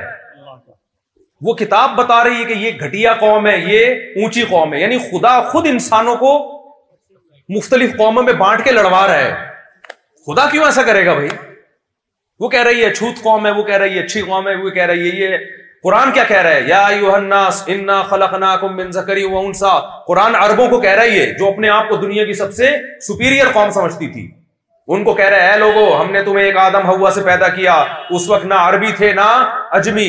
وہ 1.47 1.53
کتاب 1.53 1.95
بتا 1.95 2.23
رہی 2.23 2.39
ہے 2.39 2.45
کہ 2.45 2.53
یہ 2.59 2.85
گھٹیا 2.85 3.13
قوم 3.19 3.47
ہے 3.47 3.57
یہ 3.73 4.15
اونچی 4.21 4.43
قوم 4.49 4.73
ہے 4.73 4.79
یعنی 4.81 4.97
خدا 5.09 5.33
خود 5.49 5.67
انسانوں 5.71 6.15
کو 6.23 6.31
مختلف 7.57 7.91
قوموں 7.97 8.23
میں 8.29 8.33
بانٹ 8.43 8.63
کے 8.63 8.71
لڑوا 8.71 9.05
رہا 9.07 9.19
ہے 9.23 9.33
خدا 10.27 10.49
کیوں 10.51 10.63
ایسا 10.65 10.83
کرے 10.83 11.05
گا 11.05 11.13
بھائی 11.19 11.29
وہ 12.39 12.49
کہہ 12.55 12.63
رہی 12.67 12.83
ہے 12.83 12.93
چھوت 12.93 13.21
قوم 13.23 13.45
ہے 13.45 13.51
وہ 13.57 13.63
کہہ 13.63 13.77
رہی 13.83 13.97
ہے 13.97 14.03
اچھی 14.03 14.21
قوم 14.29 14.47
ہے 14.47 14.55
وہ 14.63 14.69
کہہ 14.79 14.85
رہی 14.93 15.11
ہے 15.11 15.15
یہ 15.25 15.35
قرآن 15.85 16.11
کیا 16.11 16.23
کہہ 16.27 16.41
رہا 16.41 16.49
ہے 16.53 16.61
یا 16.67 16.85
الناس 17.13 17.61
انا 17.71 18.01
خلقناکم 18.09 18.75
من 18.75 18.89
ذکری 18.91 19.23
و 19.31 19.37
انسا 19.39 19.71
قرآن 20.07 20.35
عربوں 20.35 20.67
کو 20.67 20.79
کہہ 20.81 20.93
رہا 20.99 21.09
ہے 21.13 21.25
جو 21.39 21.47
اپنے 21.47 21.67
آپ 21.69 21.89
کو 21.89 21.95
دنیا 22.05 22.23
کی 22.25 22.33
سب 22.39 22.53
سے 22.55 22.69
سپیریئر 23.07 23.51
قوم 23.53 23.69
سمجھتی 23.71 24.07
تھی 24.13 24.25
ان 24.95 25.03
کو 25.03 25.13
کہہ 25.19 25.29
رہا 25.33 25.43
ہے 25.43 25.51
اے 25.51 25.59
لوگو 25.59 25.85
ہم 25.99 26.09
نے 26.11 26.23
تمہیں 26.23 26.43
ایک 26.45 26.55
آدم 26.57 26.87
ہوا 26.87 27.11
سے 27.15 27.21
پیدا 27.25 27.47
کیا 27.57 27.73
اس 28.19 28.27
وقت 28.29 28.45
نہ 28.45 28.53
عربی 28.69 28.91
تھے 29.01 29.11
نہ 29.19 29.25
اجمی 29.79 30.07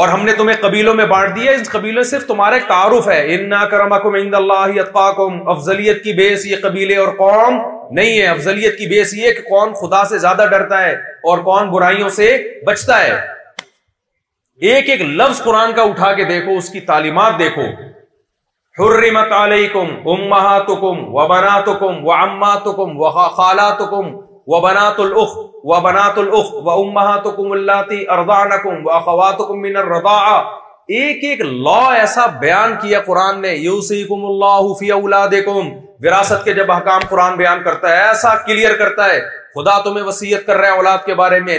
اور 0.00 0.08
ہم 0.08 0.24
نے 0.24 0.32
تمہیں 0.38 0.56
قبیلوں 0.60 0.94
میں 1.00 1.06
بانٹ 1.14 1.36
دیا 1.36 1.50
اس 1.60 1.70
قبیلے 1.72 2.02
صرف 2.14 2.26
تمہارا 2.28 2.54
ایک 2.54 2.66
تعارف 2.68 3.08
ہے 3.08 3.20
انا 3.34 3.64
کرمکم 3.74 4.14
عند 4.22 4.34
اللہ 4.40 4.80
اتقاکم 4.84 5.36
افضلیت 5.54 6.02
کی 6.04 6.12
بیس 6.22 6.46
یہ 6.46 6.56
قبیلے 6.62 6.96
اور 7.04 7.14
قوم 7.18 7.60
نہیں 8.00 8.18
ہے 8.18 8.26
افضلیت 8.26 8.78
کی 8.78 8.86
بیس 8.96 9.14
یہ 9.22 9.32
کہ 9.40 9.48
کون 9.48 9.72
خدا 9.82 10.04
سے 10.14 10.18
زیادہ 10.28 10.46
ڈرتا 10.50 10.82
ہے 10.86 10.92
اور 11.30 11.44
کون 11.50 11.70
برائیوں 11.76 12.08
سے 12.20 12.30
بچتا 12.66 13.00
ہے 13.04 13.14
ایک 14.70 14.88
ایک 14.90 15.00
لفظ 15.02 15.42
قرآن 15.44 15.72
کا 15.76 15.82
اٹھا 15.82 16.12
کے 16.14 16.24
دیکھو 16.24 16.56
اس 16.56 16.68
کی 16.70 16.80
تعلیمات 16.90 17.38
دیکھو 17.38 17.62
حرمت 18.80 19.32
علیکم 19.32 19.86
امہاتکم 20.10 21.00
و 21.14 21.26
بناتکم 21.28 22.04
و 22.06 22.12
عماتکم 22.12 23.00
و 23.00 23.10
خالاتکم 23.36 24.14
و 24.54 24.60
بنات 24.64 25.00
الاخ 25.00 25.36
و 25.66 25.80
بنات 25.86 26.18
الاخ 26.18 26.52
و 26.66 26.70
امہاتکم 26.70 27.52
اللاتی 27.52 28.02
ارضانکم 28.16 28.86
و 28.86 28.90
اخواتکم 28.98 29.60
من 29.62 29.76
الرضاعہ 29.82 30.38
ایک 31.00 31.24
ایک 31.24 31.40
لا 31.66 31.82
ایسا 31.94 32.26
بیان 32.40 32.74
کیا 32.82 33.00
قرآن 33.06 33.42
نے 33.42 33.54
یوسیکم 33.54 34.24
اللہ 34.26 34.72
فی 34.78 34.90
اولادکم 35.00 35.68
وراثت 36.02 36.44
کے 36.44 36.52
جب 36.54 36.70
حکام 36.72 37.00
قرآن 37.08 37.36
بیان 37.36 37.62
کرتا 37.64 37.96
ہے 37.96 38.02
ایسا 38.06 38.34
کلیئر 38.46 38.74
کرتا 38.76 39.06
ہے 39.12 39.20
خدا 39.54 39.78
تمہیں 39.82 40.04
وسیعت 40.04 40.46
کر 40.46 40.56
رہا 40.56 40.68
ہے 40.68 40.76
اولاد 40.76 41.04
کے 41.06 41.14
بارے 41.14 41.38
میں 41.40 41.58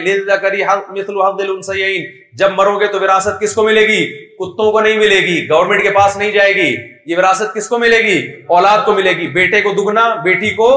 جب 2.37 2.51
مرو 2.57 2.77
گے 2.79 2.87
تو 2.93 2.99
وراثت 3.01 3.39
کس 3.41 3.53
کو 3.55 3.63
ملے 3.63 3.81
گی 3.87 4.01
کتوں 4.37 4.71
کو 4.71 4.79
نہیں 4.79 4.97
ملے 4.99 5.19
گی 5.27 5.37
گورنمنٹ 5.49 5.81
کے 5.83 5.89
پاس 5.97 6.17
نہیں 6.17 6.31
جائے 6.31 6.55
گی 6.55 6.65
یہ 7.11 7.17
وراثت 7.17 7.53
کس 7.55 7.67
کو 7.69 7.77
ملے 7.85 7.99
گی 8.07 8.17
اولاد 8.55 8.83
کو 8.85 8.93
ملے 8.93 9.11
گی 9.17 9.27
بیٹے 9.39 9.61
کو 9.61 9.71
دگنا 9.81 10.01
بیٹی 10.23 10.49
کو 10.59 10.69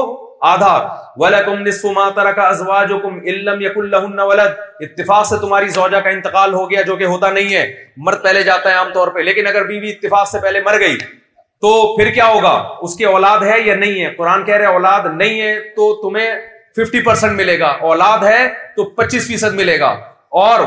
آدھا 0.51 0.73
وَلَكُمْ 1.21 1.59
نِصْفُ 1.67 1.91
مَا 1.95 2.09
تَرَكَ 2.09 2.39
أَزْوَاجُكُمْ 2.39 3.21
إِلَّمْ 3.31 3.61
يَكُنْ 3.61 3.89
لَهُنَّ 3.89 4.19
وَلَدٌ 4.31 4.89
اتفاق 4.89 5.25
سے 5.31 5.37
تمہاری 5.41 5.67
زوجہ 5.79 5.99
کا 6.03 6.09
انتقال 6.09 6.53
ہو 6.53 6.69
گیا 6.69 6.81
جو 6.91 6.95
کہ 7.01 7.11
ہوتا 7.15 7.31
نہیں 7.39 7.53
ہے 7.55 7.65
مرد 8.09 8.23
پہلے 8.23 8.43
جاتا 8.51 8.69
ہے 8.69 8.75
عام 8.83 8.93
طور 8.93 9.07
پہ 9.17 9.21
لیکن 9.31 9.47
اگر 9.47 9.65
بیوی 9.73 9.87
بی 9.87 9.89
اتفاق 9.89 10.27
سے 10.29 10.39
پہلے 10.43 10.61
مر 10.65 10.79
گئی 10.79 10.97
تو 11.61 11.69
پھر 11.95 12.09
کیا 12.13 12.25
ہوگا 12.27 12.51
اس 12.87 12.95
کی 12.97 13.03
اولاد 13.05 13.41
ہے 13.45 13.59
یا 13.65 13.73
نہیں 13.75 14.03
ہے 14.03 14.09
قرآن 14.17 14.43
کہہ 14.45 14.55
رہے 14.57 14.65
اولاد 14.65 15.05
نہیں 15.13 15.39
ہے 15.41 15.53
تو 15.75 15.93
تمہیں 16.01 16.27
ففٹی 16.77 17.01
پرسینٹ 17.05 17.33
ملے 17.37 17.59
گا 17.59 17.67
اولاد 17.89 18.23
ہے 18.23 18.37
تو 18.75 18.83
پچیس 18.99 19.27
فیصد 19.27 19.53
ملے 19.55 19.79
گا 19.79 19.87
اور 20.41 20.59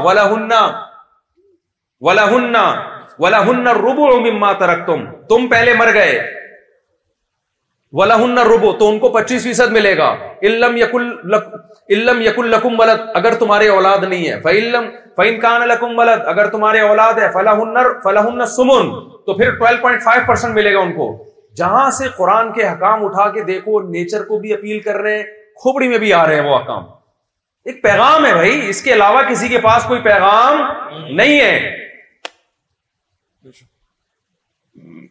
ولاح 3.20 3.49
ربو 3.76 4.07
مما 4.24 4.53
ترک 4.61 4.86
تم 4.86 5.05
تم 5.28 5.47
پہلے 5.51 5.74
مر 5.78 5.93
گئے 5.95 6.18
ولا 8.01 8.16
ربو 8.55 8.72
تو 8.78 8.88
ان 8.88 8.99
کو 8.99 9.09
پچیس 9.16 9.43
فیصد 9.43 9.72
ملے 9.72 9.97
گا 9.97 10.12
علم 10.49 10.76
یقل 10.76 11.07
علم 11.97 12.20
یق 12.22 12.38
القم 12.38 12.78
ولد 12.80 13.09
اگر 13.14 13.34
تمہارے 13.45 13.68
اولاد 13.78 14.05
نہیں 14.09 14.28
ہے 14.28 14.40
فعلم 14.45 14.88
فعین 15.16 15.40
کان 15.40 15.66
لکم 15.68 15.99
ولد 15.99 16.28
اگر 16.34 16.49
تمہارے 16.51 16.80
اولاد 16.93 17.18
ہے 17.22 17.30
فلاح 17.32 17.59
فلاح 18.05 18.45
سمن 18.57 18.90
تو 19.27 19.35
پھر 19.39 19.53
12.5 19.62 19.81
پوائنٹ 19.81 20.03
فائیو 20.03 20.23
پرسینٹ 20.27 20.55
ملے 20.55 20.73
گا 20.75 20.79
ان 20.81 20.93
کو 20.93 21.07
جہاں 21.57 21.91
سے 21.99 22.09
قرآن 22.16 22.53
کے 22.53 22.68
حکام 22.68 23.05
اٹھا 23.05 23.29
کے 23.33 23.43
دیکھو 23.53 23.81
نیچر 23.91 24.23
کو 24.25 24.39
بھی 24.41 24.53
اپیل 24.53 24.81
کر 24.87 24.95
رہے 25.01 25.16
ہیں 25.16 25.23
کھوپڑی 25.62 25.89
میں 25.89 25.99
بھی 26.05 26.12
آ 26.23 26.27
رہے 26.27 26.35
ہیں 26.41 26.49
وہ 26.49 26.59
حکام 26.59 26.85
ایک 27.70 27.83
پیغام 27.83 28.25
ہے 28.27 28.33
بھائی 28.35 28.68
اس 28.68 28.83
کے 28.83 28.93
علاوہ 28.93 29.23
کسی 29.29 29.49
کے 29.49 29.59
پاس 29.66 29.85
کوئی 29.89 30.01
پیغام 30.07 30.62
نہیں 31.16 31.41
ہے 31.41 31.81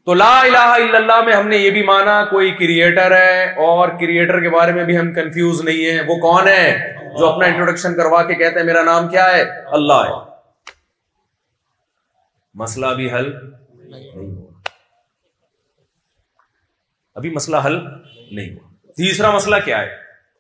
تو 0.06 0.14
لا 0.20 0.30
الہ 0.40 0.58
الا 0.76 0.96
اللہ 0.98 1.22
میں 1.26 1.34
ہم 1.34 1.48
نے 1.48 1.58
یہ 1.58 1.70
بھی 1.72 1.84
مانا 1.86 2.24
کوئی 2.30 2.52
کریٹر 2.60 3.16
ہے 3.18 3.44
اور 3.66 3.90
کریٹر 4.00 4.40
کے 4.44 4.50
بارے 4.58 4.72
میں 4.78 4.84
بھی 4.84 4.98
ہم 4.98 5.14
کنفیوز 5.14 5.62
نہیں 5.66 5.92
ہیں 5.98 6.02
وہ 6.08 6.16
کون 6.26 6.48
ہے 6.48 6.64
جو 7.18 7.28
اپنا 7.30 7.46
انٹروڈکشن 7.48 7.96
کروا 7.96 8.22
کے 8.32 8.36
کہتے 8.42 8.60
ہیں 8.60 8.66
میرا 8.66 8.82
نام 8.92 9.08
کیا 9.16 9.32
ہے 9.36 9.42
اللہ 9.80 10.04
ہے 10.06 10.20
مسئلہ 12.64 12.88
بھی 12.96 13.12
حل 13.14 13.32
ابھی 17.16 17.30
مسئلہ 17.34 17.58
حل 17.66 17.76
نہیں 17.82 18.54
ہوا 18.54 18.94
تیسرا 18.98 19.32
مسئلہ 19.36 19.56
کیا 19.66 19.80
ہے 19.82 19.88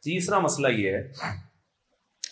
تیسرا 0.03 0.39
مسئلہ 0.39 0.67
یہ 0.77 0.95
ہے 0.95 1.01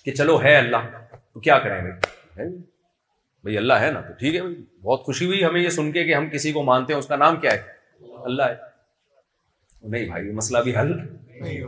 کہ 0.05 0.11
چلو 0.15 0.41
ہے 0.41 0.55
اللہ 0.57 0.87
تو 1.11 1.39
کیا 1.39 1.57
کریں 1.65 1.81
بھائی 1.91 3.57
اللہ 3.57 3.73
ہے 3.85 3.91
نا 3.91 4.01
تو 4.01 4.13
ٹھیک 4.19 4.35
ہے 4.35 4.41
بھائی 4.41 4.55
بہت 4.85 5.05
خوشی 5.05 5.25
ہوئی 5.25 5.43
ہمیں 5.43 5.59
یہ 5.61 5.69
سن 5.79 5.91
کے 5.91 6.03
کہ 6.05 6.15
ہم 6.15 6.29
کسی 6.29 6.51
کو 6.51 6.63
مانتے 6.69 6.93
ہیں 6.93 6.99
اس 6.99 7.07
کا 7.07 7.15
نام 7.15 7.39
کیا 7.39 7.51
ہے 7.53 8.07
اللہ 8.29 8.49
ہے 8.49 8.55
نہیں 9.91 10.07
بھائی 10.09 10.27
یہ 10.27 10.33
مسئلہ 10.33 10.59
بھی 10.63 10.75
حل 10.77 10.91
نہیں 10.97 11.61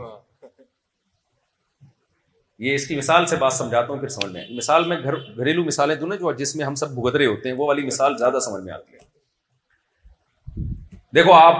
یہ 2.64 2.74
اس 2.74 2.86
کی 2.86 2.96
مثال 2.96 3.26
سے 3.26 3.36
بات 3.36 3.52
سمجھاتا 3.52 3.92
ہوں 3.92 4.00
پھر 4.00 4.08
سمجھ 4.16 4.32
میں 4.32 4.44
مثال 4.56 4.84
میں 4.88 4.96
گھریلو 5.04 5.64
مثالیں 5.64 5.94
دوں 6.00 6.08
نا 6.08 6.14
جو 6.16 6.32
جس 6.42 6.54
میں 6.56 6.64
ہم 6.64 6.74
سب 6.82 6.90
بھگت 6.94 7.16
رہے 7.16 7.26
ہوتے 7.26 7.48
ہیں 7.48 7.56
وہ 7.56 7.66
والی 7.66 7.86
مثال 7.86 8.16
زیادہ 8.18 8.38
سمجھ 8.48 8.62
میں 8.64 8.72
آتی 8.72 8.94
ہے 8.94 9.10
دیکھو 11.14 11.32
آپ 11.34 11.56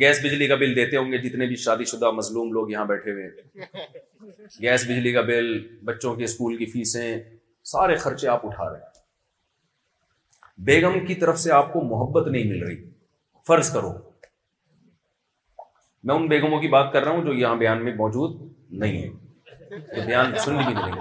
گیس 0.00 0.18
بجلی 0.24 0.46
کا 0.46 0.54
بل 0.56 0.74
دیتے 0.76 0.96
ہوں 0.96 1.10
گے 1.12 1.18
جتنے 1.18 1.46
بھی 1.46 1.56
شادی 1.66 1.84
شدہ 1.90 2.10
مظلوم 2.14 2.52
لوگ 2.52 2.70
یہاں 2.70 2.84
بیٹھے 2.86 3.12
ہوئے 3.12 3.24
ہیں 3.24 3.86
گیس 4.62 4.84
بجلی 4.86 5.12
کا 5.12 5.20
بل 5.28 5.46
بچوں 5.86 6.14
کے 6.16 6.24
اسکول 6.24 6.56
کی 6.56 6.66
فیسیں 6.72 7.16
سارے 7.70 7.96
خرچے 8.02 8.28
آپ 8.28 8.44
اٹھا 8.46 8.68
رہے 8.70 8.78
ہیں 8.78 8.88
بیگم 10.64 11.04
کی 11.06 11.14
طرف 11.22 11.38
سے 11.40 11.52
آپ 11.60 11.72
کو 11.72 11.80
محبت 11.90 12.28
نہیں 12.28 12.48
مل 12.52 12.62
رہی 12.66 12.76
فرض 13.46 13.72
کرو 13.72 13.92
میں 16.08 16.14
ان 16.14 16.26
بیگموں 16.28 16.60
کی 16.60 16.68
بات 16.76 16.92
کر 16.92 17.02
رہا 17.04 17.12
ہوں 17.12 17.24
جو 17.24 17.32
یہاں 17.34 17.56
بیان 17.64 17.84
میں 17.84 17.94
موجود 17.94 18.36
نہیں 18.82 19.02
ہے 19.02 20.04
بیان 20.06 20.36
سن 20.44 20.56
بھی 20.56 20.72
نہیں 20.74 21.00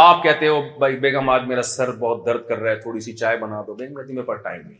آپ 0.00 0.22
کہتے 0.22 0.48
ہو 0.48 0.60
بھائی 0.78 0.96
بیگم 1.00 1.28
آج 1.30 1.42
میرا 1.46 1.62
سر 1.70 1.90
بہت 2.02 2.24
درد 2.26 2.46
کر 2.48 2.58
رہا 2.58 2.70
ہے 2.70 2.76
تھوڑی 2.80 3.00
سی 3.06 3.12
چائے 3.22 3.36
بنا 3.38 3.60
دو 3.66 3.74
بیگم 3.80 3.94
کہتی 3.96 4.12
میرے 4.14 4.26
پاس 4.26 4.42
ٹائم 4.42 4.60
نہیں 4.66 4.78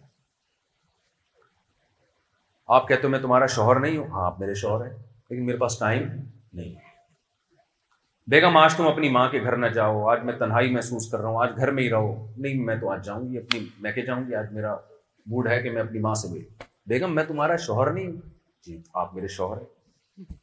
آپ 2.77 2.87
کہتے 2.89 3.07
ہو 3.07 3.11
میں 3.13 3.19
تمہارا 3.23 3.47
شوہر 3.55 3.81
نہیں 3.81 3.97
ہوں 3.97 4.07
ہاں 4.15 4.25
آپ 4.27 4.39
میرے 4.41 4.49
میرے 4.51 4.55
شوہر 4.61 4.85
ہیں 4.87 4.93
لیکن 5.31 5.59
پاس 5.59 5.79
ٹائم 5.79 6.07
نہیں 6.09 6.75
بیگم 8.31 8.57
آج 8.57 8.75
تم 8.77 8.87
اپنی 8.89 9.09
ماں 9.19 9.29
کے 9.31 9.43
گھر 9.43 9.57
نہ 9.57 9.67
جاؤ 9.75 10.07
آج 10.09 10.23
میں 10.29 10.33
تنہائی 10.39 10.71
محسوس 10.75 11.11
کر 11.11 11.19
رہا 11.21 11.29
ہوں 11.29 11.43
آج 11.43 11.57
گھر 11.59 11.71
میں 11.79 11.83
ہی 11.83 11.91
رہو 11.97 12.15
نہیں 12.45 12.63
میں 12.69 12.77
تو 12.81 12.91
آج 12.93 13.05
جاؤں 13.07 13.29
گی 13.31 13.39
اپنی 13.39 13.65
میں 13.87 13.93
کہ 13.93 14.03
جاؤں 14.07 14.23
گی 14.29 14.35
آج 14.43 14.53
میرا 14.61 14.75
موڈ 15.35 15.49
ہے 15.51 15.61
کہ 15.63 15.71
میں 15.75 15.83
اپنی 15.83 15.99
ماں 16.09 16.15
سے 16.23 16.29
ملوں 16.33 16.67
بیگم 16.95 17.15
میں 17.15 17.25
تمہارا 17.33 17.57
شوہر 17.67 17.93
نہیں 17.93 18.07
ہوں 18.13 18.21
جی 18.67 18.81
آپ 19.05 19.15
میرے 19.15 19.29
شوہر 19.37 19.61
ہیں 19.61 20.39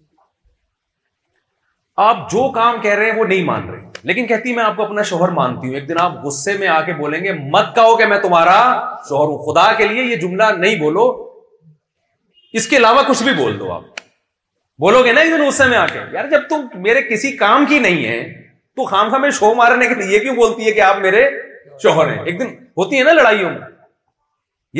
آپ 2.06 2.18
جو 2.32 2.42
کام 2.56 2.80
کہہ 2.82 2.94
رہے 2.96 3.12
ہیں 3.12 3.18
وہ 3.20 3.24
نہیں 3.28 3.44
مان 3.44 3.70
رہے 3.70 3.86
لیکن 4.10 4.28
کہتی 4.28 4.54
میں 4.56 4.64
آپ 4.64 4.76
کو 4.78 4.84
اپنا 4.86 5.02
شوہر 5.12 5.30
مانتی 5.38 5.68
ہوں 5.68 5.76
ایک 5.76 5.88
دن 5.88 6.00
آپ 6.00 6.18
غصے 6.26 6.54
میں 6.58 6.68
آ 6.68 6.82
کے 6.86 6.94
بولیں 6.98 7.24
گے 7.24 7.32
مت 7.54 7.74
کہو 7.76 7.96
کہ 7.98 8.06
میں 8.12 8.20
تمہارا 8.26 8.58
شوہر 9.10 9.28
ہوں 9.30 9.38
خدا 9.46 9.72
کے 9.78 9.88
لیے 9.88 10.04
یہ 10.04 10.16
جملہ 10.26 10.52
نہیں 10.58 10.76
بولو 10.82 11.06
اس 12.60 12.68
کے 12.68 12.78
علاوہ 12.78 13.02
کچھ 13.08 13.24
بھی 13.24 13.34
بول 13.38 13.60
دو 13.60 13.72
آپ 13.74 14.00
بولو 14.80 15.04
گے 15.06 15.14
نا 15.14 15.22
ایک 15.22 15.32
دن 15.32 15.46
غصے 15.46 15.66
میں 15.70 15.78
آ 15.78 15.86
کے 15.94 16.00
یار 16.14 16.30
جب 16.32 16.48
تم 16.50 16.66
میرے 16.84 17.02
کسی 17.10 17.32
کام 17.38 17.66
کی 17.70 17.80
نہیں 17.88 18.06
ہے 18.06 18.22
تو 18.76 18.86
خام 18.90 19.10
خام 19.12 19.22
میں 19.22 19.30
شو 19.40 19.54
مارنے 19.64 19.88
کے 19.88 19.96
لیے 20.02 20.16
یہ 20.16 20.20
کیوں 20.24 20.36
بولتی 20.36 20.68
ہے 20.68 20.72
کہ 20.72 20.82
آپ 20.92 20.98
میرے 21.08 21.28
شوہر 21.84 22.12
ہیں 22.14 22.24
ایک 22.24 22.40
دن 22.40 22.54
ہوتی 22.84 23.00
ہے 23.00 23.04
نا 23.04 23.12
لڑائیوں 23.22 23.50
میں 23.50 23.68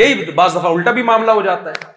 یہی 0.04 0.32
بعض 0.42 0.56
دفعہ 0.56 0.72
الٹا 0.74 0.92
بھی 1.00 1.04
معاملہ 1.12 1.32
ہو 1.32 1.42
جاتا 1.52 1.70
ہے 1.70 1.96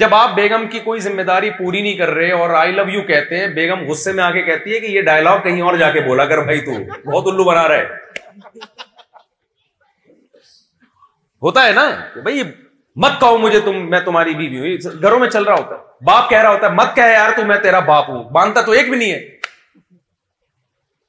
جب 0.00 0.14
آپ 0.14 0.34
بیگم 0.36 0.66
کی 0.70 0.78
کوئی 0.84 1.00
ذمہ 1.00 1.22
داری 1.26 1.50
پوری 1.58 1.80
نہیں 1.82 1.94
کر 1.98 2.08
رہے 2.14 2.30
اور 2.40 2.50
آئی 2.54 2.72
لو 2.72 2.82
یو 2.92 3.02
کہتے 3.06 3.38
ہیں 3.38 3.46
بیگم 3.54 3.86
غصے 3.88 4.12
میں 4.12 4.22
آ 4.24 4.30
کے 4.30 4.42
کہتی 4.42 4.74
ہے 4.74 4.80
کہ 4.80 4.86
یہ 4.86 5.02
ڈائلگ 5.02 5.38
کہیں 5.44 5.60
اور 5.62 5.76
جا 5.76 5.90
کے 5.92 6.00
بولا 6.06 6.24
کر 6.32 6.42
بھائی 6.44 6.60
تو 6.64 6.72
بہت 7.10 7.26
الو 7.32 7.44
بنا 7.44 7.66
رہا 7.68 7.76
ہے 7.76 8.66
ہوتا 11.42 11.66
ہے 11.66 11.72
نا 11.72 11.88
کہ 12.14 12.20
بھائی 12.20 12.42
مت 13.02 13.12
کہو 13.20 13.38
مجھے 13.38 13.60
تم 13.64 13.88
میں 13.90 14.00
تمہاری 14.04 14.34
بیوی 14.34 14.58
ہوں 14.80 15.00
گھروں 15.02 15.18
میں 15.18 15.28
چل 15.30 15.42
رہا 15.44 15.54
ہوتا 15.58 15.74
ہے 15.74 16.04
باپ 16.04 16.28
کہہ 16.30 16.40
رہا 16.42 16.50
ہوتا 16.54 16.66
ہے 16.70 16.74
مت 16.74 16.94
کہہ 16.94 17.10
یار 17.12 17.30
تو 17.36 17.44
میں 17.46 17.56
تیرا 17.62 17.78
باپ 17.90 18.08
ہوں 18.10 18.22
باندھتا 18.34 18.60
تو 18.66 18.72
ایک 18.72 18.88
بھی 18.90 18.98
نہیں 18.98 19.12
ہے 19.12 19.38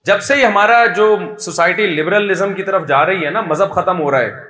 جب 0.05 0.21
سے 0.27 0.43
ہمارا 0.45 0.85
جو 0.95 1.15
سوسائٹی 1.45 1.87
لبرلزم 1.87 2.53
کی 2.55 2.63
طرف 2.63 2.87
جا 2.87 3.05
رہی 3.05 3.25
ہے 3.25 3.29
نا 3.29 3.41
مذہب 3.47 3.71
ختم 3.75 3.99
ہو 4.01 4.11
رہا 4.11 4.19
ہے 4.21 4.47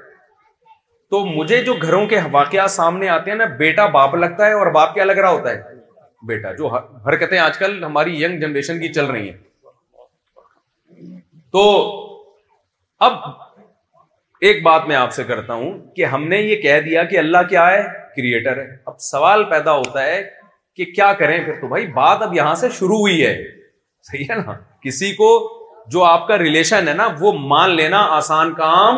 تو 1.12 1.24
مجھے 1.26 1.62
جو 1.66 1.74
گھروں 1.82 2.06
کے 2.08 2.20
واقعات 2.32 2.72
سامنے 2.72 3.08
آتے 3.10 3.32
ہیں 3.32 3.38
نا 3.38 3.46
بیٹا 3.60 3.86
باپ 3.94 4.16
لگتا 4.16 4.46
ہے 4.48 4.54
اور 4.54 4.68
باپ 4.74 4.94
کیا 4.94 5.04
لگ 5.04 5.18
رہا 5.24 5.30
ہوتا 5.30 5.52
ہے 5.54 5.78
بیٹا 6.28 6.52
جو 6.54 6.68
حرکتیں 7.08 7.38
آج 7.40 7.58
کل 7.58 7.84
ہماری 7.84 8.22
یگ 8.22 8.40
جنریشن 8.40 8.80
کی 8.80 8.90
چل 8.94 9.06
رہی 9.12 9.30
ہیں 9.30 9.38
تو 11.52 11.64
اب 13.08 13.14
ایک 14.48 14.62
بات 14.64 14.86
میں 14.88 14.96
آپ 14.96 15.12
سے 15.14 15.24
کرتا 15.30 15.54
ہوں 15.62 15.72
کہ 15.96 16.06
ہم 16.16 16.28
نے 16.28 16.38
یہ 16.42 16.62
کہہ 16.62 16.80
دیا 16.90 17.04
کہ 17.14 17.18
اللہ 17.20 17.48
کیا 17.50 17.66
ہے 17.72 17.82
کریٹر 18.16 18.58
ہے 18.62 18.68
اب 18.88 19.00
سوال 19.12 19.44
پیدا 19.50 19.72
ہوتا 19.78 20.06
ہے 20.06 20.22
کہ 20.76 20.86
کیا 20.96 21.12
کریں 21.20 21.38
پھر 21.46 21.60
تو 21.62 21.68
بھائی 21.68 21.88
بات 22.02 22.22
اب 22.22 22.34
یہاں 22.36 22.54
سے 22.62 22.70
شروع 22.80 22.98
ہوئی 23.00 23.26
ہے 23.26 23.36
صحیح 24.12 24.26
ہے 24.30 24.36
نا 24.44 24.54
کسی 24.84 25.12
کو 25.16 25.30
جو 25.92 26.04
آپ 26.06 26.28
کا 26.28 26.38
ریلیشن 26.38 26.88
ہے 26.88 26.94
نا 26.94 27.08
وہ 27.20 27.32
مان 27.52 27.76
لینا 27.76 28.00
آسان 28.16 28.54
کام 28.54 28.98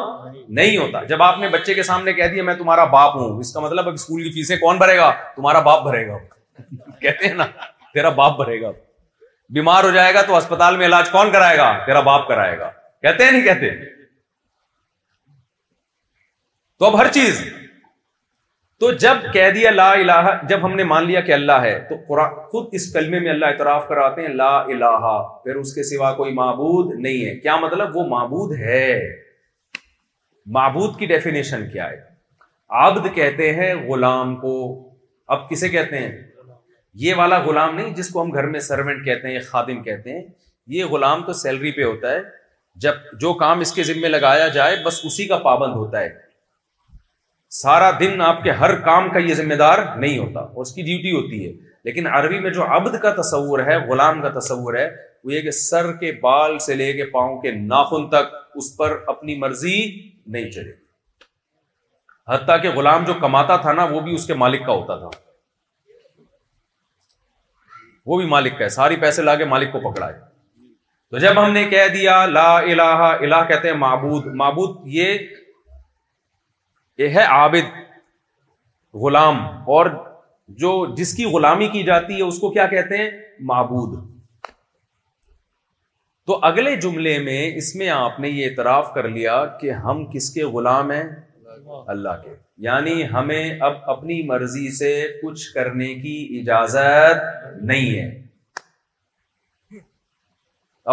نہیں 0.58 0.78
ہوتا 0.78 1.04
جب 1.12 1.22
آپ 1.24 1.38
نے 1.40 1.48
بچے 1.50 1.74
کے 1.74 1.84
سامنے 1.90 2.14
کہہ 2.14 2.28
دیا 2.34 2.44
میں 2.44 2.54
تمہارا 2.56 2.86
باپ 2.96 3.16
ہوں 3.18 3.40
اس 3.40 3.52
کا 3.54 3.60
مطلب 3.66 3.88
اب 3.88 3.94
اسکول 3.94 4.24
کی 4.24 4.32
فیسیں 4.40 4.56
کون 4.64 4.78
بھرے 4.78 4.98
گا 4.98 5.10
تمہارا 5.36 5.60
باپ 5.68 5.84
بھرے 5.84 6.06
گا 6.08 6.18
کہتے 7.02 7.28
ہیں 7.28 7.34
نا 7.36 7.46
تیرا 7.94 8.10
باپ 8.20 8.36
بھرے 8.42 8.62
گا 8.62 8.72
بیمار 9.58 9.84
ہو 9.84 9.90
جائے 10.00 10.14
گا 10.14 10.22
تو 10.28 10.36
اسپتال 10.38 10.78
میں 10.78 10.86
علاج 10.86 11.10
کون 11.12 11.32
کرائے 11.32 11.58
گا 11.58 11.72
تیرا 11.86 12.00
باپ 12.10 12.28
کرائے 12.28 12.58
گا 12.60 12.70
کہتے 13.02 13.24
ہیں 13.24 13.32
نہیں 13.32 13.46
کہتے 13.48 13.70
تو 16.80 16.86
اب 16.86 17.00
ہر 17.02 17.08
چیز 17.20 17.42
تو 18.82 18.90
جب 19.02 19.26
کہہ 19.34 19.50
دیا 19.56 19.72
لا 19.72 19.90
الہ 19.94 20.14
جب 20.50 20.64
ہم 20.66 20.76
نے 20.76 20.84
مان 20.92 21.06
لیا 21.08 21.20
کہ 21.26 21.32
اللہ 21.34 21.60
ہے 21.62 21.78
تو 21.90 21.96
قرآن 22.08 22.32
خود 22.52 22.68
اس 22.78 22.92
کلمے 22.94 23.20
میں 23.26 23.30
اللہ 23.32 23.46
اعتراف 23.52 23.88
کراتے 23.88 24.22
ہیں 24.22 24.30
لا 24.38 24.48
الہ 24.60 25.02
پھر 25.44 25.56
اس 25.56 25.74
کے 25.74 25.84
سوا 25.90 26.12
کوئی 26.22 26.34
معبود 26.40 26.94
نہیں 27.00 27.26
ہے 27.26 27.36
کیا 27.40 27.56
مطلب 27.66 27.96
وہ 27.98 28.06
معبود 28.16 28.58
ہے 28.60 28.86
معبود 30.58 30.98
کی 31.00 31.06
ڈیفینیشن 31.12 31.70
کیا 31.74 31.90
ہے 31.90 32.00
عبد 32.86 33.08
کہتے 33.16 33.52
ہیں 33.60 33.74
غلام 33.90 34.36
کو 34.46 34.56
اب 35.36 35.48
کسے 35.50 35.70
کہتے 35.78 35.98
ہیں 35.98 36.12
یہ 37.06 37.14
والا 37.18 37.38
غلام 37.48 37.76
نہیں 37.76 37.94
جس 38.02 38.10
کو 38.14 38.22
ہم 38.22 38.34
گھر 38.34 38.48
میں 38.56 38.60
سروینٹ 38.70 39.06
کہتے 39.06 39.32
ہیں 39.34 39.40
خادم 39.52 39.84
کہتے 39.84 40.18
ہیں 40.18 40.24
یہ 40.78 40.86
غلام 40.96 41.24
تو 41.28 41.34
سیلری 41.46 41.72
پہ 41.78 41.84
ہوتا 41.84 42.12
ہے 42.16 42.22
جب 42.88 43.08
جو 43.20 43.34
کام 43.46 43.60
اس 43.68 43.74
کے 43.74 43.84
ذمے 43.94 44.10
لگایا 44.10 44.48
جائے 44.60 44.76
بس 44.86 45.00
اسی 45.06 45.28
کا 45.28 45.38
پابند 45.50 45.76
ہوتا 45.84 46.02
ہے 46.02 46.10
سارا 47.60 47.90
دن 48.00 48.22
آپ 48.26 48.44
کے 48.44 48.52
ہر 48.60 48.74
کام 48.82 49.10
کا 49.14 49.20
یہ 49.20 49.34
ذمہ 49.36 49.54
دار 49.62 49.80
نہیں 50.00 50.18
ہوتا 50.18 50.40
اس 50.62 50.72
کی 50.74 50.82
ڈیوٹی 50.90 51.12
ہوتی 51.16 51.46
ہے 51.46 51.52
لیکن 51.84 52.08
عربی 52.16 52.40
میں 52.40 52.50
جو 52.58 52.66
عبد 52.76 52.96
کا 53.02 53.12
تصور 53.22 53.60
ہے 53.70 53.76
غلام 53.88 54.22
کا 54.22 54.30
تصور 54.40 54.76
ہے 54.78 54.88
وہ 55.24 55.34
یہ 55.34 55.42
کہ 55.48 55.52
سر 55.58 55.92
کے 56.04 56.12
بال 56.22 56.58
سے 56.66 56.76
لے 56.76 56.92
کے 57.00 57.06
پاؤں 57.16 57.36
کے 57.42 57.52
ناخن 57.72 58.08
تک 58.10 58.34
اس 58.62 58.76
پر 58.78 58.98
اپنی 59.16 59.36
مرضی 59.40 59.78
نہیں 60.36 60.50
چلے 60.52 60.72
حتیٰ 62.34 62.62
کہ 62.62 62.70
غلام 62.76 63.04
جو 63.06 63.14
کماتا 63.22 63.56
تھا 63.66 63.72
نا 63.80 63.84
وہ 63.92 64.00
بھی 64.08 64.14
اس 64.16 64.26
کے 64.28 64.34
مالک 64.44 64.66
کا 64.66 64.72
ہوتا 64.72 64.96
تھا 65.00 65.10
وہ 68.06 68.18
بھی 68.18 68.26
مالک 68.28 68.58
کا 68.58 68.64
ہے 68.64 68.70
ساری 68.80 68.96
پیسے 69.02 69.22
لا 69.22 69.36
کے 69.42 69.46
مالک 69.56 69.72
کو 69.72 69.80
پکڑائے 69.92 70.20
تو 71.12 71.20
جب 71.20 71.44
ہم 71.46 71.52
نے 71.54 71.64
کہہ 71.70 71.88
دیا 71.94 72.26
لا 72.26 72.50
الہ 72.58 72.92
الہ 73.26 73.44
کہتے 73.48 73.68
ہیں 73.70 73.76
معبود 73.78 74.26
معبود 74.44 74.76
یہ 75.00 75.18
ہے 77.16 77.24
عابد 77.36 77.70
غلام 79.04 79.38
اور 79.76 79.86
جو 80.64 80.72
جس 80.96 81.14
کی 81.18 81.26
غلامی 81.34 81.68
کی 81.74 81.84
جاتی 81.84 82.18
ہے 82.18 82.22
اس 82.24 82.40
کو 82.40 82.50
کیا 82.54 82.66
کہتے 82.68 82.98
ہیں 82.98 83.10
معبود 83.52 84.00
تو 86.28 86.40
اگلے 86.46 86.76
جملے 86.82 87.18
میں 87.20 87.42
اس 87.58 87.76
میں 87.76 87.90
آپ 87.90 88.20
نے 88.20 88.30
یہ 88.30 88.50
اعتراف 88.50 88.94
کر 88.94 89.08
لیا 89.10 89.44
کہ 89.60 89.72
ہم 89.86 90.06
کس 90.14 90.30
کے 90.34 90.44
غلام 90.56 90.92
ہیں 90.92 91.04
اللہ 91.94 92.22
کے 92.24 92.34
یعنی 92.66 93.04
ہمیں 93.14 93.60
اب 93.70 93.74
اپنی 93.90 94.22
مرضی 94.28 94.70
سے 94.78 94.92
کچھ 95.24 95.52
کرنے 95.54 95.94
کی 96.02 96.16
اجازت 96.40 97.24
نہیں 97.72 97.98
ہے 98.00 99.80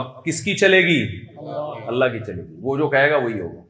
اب 0.01 0.25
کس 0.25 0.41
کی 0.45 0.55
چلے 0.57 0.81
گی 0.89 1.01
اللہ 1.41 2.05
کی 2.13 2.19
چلے 2.27 2.43
گی 2.43 2.57
وہ 2.63 2.77
جو 2.79 2.89
کہے 2.91 3.11
گا 3.11 3.17
وہی 3.17 3.41
ہوگا 3.41 3.67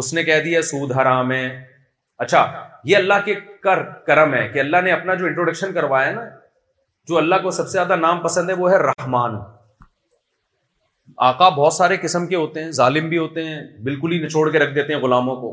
اس 0.00 0.12
نے 0.14 0.22
کہہ 0.24 0.40
دیا 0.44 0.60
سود 0.70 0.90
حرام 0.96 1.30
ہے 1.32 1.44
اچھا 2.24 2.40
یہ 2.88 2.96
اللہ 2.96 3.22
کے 3.24 3.34
کر 3.62 3.82
کرم 4.06 4.34
ہے 4.34 4.46
کہ 4.54 4.58
اللہ 4.60 4.80
نے 4.84 4.90
اپنا 4.92 5.14
جو 5.20 5.26
انٹروڈکشن 5.26 5.72
کروایا 5.72 6.10
نا 6.14 6.24
جو 7.08 7.16
اللہ 7.18 7.40
کو 7.42 7.50
سب 7.58 7.66
سے 7.68 7.72
زیادہ 7.72 7.96
نام 8.02 8.20
پسند 8.26 8.50
ہے 8.50 8.54
وہ 8.62 8.70
ہے 8.72 8.76
رحمان 8.82 9.38
آقا 11.30 11.48
بہت 11.60 11.72
سارے 11.72 11.96
قسم 12.04 12.26
کے 12.26 12.36
ہوتے 12.36 12.64
ہیں 12.64 12.70
ظالم 12.80 13.08
بھی 13.08 13.18
ہوتے 13.24 13.44
ہیں 13.48 13.58
بالکل 13.88 14.12
ہی 14.12 14.18
نچوڑ 14.24 14.48
کے 14.52 14.58
رکھ 14.64 14.74
دیتے 14.74 14.94
ہیں 14.94 15.00
غلاموں 15.00 15.36
کو 15.42 15.50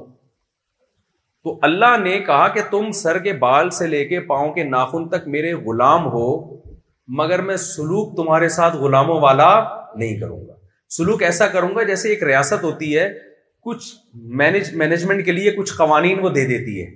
تو 1.46 1.58
اللہ 1.70 1.98
نے 2.04 2.20
کہا 2.30 2.48
کہ 2.56 2.62
تم 2.72 2.92
سر 3.04 3.20
کے 3.28 3.34
بال 3.48 3.70
سے 3.82 3.88
لے 3.94 4.04
کے 4.14 4.20
پاؤں 4.34 4.54
کے 4.54 4.64
ناخن 4.78 5.08
تک 5.16 5.28
میرے 5.36 5.54
غلام 5.66 6.06
ہو 6.14 6.26
مگر 7.22 7.42
میں 7.50 7.56
سلوک 7.72 8.16
تمہارے 8.18 8.50
ساتھ 8.58 8.76
غلاموں 8.86 9.20
والا 9.26 9.50
نہیں 9.96 10.20
کروں 10.20 10.40
گا 10.48 10.54
سلوک 10.98 11.24
ایسا 11.30 11.48
کروں 11.56 11.76
گا 11.76 11.84
جیسے 11.92 12.10
ایک 12.10 12.24
ریاست 12.32 12.64
ہوتی 12.64 12.98
ہے 12.98 13.08
کچھ 13.66 13.94
مینج 14.40 14.74
مینجمنٹ 14.78 15.26
کے 15.26 15.32
لیے 15.32 15.52
کچھ 15.58 15.74
قوانین 15.78 16.20
وہ 16.22 16.30
دے 16.38 16.46
دیتی 16.48 16.80
ہے 16.82 16.90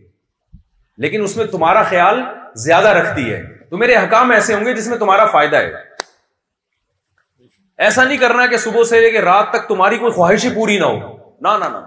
لیکن 1.06 1.22
اس 1.24 1.36
میں 1.38 1.46
تمہارا 1.52 1.84
خیال 1.90 2.22
زیادہ 2.66 2.88
رکھتی 2.98 3.30
ہے 3.32 3.42
تو 3.70 3.78
میرے 3.78 3.96
حکام 3.96 4.32
ایسے 4.32 4.54
ہوں 4.54 4.66
گے 4.66 4.74
جس 4.76 4.88
میں 4.88 4.98
تمہارا 4.98 5.26
فائدہ 5.32 5.58
ہے 5.62 5.86
ایسا 7.86 8.04
نہیں 8.04 8.18
کرنا 8.18 8.46
کہ 8.52 8.58
صبح 8.64 8.84
سے 8.90 9.00
لے 9.02 9.12
کے 9.12 9.22
رات 9.22 9.50
تک 9.54 9.68
تمہاری 9.68 9.98
کوئی 9.98 10.12
خواہش 10.14 10.46
ہی 10.46 10.50
پوری 10.56 10.78
نہ 10.80 10.86
ہو 10.86 11.16
نہ 11.42 11.48
نہ 11.64 11.86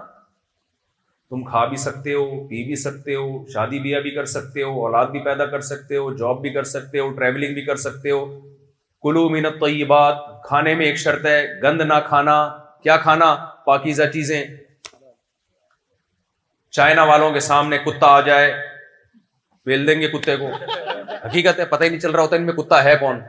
تم 1.33 1.43
کھا 1.49 1.63
بھی 1.65 1.77
سکتے 1.77 2.13
ہو 2.13 2.23
پی 2.47 2.63
بھی 2.67 2.75
سکتے 2.75 3.15
ہو 3.15 3.27
شادی 3.53 3.79
بیاہ 3.79 4.01
بھی 4.01 4.11
کر 4.15 4.25
سکتے 4.35 4.63
ہو 4.63 4.85
اولاد 4.85 5.11
بھی 5.11 5.19
پیدا 5.25 5.45
کر 5.51 5.61
سکتے 5.67 5.97
ہو 5.97 6.11
جاب 6.21 6.41
بھی 6.41 6.49
کر 6.53 6.63
سکتے 6.71 6.99
ہو 6.99 7.09
ٹریولنگ 7.19 7.53
بھی 7.53 7.65
کر 7.65 7.75
سکتے 7.83 8.11
ہو 8.11 8.25
کلو 9.03 9.27
مینت 9.29 9.59
تو 9.59 9.67
یہ 9.69 9.83
بات 9.93 10.17
کھانے 10.47 10.73
میں 10.81 10.85
ایک 10.85 10.97
شرط 11.05 11.25
ہے 11.25 11.39
گند 11.63 11.81
نہ 11.91 11.99
کھانا 12.07 12.35
کیا 12.83 12.97
کھانا 13.05 13.33
پاکیزہ 13.65 14.03
چیزیں 14.13 14.39
چائنا 16.77 17.03
والوں 17.03 17.31
کے 17.33 17.39
سامنے 17.47 17.77
کتا 17.85 18.07
آ 18.07 18.19
جائے 18.27 18.51
بیل 19.65 19.85
دیں 19.87 19.99
گے 20.01 20.07
کتے 20.11 20.35
کو 20.43 20.49
حقیقت 21.25 21.59
ہے 21.59 21.65
پتہ 21.71 21.83
ہی 21.83 21.89
نہیں 21.89 21.99
چل 21.99 22.11
رہا 22.11 22.23
ہوتا 22.23 22.35
ان 22.35 22.45
میں 22.45 22.53
کتا 22.53 22.83
ہے 22.83 22.95
کون 22.99 23.19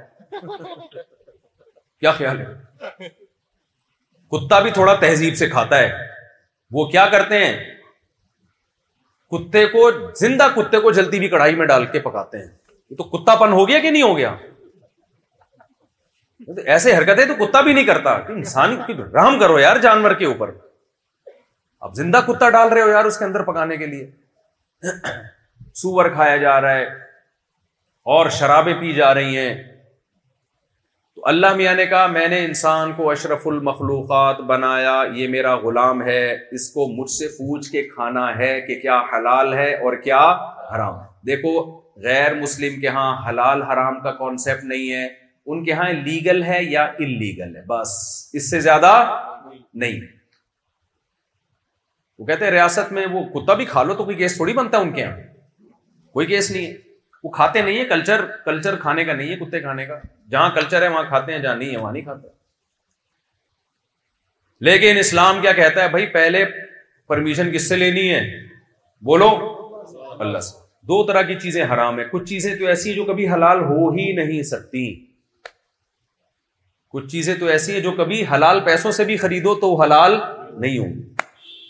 کیا 0.92 2.12
خیال 2.20 2.40
ہے 2.40 3.08
کتا 4.36 4.58
بھی 4.66 4.70
تھوڑا 4.78 4.94
تہذیب 5.00 5.34
سے 5.36 5.48
کھاتا 5.54 5.78
ہے 5.78 5.90
وہ 6.76 6.84
کیا 6.96 7.06
کرتے 7.16 7.44
ہیں 7.44 7.54
کتے 9.34 9.64
کو 9.74 9.90
زندہ 10.20 10.46
کتے 10.54 10.78
کو 10.86 10.90
جلدی 10.98 11.18
بھی 11.18 11.28
کڑھائی 11.34 11.54
میں 11.56 11.66
ڈال 11.66 11.86
کے 11.92 12.00
پکاتے 12.06 12.38
ہیں 12.38 12.44
یہ 12.46 12.96
تو 12.96 13.04
کتا 13.16 13.34
پن 13.42 13.52
ہو 13.58 13.68
گیا 13.68 13.78
کہ 13.80 13.90
نہیں 13.90 14.02
ہو 14.02 14.16
گیا 14.16 14.34
ایسے 16.74 16.96
حرکتیں 16.96 17.24
تو 17.26 17.34
کتا 17.44 17.60
بھی 17.66 17.72
نہیں 17.72 17.84
کرتا 17.86 18.12
انسان 18.36 18.76
رحم 18.90 19.38
کرو 19.40 19.58
یار 19.58 19.76
جانور 19.84 20.14
کے 20.22 20.26
اوپر 20.26 20.50
زندہ 21.94 22.16
کتا 22.26 22.48
ڈال 22.50 22.68
رہے 22.68 22.82
ہو 22.82 22.88
یار 22.88 23.04
اس 23.04 23.18
کے 23.18 23.24
اندر 23.24 23.42
پکانے 23.42 23.76
کے 23.76 23.86
لیے 23.86 24.06
سور 25.82 26.08
کھایا 26.14 26.36
جا 26.36 26.60
رہا 26.60 26.74
ہے 26.76 26.84
اور 28.16 28.28
شرابیں 28.38 28.74
پی 28.80 28.92
جا 28.92 29.12
رہی 29.14 29.36
ہیں 29.36 29.54
تو 31.14 31.22
اللہ 31.28 31.54
میاں 31.56 31.74
نے 31.74 31.86
کہا 31.86 32.06
میں 32.12 32.26
نے 32.28 32.44
انسان 32.44 32.92
کو 32.96 33.10
اشرف 33.10 33.46
المخلوقات 33.46 34.40
بنایا 34.50 34.94
یہ 35.14 35.28
میرا 35.28 35.54
غلام 35.64 36.02
ہے 36.06 36.22
اس 36.58 36.68
کو 36.72 36.86
مجھ 37.00 37.10
سے 37.10 37.28
پوچھ 37.38 37.70
کے 37.72 37.82
کھانا 37.88 38.26
ہے 38.38 38.60
کہ 38.66 38.78
کیا 38.80 39.00
حلال 39.12 39.52
ہے 39.54 39.72
اور 39.84 39.96
کیا 40.04 40.20
حرام 40.74 40.98
ہے 41.00 41.10
دیکھو 41.30 41.52
غیر 42.04 42.34
مسلم 42.40 42.80
کے 42.80 42.88
ہاں 42.98 43.10
حلال 43.28 43.62
حرام 43.72 44.00
کا 44.02 44.12
کانسیپٹ 44.22 44.64
نہیں 44.64 44.90
ہے 44.92 45.06
ان 45.46 45.62
کے 45.64 45.72
ہاں 45.82 45.92
لیگل 45.92 46.42
ہے 46.44 46.62
یا 46.62 46.82
ان 46.98 47.12
لیگل 47.18 47.54
ہے 47.56 47.62
بس 47.68 47.94
اس 48.40 48.50
سے 48.50 48.60
زیادہ 48.66 48.92
نہیں 49.74 50.11
وہ 52.22 52.26
کہتے 52.26 52.44
ہیں 52.44 52.50
ریاست 52.52 52.90
میں 52.96 53.04
وہ 53.12 53.22
کتا 53.28 53.54
بھی 53.60 53.64
کھا 53.66 53.82
لو 53.82 53.94
تو 53.98 54.04
کوئی 54.08 54.18
گیس 54.18 54.34
تھوڑی 54.36 54.52
بنتا 54.54 54.78
ہے 54.78 54.82
ان 54.82 54.90
کے 54.94 55.00
یہاں 55.00 55.12
کوئی 56.16 56.28
گیس 56.28 56.50
نہیں 56.50 56.66
ہے 56.66 56.74
وہ 57.24 57.30
کھاتے 57.36 57.62
نہیں 57.62 57.78
ہے 57.78 57.84
کلچر 57.88 58.24
کلچر 58.44 58.76
کھانے 58.82 59.04
کا 59.04 59.12
نہیں 59.12 59.28
ہے 59.30 59.36
کتے 59.36 59.60
کھانے 59.60 59.86
کا 59.86 59.94
جہاں 60.30 60.50
کلچر 60.54 60.82
ہے 60.82 60.88
وہاں 60.88 61.02
کھاتے 61.08 61.32
ہیں 61.32 61.38
جہاں 61.38 61.54
نہیں 61.56 61.72
ہے 61.72 61.78
وہاں 61.80 61.92
نہیں 61.92 62.02
کھاتے 62.02 62.28
لیکن 64.68 64.98
اسلام 64.98 65.40
کیا 65.42 65.52
کہتا 65.52 65.82
ہے 65.84 65.88
بھائی 65.96 66.06
پہلے 66.12 66.44
پرمیشن 67.12 67.52
کس 67.52 67.68
سے 67.68 67.76
لینی 67.76 68.08
ہے 68.14 68.20
بولو 69.10 69.28
اللہ 70.18 70.38
سے 70.48 70.56
دو 70.90 71.02
طرح 71.06 71.22
کی 71.30 71.34
چیزیں 71.46 71.62
حرام 71.72 71.98
ہیں 71.98 72.04
کچھ 72.12 72.28
چیزیں 72.28 72.54
تو 72.58 72.66
ایسی 72.74 72.88
ہیں 72.90 72.96
جو 72.96 73.04
کبھی 73.12 73.28
حلال 73.32 73.60
ہو 73.72 73.88
ہی 73.96 74.10
نہیں 74.20 74.42
سکتی 74.52 74.84
کچھ 76.92 77.10
چیزیں 77.16 77.34
تو 77.40 77.46
ایسی 77.56 77.72
ہیں 77.74 77.80
جو 77.88 77.92
کبھی 78.02 78.24
حلال 78.32 78.60
پیسوں 78.70 78.90
سے 79.00 79.04
بھی 79.10 79.16
خریدو 79.24 79.54
تو 79.60 79.74
حلال 79.82 80.18
نہیں 80.60 80.78
ہوں 80.78 80.92
گی 80.94 81.11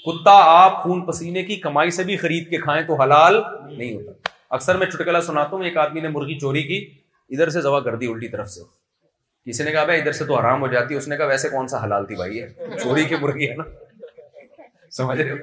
کتا 0.07 0.31
آپ 0.45 0.83
خون 0.83 1.05
پسینے 1.07 1.43
کی 1.45 1.57
کمائی 1.65 1.91
سے 1.97 2.05
بھی 2.05 2.17
خرید 2.17 2.49
کے 2.51 2.59
کھائیں 2.61 2.83
تو 2.87 2.95
حلال 3.03 3.35
نہیں 3.71 3.93
ہوتا 3.95 4.31
اکثر 4.57 4.77
میں 4.79 4.87
چٹکلا 4.87 5.21
سناتا 5.27 5.57
ہوں 5.57 5.65
ایک 5.65 5.77
آدمی 5.83 6.01
نے 6.01 6.09
مرغی 6.15 6.39
چوری 6.39 6.63
کی 6.71 6.79
ادھر 7.35 7.51
سے 7.51 7.61
زبا 7.67 7.81
کر 7.81 7.97
دی 7.97 8.07
الٹی 8.13 8.29
طرف 8.29 8.51
سے 8.51 8.63
کسی 9.51 9.65
نے 9.65 9.71
کہا 9.73 9.85
بھائی 9.85 10.01
ادھر 10.01 10.13
سے 10.13 10.25
تو 10.25 10.37
آرام 10.39 10.61
ہو 10.63 10.67
جاتی 10.73 10.95
ہے 10.95 10.99
اس 10.99 11.07
نے 11.09 11.17
کہا 11.17 11.27
ویسے 11.27 11.49
کون 11.49 11.69
سا 11.69 11.83
حلال 11.85 12.07
تھی 12.07 12.17
بھائی 12.17 12.43
ہے 12.43 12.77
چوری 12.83 13.05
کی 13.13 13.17
مرغی 13.21 13.49
ہے 13.51 13.55
نا 13.57 13.65
سمجھ 14.97 15.21
رہے 15.21 15.37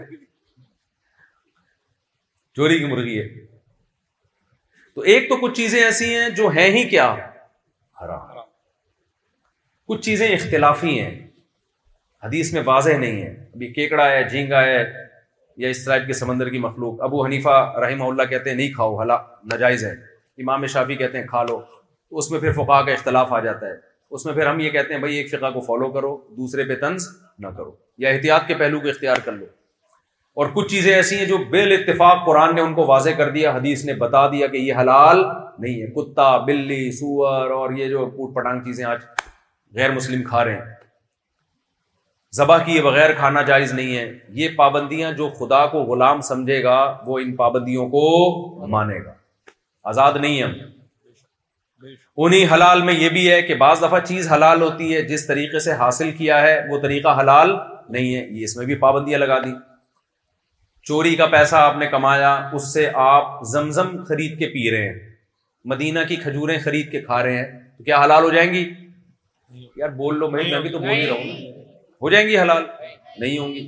چوری 2.55 2.77
کی 2.79 2.85
مرغی 2.93 3.19
ہے 3.19 3.27
تو 4.95 5.01
ایک 5.13 5.29
تو 5.29 5.35
کچھ 5.41 5.55
چیزیں 5.57 5.79
ایسی 5.83 6.13
ہیں 6.15 6.29
جو 6.37 6.47
ہیں 6.57 6.69
ہی 6.77 6.83
کیا 6.89 7.09
حرام 8.01 8.27
کچھ 9.91 10.01
چیزیں 10.05 10.27
اختلافی 10.27 10.99
ہیں 10.99 11.28
حدیث 12.23 12.51
میں 12.53 12.61
واضح 12.65 12.97
نہیں 12.99 13.21
ہے 13.21 13.27
ابھی 13.53 13.67
کیکڑا 13.73 14.09
ہے 14.11 14.23
جھینگا 14.29 14.61
ہے 14.63 14.83
یا 15.63 15.69
اس 15.69 15.83
طرح 15.83 15.97
کے 16.07 16.13
سمندر 16.13 16.49
کی 16.49 16.57
مخلوق 16.59 17.01
ابو 17.03 17.23
حنیفہ 17.25 17.49
رحمہ 17.81 18.03
اللہ 18.03 18.23
کہتے 18.29 18.49
ہیں 18.49 18.55
نہیں 18.57 18.73
کھاؤ 18.75 18.95
حلا 19.01 19.15
ناجائز 19.51 19.83
ہے 19.85 19.91
امام 20.41 20.65
شافی 20.73 20.95
کہتے 20.95 21.17
ہیں 21.19 21.25
کھا 21.27 21.43
لو 21.49 21.59
تو 21.69 22.17
اس 22.17 22.29
میں 22.31 22.39
پھر 22.39 22.51
فقا 22.55 22.81
کا 22.85 22.91
اختلاف 22.91 23.31
آ 23.33 23.39
جاتا 23.45 23.67
ہے 23.67 23.73
اس 24.17 24.25
میں 24.25 24.33
پھر 24.33 24.47
ہم 24.47 24.59
یہ 24.59 24.69
کہتے 24.69 24.93
ہیں 24.93 24.99
بھائی 25.01 25.15
ایک 25.17 25.29
فقا 25.31 25.49
کو 25.51 25.59
فالو 25.67 25.89
کرو 25.91 26.15
دوسرے 26.37 26.63
پہ 26.69 26.75
طنز 26.81 27.07
نہ 27.39 27.47
کرو 27.57 27.71
یا 28.03 28.09
احتیاط 28.09 28.47
کے 28.47 28.55
پہلو 28.61 28.79
کو 28.79 28.87
اختیار 28.89 29.17
کر 29.25 29.31
لو 29.31 29.45
اور 30.41 30.47
کچھ 30.53 30.67
چیزیں 30.71 30.93
ایسی 30.95 31.17
ہیں 31.19 31.25
جو 31.25 31.37
بال 31.51 31.71
اتفاق 31.71 32.25
قرآن 32.25 32.55
نے 32.55 32.61
ان 32.61 32.73
کو 32.73 32.85
واضح 32.87 33.15
کر 33.17 33.29
دیا 33.31 33.51
حدیث 33.55 33.85
نے 33.85 33.93
بتا 34.03 34.27
دیا 34.31 34.47
کہ 34.47 34.57
یہ 34.57 34.73
حلال 34.81 35.23
نہیں 35.59 35.81
ہے 35.81 35.87
کتا 35.95 36.35
بلی 36.51 36.91
سور 36.99 37.51
اور 37.59 37.71
یہ 37.77 37.87
جو 37.95 38.05
پوٹ 38.17 38.35
پٹانگ 38.35 38.63
چیزیں 38.65 38.83
آج 38.91 38.99
غیر 39.77 39.91
مسلم 39.95 40.23
کھا 40.29 40.43
رہے 40.45 40.55
ہیں 40.55 40.77
ذبح 42.37 42.57
کیے 42.65 42.81
بغیر 42.81 43.11
کھانا 43.17 43.41
جائز 43.41 43.71
نہیں 43.73 43.95
ہے 43.97 44.03
یہ 44.41 44.49
پابندیاں 44.57 45.11
جو 45.21 45.29
خدا 45.37 45.65
کو 45.67 45.81
غلام 45.83 46.19
سمجھے 46.27 46.61
گا 46.63 46.75
وہ 47.05 47.17
ان 47.19 47.35
پابندیوں 47.35 47.87
کو 47.89 48.03
مانے 48.75 48.97
گا 49.05 49.13
آزاد 49.91 50.17
نہیں 50.21 50.41
ہے 50.41 51.93
انہیں 52.25 52.53
حلال 52.53 52.81
میں 52.89 52.93
یہ 52.93 53.09
بھی 53.09 53.29
ہے 53.29 53.41
کہ 53.41 53.55
بعض 53.65 53.81
دفعہ 53.81 53.99
چیز 54.07 54.31
حلال 54.31 54.61
ہوتی 54.61 54.93
ہے 54.95 55.01
جس 55.11 55.25
طریقے 55.27 55.59
سے 55.65 55.71
حاصل 55.81 56.11
کیا 56.17 56.41
ہے 56.41 56.53
وہ 56.69 56.79
طریقہ 56.81 57.19
حلال 57.19 57.51
نہیں 57.91 58.15
ہے 58.15 58.25
یہ 58.29 58.43
اس 58.43 58.55
میں 58.57 58.65
بھی 58.65 58.75
پابندیاں 58.87 59.19
لگا 59.19 59.39
دی 59.45 59.53
چوری 60.87 61.15
کا 61.15 61.25
پیسہ 61.35 61.55
آپ 61.67 61.77
نے 61.77 61.87
کمایا 61.91 62.33
اس 62.57 62.71
سے 62.73 62.89
آپ 63.07 63.39
زمزم 63.53 64.03
خرید 64.07 64.37
کے 64.39 64.47
پی 64.53 64.69
رہے 64.71 64.87
ہیں 64.89 64.97
مدینہ 65.71 65.99
کی 66.07 66.15
کھجوریں 66.23 66.57
خرید 66.63 66.91
کے 66.91 67.01
کھا 67.05 67.21
رہے 67.23 67.37
ہیں 67.37 67.51
تو 67.77 67.83
کیا 67.83 68.03
حلال 68.03 68.23
ہو 68.23 68.29
جائیں 68.33 68.51
گی 68.53 68.65
یار 69.83 69.89
بول 70.01 70.19
لو 70.19 70.29
میں 70.31 70.59
بھی 70.61 70.69
تو 70.69 70.79
بول 70.79 70.89
ہی 70.95 71.05
رہا 71.05 71.15
ہوں 71.15 71.57
ہو 72.01 72.09
جائیں 72.09 72.27
گی 72.27 72.37
حلال 72.39 72.63
نہیں 73.19 73.37
ہوں 73.37 73.53
گی 73.53 73.67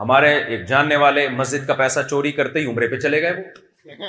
ہمارے 0.00 0.32
ایک 0.34 0.66
جاننے 0.68 0.96
والے 1.02 1.28
مسجد 1.28 1.66
کا 1.66 1.74
پیسہ 1.80 2.00
چوری 2.10 2.32
کرتے 2.38 2.60
ہی 2.60 2.66
عمرے 2.70 2.86
پہ 2.88 2.98
چلے 3.00 3.20
گئے 3.22 3.32
وہ 3.98 4.06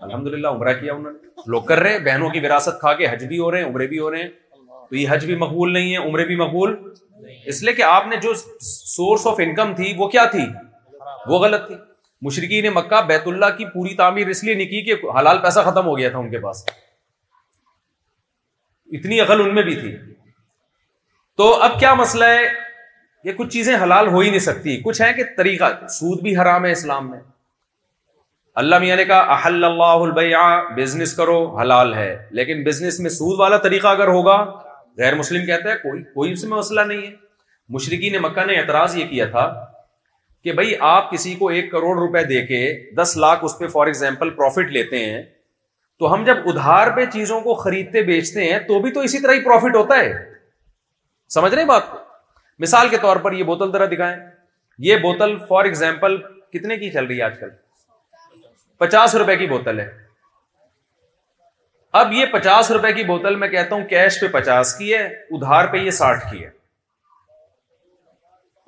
الحمد 0.00 0.26
للہ 0.34 0.48
عمرہ 0.56 0.72
کیا 0.80 0.94
انہوں 0.94 1.12
نے 1.12 1.42
لوگ 1.54 1.62
کر 1.70 1.78
رہے 1.86 1.98
بہنوں 2.04 2.28
کی 2.30 2.40
وراثت 2.46 2.80
کھا 2.80 2.92
کے 3.00 3.08
حج 3.10 3.24
بھی 3.32 3.38
ہو 3.38 3.50
رہے 3.50 3.58
ہیں 3.60 3.66
عمرے 3.68 3.86
بھی 3.92 3.98
ہو 3.98 4.10
رہے 4.10 4.22
ہیں 4.22 4.28
تو 4.90 4.96
یہ 4.96 5.08
حج 5.10 5.24
بھی 5.26 5.34
مقبول 5.44 5.72
نہیں 5.72 5.92
ہے 5.92 5.96
عمرے 6.08 6.24
بھی 6.24 6.36
مقبول 6.40 6.74
اس 7.52 7.62
لیے 7.62 7.72
کہ 7.74 7.82
آپ 7.82 8.06
نے 8.10 8.16
جو 8.24 8.34
سورس 8.70 9.26
آف 9.26 9.40
انکم 9.46 9.74
تھی 9.74 9.92
وہ 9.98 10.08
کیا 10.16 10.24
تھی 10.34 10.44
وہ 11.30 11.38
غلط 11.44 11.66
تھی 11.66 11.76
مشرقی 12.26 12.60
نے 12.66 12.70
مکہ 12.80 13.00
بیت 13.08 13.26
اللہ 13.28 13.56
کی 13.58 13.64
پوری 13.74 13.94
تعمیر 14.02 14.26
اس 14.34 14.44
لیے 14.44 14.54
نہیں 14.60 14.66
کی 14.66 14.82
کہ 14.90 15.16
حلال 15.18 15.38
پیسہ 15.46 15.60
ختم 15.70 15.86
ہو 15.86 15.96
گیا 15.98 16.08
تھا 16.10 16.18
ان 16.18 16.30
کے 16.30 16.38
پاس 16.48 16.64
اتنی 18.98 19.20
عقل 19.20 19.40
ان 19.44 19.54
میں 19.54 19.62
بھی 19.70 19.74
تھی 19.80 19.94
تو 21.38 21.46
اب 21.62 21.78
کیا 21.80 21.92
مسئلہ 21.94 22.24
ہے 22.24 22.44
یہ 23.24 23.32
کچھ 23.36 23.48
چیزیں 23.52 23.74
حلال 23.82 24.06
ہو 24.12 24.18
ہی 24.18 24.28
نہیں 24.30 24.40
سکتی 24.40 24.76
کچھ 24.84 25.00
ہے 25.02 25.12
کہ 25.16 25.24
طریقہ 25.36 25.64
سود 25.98 26.20
بھی 26.22 26.36
حرام 26.36 26.64
ہے 26.64 26.70
اسلام 26.72 27.10
میں 27.10 27.18
اللہ 28.62 28.78
میاں 28.80 28.96
نے 28.96 29.04
کہا 29.04 29.18
احل 29.34 29.64
اللہ 29.64 30.04
البیع 30.04 30.38
بزنس 30.76 31.12
کرو 31.16 31.38
حلال 31.58 31.92
ہے 31.94 32.08
لیکن 32.38 32.62
بزنس 32.64 32.98
میں 33.06 33.10
سود 33.16 33.38
والا 33.40 33.56
طریقہ 33.66 33.88
اگر 33.88 34.08
ہوگا 34.16 34.36
غیر 34.98 35.14
مسلم 35.14 35.44
کہتا 35.46 35.70
ہے 35.70 35.74
کوئی 35.82 36.02
کوئی 36.14 36.32
اس 36.32 36.44
میں 36.44 36.56
مسئلہ 36.58 36.80
نہیں 36.92 37.02
ہے 37.06 37.12
مشرقی 37.76 38.10
نے 38.10 38.18
مکہ 38.26 38.44
نے 38.46 38.54
اعتراض 38.58 38.96
یہ 38.96 39.06
کیا 39.08 39.24
تھا 39.30 39.46
کہ 40.44 40.52
بھائی 40.60 40.72
آپ 40.92 41.10
کسی 41.10 41.34
کو 41.38 41.48
ایک 41.58 41.70
کروڑ 41.72 41.96
روپے 41.98 42.22
دے 42.28 42.40
کے 42.46 42.62
دس 43.02 43.16
لاکھ 43.26 43.44
اس 43.44 43.58
پہ 43.58 43.66
فار 43.74 43.86
ایگزامپل 43.92 44.30
پروفٹ 44.40 44.70
لیتے 44.78 45.04
ہیں 45.04 45.22
تو 45.98 46.12
ہم 46.14 46.24
جب 46.24 46.48
ادھار 46.48 46.90
پہ 46.96 47.04
چیزوں 47.12 47.40
کو 47.40 47.54
خریدتے 47.64 48.02
بیچتے 48.12 48.50
ہیں 48.52 48.58
تو 48.68 48.78
بھی 48.82 48.90
تو 48.92 49.00
اسی 49.08 49.18
طرح 49.22 49.32
ہی 49.34 49.40
پروفٹ 49.44 49.76
ہوتا 49.76 49.98
ہے 49.98 50.12
سمجھ 51.34 51.54
ہیں 51.54 51.64
بات 51.68 51.90
کو 51.90 51.98
مثال 52.64 52.88
کے 52.88 52.96
طور 53.02 53.16
پر 53.24 53.32
یہ 53.32 53.44
بوتل 53.44 53.70
ذرا 53.72 53.86
دکھائیں 53.94 54.16
یہ 54.88 54.96
بوتل 55.02 55.36
فار 55.48 55.64
ایگزامپل 55.64 56.16
کتنے 56.52 56.76
کی 56.78 56.90
چل 56.90 57.04
رہی 57.06 57.18
ہے 57.18 57.22
آج 57.24 57.38
کل 57.40 57.48
پچاس 58.78 59.14
روپے 59.14 59.36
کی 59.36 59.46
بوتل 59.46 59.80
ہے 59.80 59.88
اب 62.00 62.12
یہ 62.12 62.26
پچاس 62.32 62.70
روپے 62.70 62.92
کی 62.92 63.02
بوتل 63.04 63.36
میں 63.42 63.48
کہتا 63.48 63.74
ہوں 63.74 63.84
کیش 63.88 64.20
پہ 64.20 64.26
پچاس 64.32 64.74
کی 64.78 64.92
ہے 64.94 65.04
ادھار 65.06 65.66
پہ 65.72 65.76
یہ 65.78 65.90
ساٹھ 65.98 66.30
کی 66.30 66.42
ہے 66.44 66.50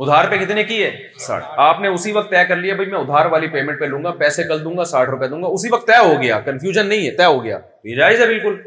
ادھار 0.01 0.29
پہ 0.31 0.37
کتنے 0.45 0.63
کی 0.65 0.83
ہے 0.83 0.91
ساٹھ 1.27 1.45
آپ 1.61 1.81
نے 1.81 1.89
اسی 1.89 2.13
وقت 2.13 2.31
طے 2.31 2.45
کر 2.49 2.57
لیا 2.57 2.75
بھائی 2.75 2.91
میں 2.91 2.99
ادھار 2.99 3.27
والی 3.31 3.49
پیمنٹ 3.55 3.81
پہ 3.81 3.85
لوں 3.95 4.03
گا 4.05 4.11
پیسے 4.19 4.43
کل 4.49 4.63
دوں 4.65 4.77
گا 4.77 4.85
ساٹھ 4.93 5.11
روپے 5.11 5.29
دوں 5.29 5.43
گا 5.43 5.49
اسی 5.55 5.69
وقت 5.73 5.87
طے 5.87 5.97
ہو 6.07 6.21
گیا 6.23 6.39
کنفیوژن 6.51 6.87
نہیں 6.89 7.07
ہے 7.07 7.15
طے 7.17 7.25
ہو 7.25 7.43
گیا 7.45 7.59
یہ 7.91 7.97
جائز 7.97 8.21
ہے 8.21 8.27
بالکل 8.27 8.61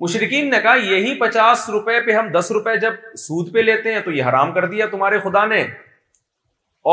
مشرقین 0.00 0.48
نے 0.50 0.60
کہا 0.62 0.74
یہی 0.90 1.14
پچاس 1.18 1.68
روپے 1.70 2.00
پہ 2.06 2.12
ہم 2.12 2.28
دس 2.38 2.50
روپے 2.54 2.76
جب 2.80 2.92
سود 3.26 3.52
پہ 3.54 3.58
لیتے 3.58 3.92
ہیں 3.94 4.00
تو 4.04 4.10
یہ 4.12 4.24
حرام 4.28 4.52
کر 4.52 4.66
دیا 4.70 4.86
تمہارے 4.90 5.18
خدا 5.24 5.44
نے 5.46 5.60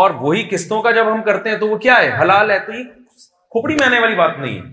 اور 0.02 0.12
وہی 0.20 0.44
قسطوں 0.52 0.82
کا 0.82 0.92
جب 0.98 1.12
ہم 1.14 1.22
کرتے 1.24 1.50
ہیں 1.50 1.58
تو 1.60 1.68
وہ 1.68 1.78
کیا 1.86 1.98
ہے 2.02 2.12
حلال 2.22 2.52
ہے 2.52 2.60
تو 2.66 2.74
یہ 2.74 2.84
کھوپڑی 3.54 3.76
میں 3.76 3.86
آنے 3.88 4.00
والی 4.00 4.16
بات 4.16 4.36
نہیں 4.40 4.58
ہے 4.58 4.70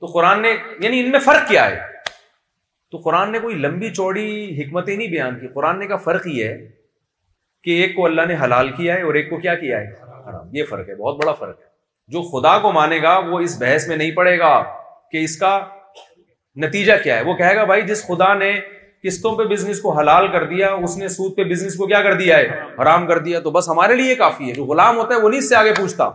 تو 0.00 0.06
قرآن 0.12 0.42
نے 0.42 0.54
یعنی 0.80 1.00
ان 1.00 1.10
میں 1.10 1.20
فرق 1.26 1.48
کیا 1.48 1.70
ہے 1.70 1.78
تو 2.90 2.98
قرآن 3.04 3.32
نے 3.32 3.38
کوئی 3.40 3.54
لمبی 3.58 3.90
چوڑی 3.94 4.26
حکمت 4.62 4.88
نہیں 4.88 5.08
بیان 5.10 5.38
کی 5.40 5.48
قرآن 5.54 5.78
نے 5.78 5.86
کا 5.86 5.96
فرق 6.08 6.26
یہ 6.32 6.44
ہے 6.48 6.56
کہ 7.64 7.80
ایک 7.82 7.94
کو 7.96 8.04
اللہ 8.06 8.26
نے 8.28 8.34
حلال 8.42 8.70
کیا 8.76 8.94
ہے 8.94 9.02
اور 9.02 9.14
ایک 9.20 9.30
کو 9.30 9.36
کیا 9.46 9.54
کیا 9.62 9.78
ہے 9.80 9.90
حرام 10.28 10.48
یہ 10.56 10.64
فرق 10.70 10.88
ہے 10.88 10.94
بہت 10.94 11.16
بڑا 11.22 11.32
فرق 11.32 11.58
ہے 11.60 11.72
جو 12.14 12.22
خدا 12.30 12.58
کو 12.62 12.72
مانے 12.72 13.00
گا 13.02 13.16
وہ 13.30 13.38
اس 13.40 13.56
بحث 13.60 13.88
میں 13.88 13.96
نہیں 13.96 14.10
پڑے 14.16 14.38
گا 14.38 14.52
کہ 15.10 15.24
اس 15.24 15.36
کا 15.38 15.56
نتیجہ 16.62 16.92
کیا 17.04 17.16
ہے 17.18 17.22
وہ 17.24 17.34
کہے 17.36 17.54
گا 17.56 17.64
بھائی 17.70 17.82
جس 17.86 18.06
خدا 18.06 18.32
نے 18.34 18.52
قسطوں 19.02 19.34
پہ 19.36 19.44
بزنس 19.44 19.80
کو 19.80 19.92
حلال 19.98 20.26
کر 20.32 20.44
دیا 20.48 20.70
اس 20.84 20.96
نے 20.96 21.08
سود 21.14 21.36
پہ 21.36 21.44
بزنس 21.44 21.74
کو 21.76 21.86
کیا 21.86 22.00
کر 22.02 22.14
دیا 22.18 22.36
ہے 22.38 22.60
حرام 22.82 23.06
کر 23.06 23.18
دیا 23.24 23.40
تو 23.46 23.50
بس 23.56 23.68
ہمارے 23.68 23.94
لیے 23.96 24.14
کافی 24.20 24.48
ہے 24.48 24.54
جو 24.54 24.64
غلام 24.64 24.98
ہوتا 24.98 25.14
ہے 25.14 25.20
وہ 25.20 25.28
نہیں 25.28 25.38
اس 25.40 25.48
سے 25.48 25.56
آگے 25.56 25.72
پوچھتا 25.78 26.08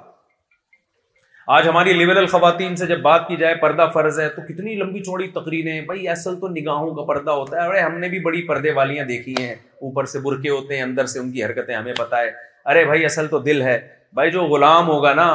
آج 1.58 1.68
ہماری 1.68 1.94
لیبرل 1.94 2.26
خواتین 2.32 2.76
سے 2.76 2.86
جب 2.88 3.00
بات 3.02 3.28
کی 3.28 3.36
جائے 3.36 3.56
پردہ 3.62 3.88
فرض 3.94 4.20
ہے 4.20 4.28
تو 4.30 4.42
کتنی 4.48 4.76
لمبی 4.76 5.00
چوڑی 5.04 5.28
تقریریں 5.36 5.80
بھائی 5.86 6.08
اصل 6.16 6.40
تو 6.40 6.48
نگاہوں 6.48 6.94
کا 6.96 7.04
پردہ 7.14 7.32
ہوتا 7.32 7.62
ہے 7.64 7.68
ارے 7.70 7.80
ہم 7.80 7.98
نے 8.00 8.10
بھی 8.10 8.20
بڑی 8.26 8.42
پردے 8.48 8.72
والیاں 8.74 9.06
دیکھی 9.06 9.34
ہیں 9.40 9.52
اوپر 9.88 10.06
سے 10.12 10.20
برقے 10.26 10.50
ہوتے 10.50 10.76
ہیں 10.76 10.84
اندر 10.84 11.06
سے 11.14 11.20
ان 11.20 11.32
کی 11.32 11.44
حرکتیں 11.44 11.76
ہمیں 11.76 11.92
ہے 12.12 12.30
ارے 12.72 12.84
بھائی 12.86 13.06
اصل 13.06 13.28
تو 13.28 13.40
دل 13.40 13.62
ہے 13.62 13.80
بھائی 14.16 14.32
جو 14.32 14.44
غلام 14.48 14.88
ہوگا 14.88 15.14
نا 15.14 15.28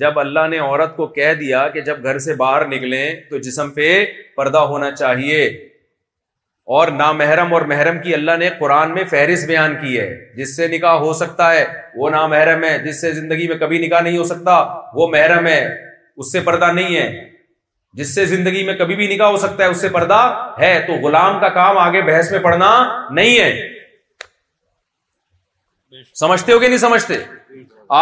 جب 0.00 0.18
اللہ 0.18 0.46
نے 0.50 0.58
عورت 0.58 0.96
کو 0.96 1.06
کہہ 1.16 1.32
دیا 1.40 1.58
کہ 1.74 1.80
جب 1.88 2.04
گھر 2.08 2.16
سے 2.18 2.34
باہر 2.34 2.66
نکلیں 2.68 3.14
تو 3.30 3.38
جسم 3.40 3.70
پہ 3.74 4.04
پردہ 4.36 4.58
ہونا 4.72 4.90
چاہیے 4.90 5.44
اور 6.76 6.88
نامحرم 6.98 7.52
اور 7.54 7.62
محرم 7.70 7.96
کی 8.02 8.14
اللہ 8.14 8.36
نے 8.38 8.48
قرآن 8.60 8.94
میں 8.94 9.04
فہرست 9.10 9.46
بیان 9.46 9.74
کی 9.80 9.98
ہے 9.98 10.08
جس 10.36 10.56
سے 10.56 10.66
نکاح 10.68 10.96
ہو 11.00 11.12
سکتا 11.18 11.52
ہے 11.52 11.64
وہ 11.96 12.10
نامحرم 12.10 12.64
ہے 12.64 12.78
جس 12.84 13.00
سے 13.00 13.10
زندگی 13.12 13.48
میں 13.48 13.56
کبھی 13.58 13.78
نکاح 13.86 14.00
نہیں 14.00 14.18
ہو 14.18 14.24
سکتا 14.32 14.52
وہ 14.94 15.08
محرم 15.12 15.46
ہے 15.46 15.64
اس 16.16 16.32
سے 16.32 16.40
پردہ 16.48 16.70
نہیں 16.74 16.96
ہے 16.96 17.06
جس 18.00 18.14
سے 18.14 18.24
زندگی 18.26 18.64
میں 18.66 18.74
کبھی 18.78 18.94
بھی 18.96 19.06
نکاح 19.14 19.28
ہو 19.30 19.36
سکتا 19.44 19.64
ہے 19.64 19.68
اس 19.70 19.80
سے 19.80 19.88
پردہ 19.98 20.20
ہے 20.60 20.72
تو 20.86 20.92
غلام 21.06 21.38
کا 21.40 21.48
کام 21.60 21.74
آگے 21.78 22.00
بحث 22.10 22.26
میں 22.32 22.40
پڑھنا 22.46 22.70
نہیں 23.18 23.34
ہے 23.38 23.50
سمجھتے 26.20 26.48
ہو 26.52 26.58
کہ 26.58 26.68
نہیں 26.68 26.78
سمجھتے 26.86 27.14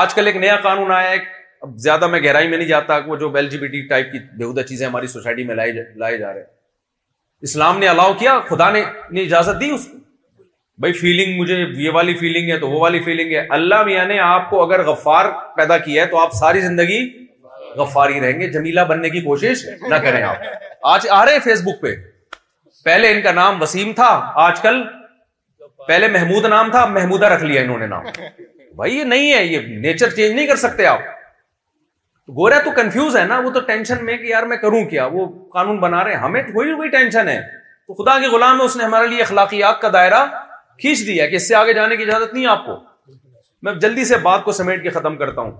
آج 0.00 0.10
کل 0.14 0.24
ایک 0.26 0.36
نیا 0.46 0.56
قانون 0.62 0.90
آیا 0.92 1.08
ہے 1.10 1.16
اب 1.64 1.76
زیادہ 1.78 2.06
میں 2.12 2.20
گہرائی 2.22 2.48
میں 2.48 2.56
نہیں 2.58 2.68
جاتا 2.68 2.96
وہ 3.06 3.16
جو 3.16 3.30
L 3.36 3.48
G 3.48 3.58
B 3.58 3.66
T 3.72 3.80
type 3.88 4.10
کی 4.12 4.18
بےودہ 4.38 4.60
چیزیں 4.68 4.86
ہماری 4.86 5.06
سوسائٹی 5.06 5.42
میں 5.46 5.54
لائے 5.54 6.12
جا, 6.18 6.32
رہے 6.34 6.42
اسلام 7.48 7.74
نے 7.78 7.84
نے 7.84 7.88
الاؤ 7.88 8.12
کیا 8.18 8.38
خدا 8.48 8.66
اجازت 9.24 9.60
دی 9.60 9.70
اس 9.74 9.84
کو 9.90 9.98
بھائی 10.80 10.92
فیلنگ 11.02 11.38
مجھے 11.40 11.58
یہ 11.84 11.90
والی 11.98 12.14
فیلنگ 12.20 12.50
ہے 12.50 12.58
تو 12.64 12.70
وہ 12.70 12.80
والی 12.80 13.00
فیلنگ 13.02 13.32
ہے 13.34 13.46
اللہ 13.58 13.82
میاں 13.90 14.04
نے 14.06 14.18
آپ 14.30 14.48
کو 14.50 14.62
اگر 14.64 14.82
غفار 14.90 15.30
پیدا 15.56 15.76
کیا 15.86 16.02
ہے 16.04 16.08
تو 16.10 16.20
آپ 16.22 16.32
ساری 16.40 16.60
زندگی 16.66 17.00
غفار 17.76 18.10
ہی 18.10 18.20
رہیں 18.26 18.40
گے 18.40 18.48
جمیلا 18.58 18.82
بننے 18.92 19.10
کی 19.10 19.20
کوشش 19.30 19.64
نہ 19.90 19.94
کریں 20.06 20.22
آپ 20.22 20.86
آج 20.94 21.08
آ 21.20 21.24
رہے 21.24 21.38
فیس 21.44 21.62
بک 21.66 21.80
پہ 21.82 21.94
پہلے 22.84 23.10
ان 23.14 23.20
کا 23.22 23.32
نام 23.40 23.62
وسیم 23.62 23.92
تھا 24.02 24.10
آج 24.48 24.60
کل 24.68 24.82
پہلے 25.88 26.08
محمود 26.18 26.44
نام 26.56 26.70
تھا 26.70 26.84
محمودہ 27.00 27.28
رکھ 27.32 27.44
لیا 27.44 27.60
انہوں 27.62 27.78
نے 27.78 27.86
نام 27.96 28.04
بھائی 28.76 28.94
یہ 28.96 29.04
نہیں 29.04 29.32
ہے 29.32 29.44
یہ 29.44 29.66
نیچر 29.80 30.10
چینج 30.20 30.32
نہیں 30.34 30.46
کر 30.46 30.56
سکتے 30.56 30.86
آپ 30.86 31.00
گورا 32.38 32.58
تو 32.64 32.70
کنفیوز 32.74 33.16
ہے 33.16 33.24
نا 33.26 33.38
وہ 33.44 33.50
تو 33.54 33.60
ٹینشن 33.66 34.04
میں 34.04 34.16
کہ 34.16 34.26
یار 34.26 34.42
میں 34.50 34.56
کروں 34.56 34.84
کیا 34.90 35.04
وہ 35.12 35.26
قانون 35.52 35.78
بنا 35.80 36.02
رہے 36.04 36.12
ہیں 36.14 36.20
ہمیں 36.20 36.42
ٹینشن 36.92 37.28
ہے 37.28 37.40
تو 37.86 37.94
خدا 38.02 38.18
کے 38.20 38.26
غلام 38.34 38.58
ہے 38.60 38.64
اس 38.64 38.76
نے 38.76 38.84
ہمارے 38.84 39.06
لیے 39.06 39.22
اخلاقیات 39.22 39.80
کا 39.80 39.88
دائرہ 39.92 40.24
کھینچ 40.80 41.06
دیا 41.06 41.26
کہ 41.30 41.36
اس 41.36 41.48
سے 41.48 41.54
آگے 41.54 41.72
جانے 41.74 41.96
کی 41.96 42.02
اجازت 42.02 42.34
نہیں 42.34 42.46
آپ 42.46 42.64
کو 42.66 42.76
میں 43.66 43.72
جلدی 43.86 44.04
سے 44.04 44.16
بات 44.22 44.44
کو 44.44 44.52
سمیٹ 44.58 44.82
کے 44.82 44.90
ختم 45.00 45.16
کرتا 45.16 45.40
ہوں 45.40 45.50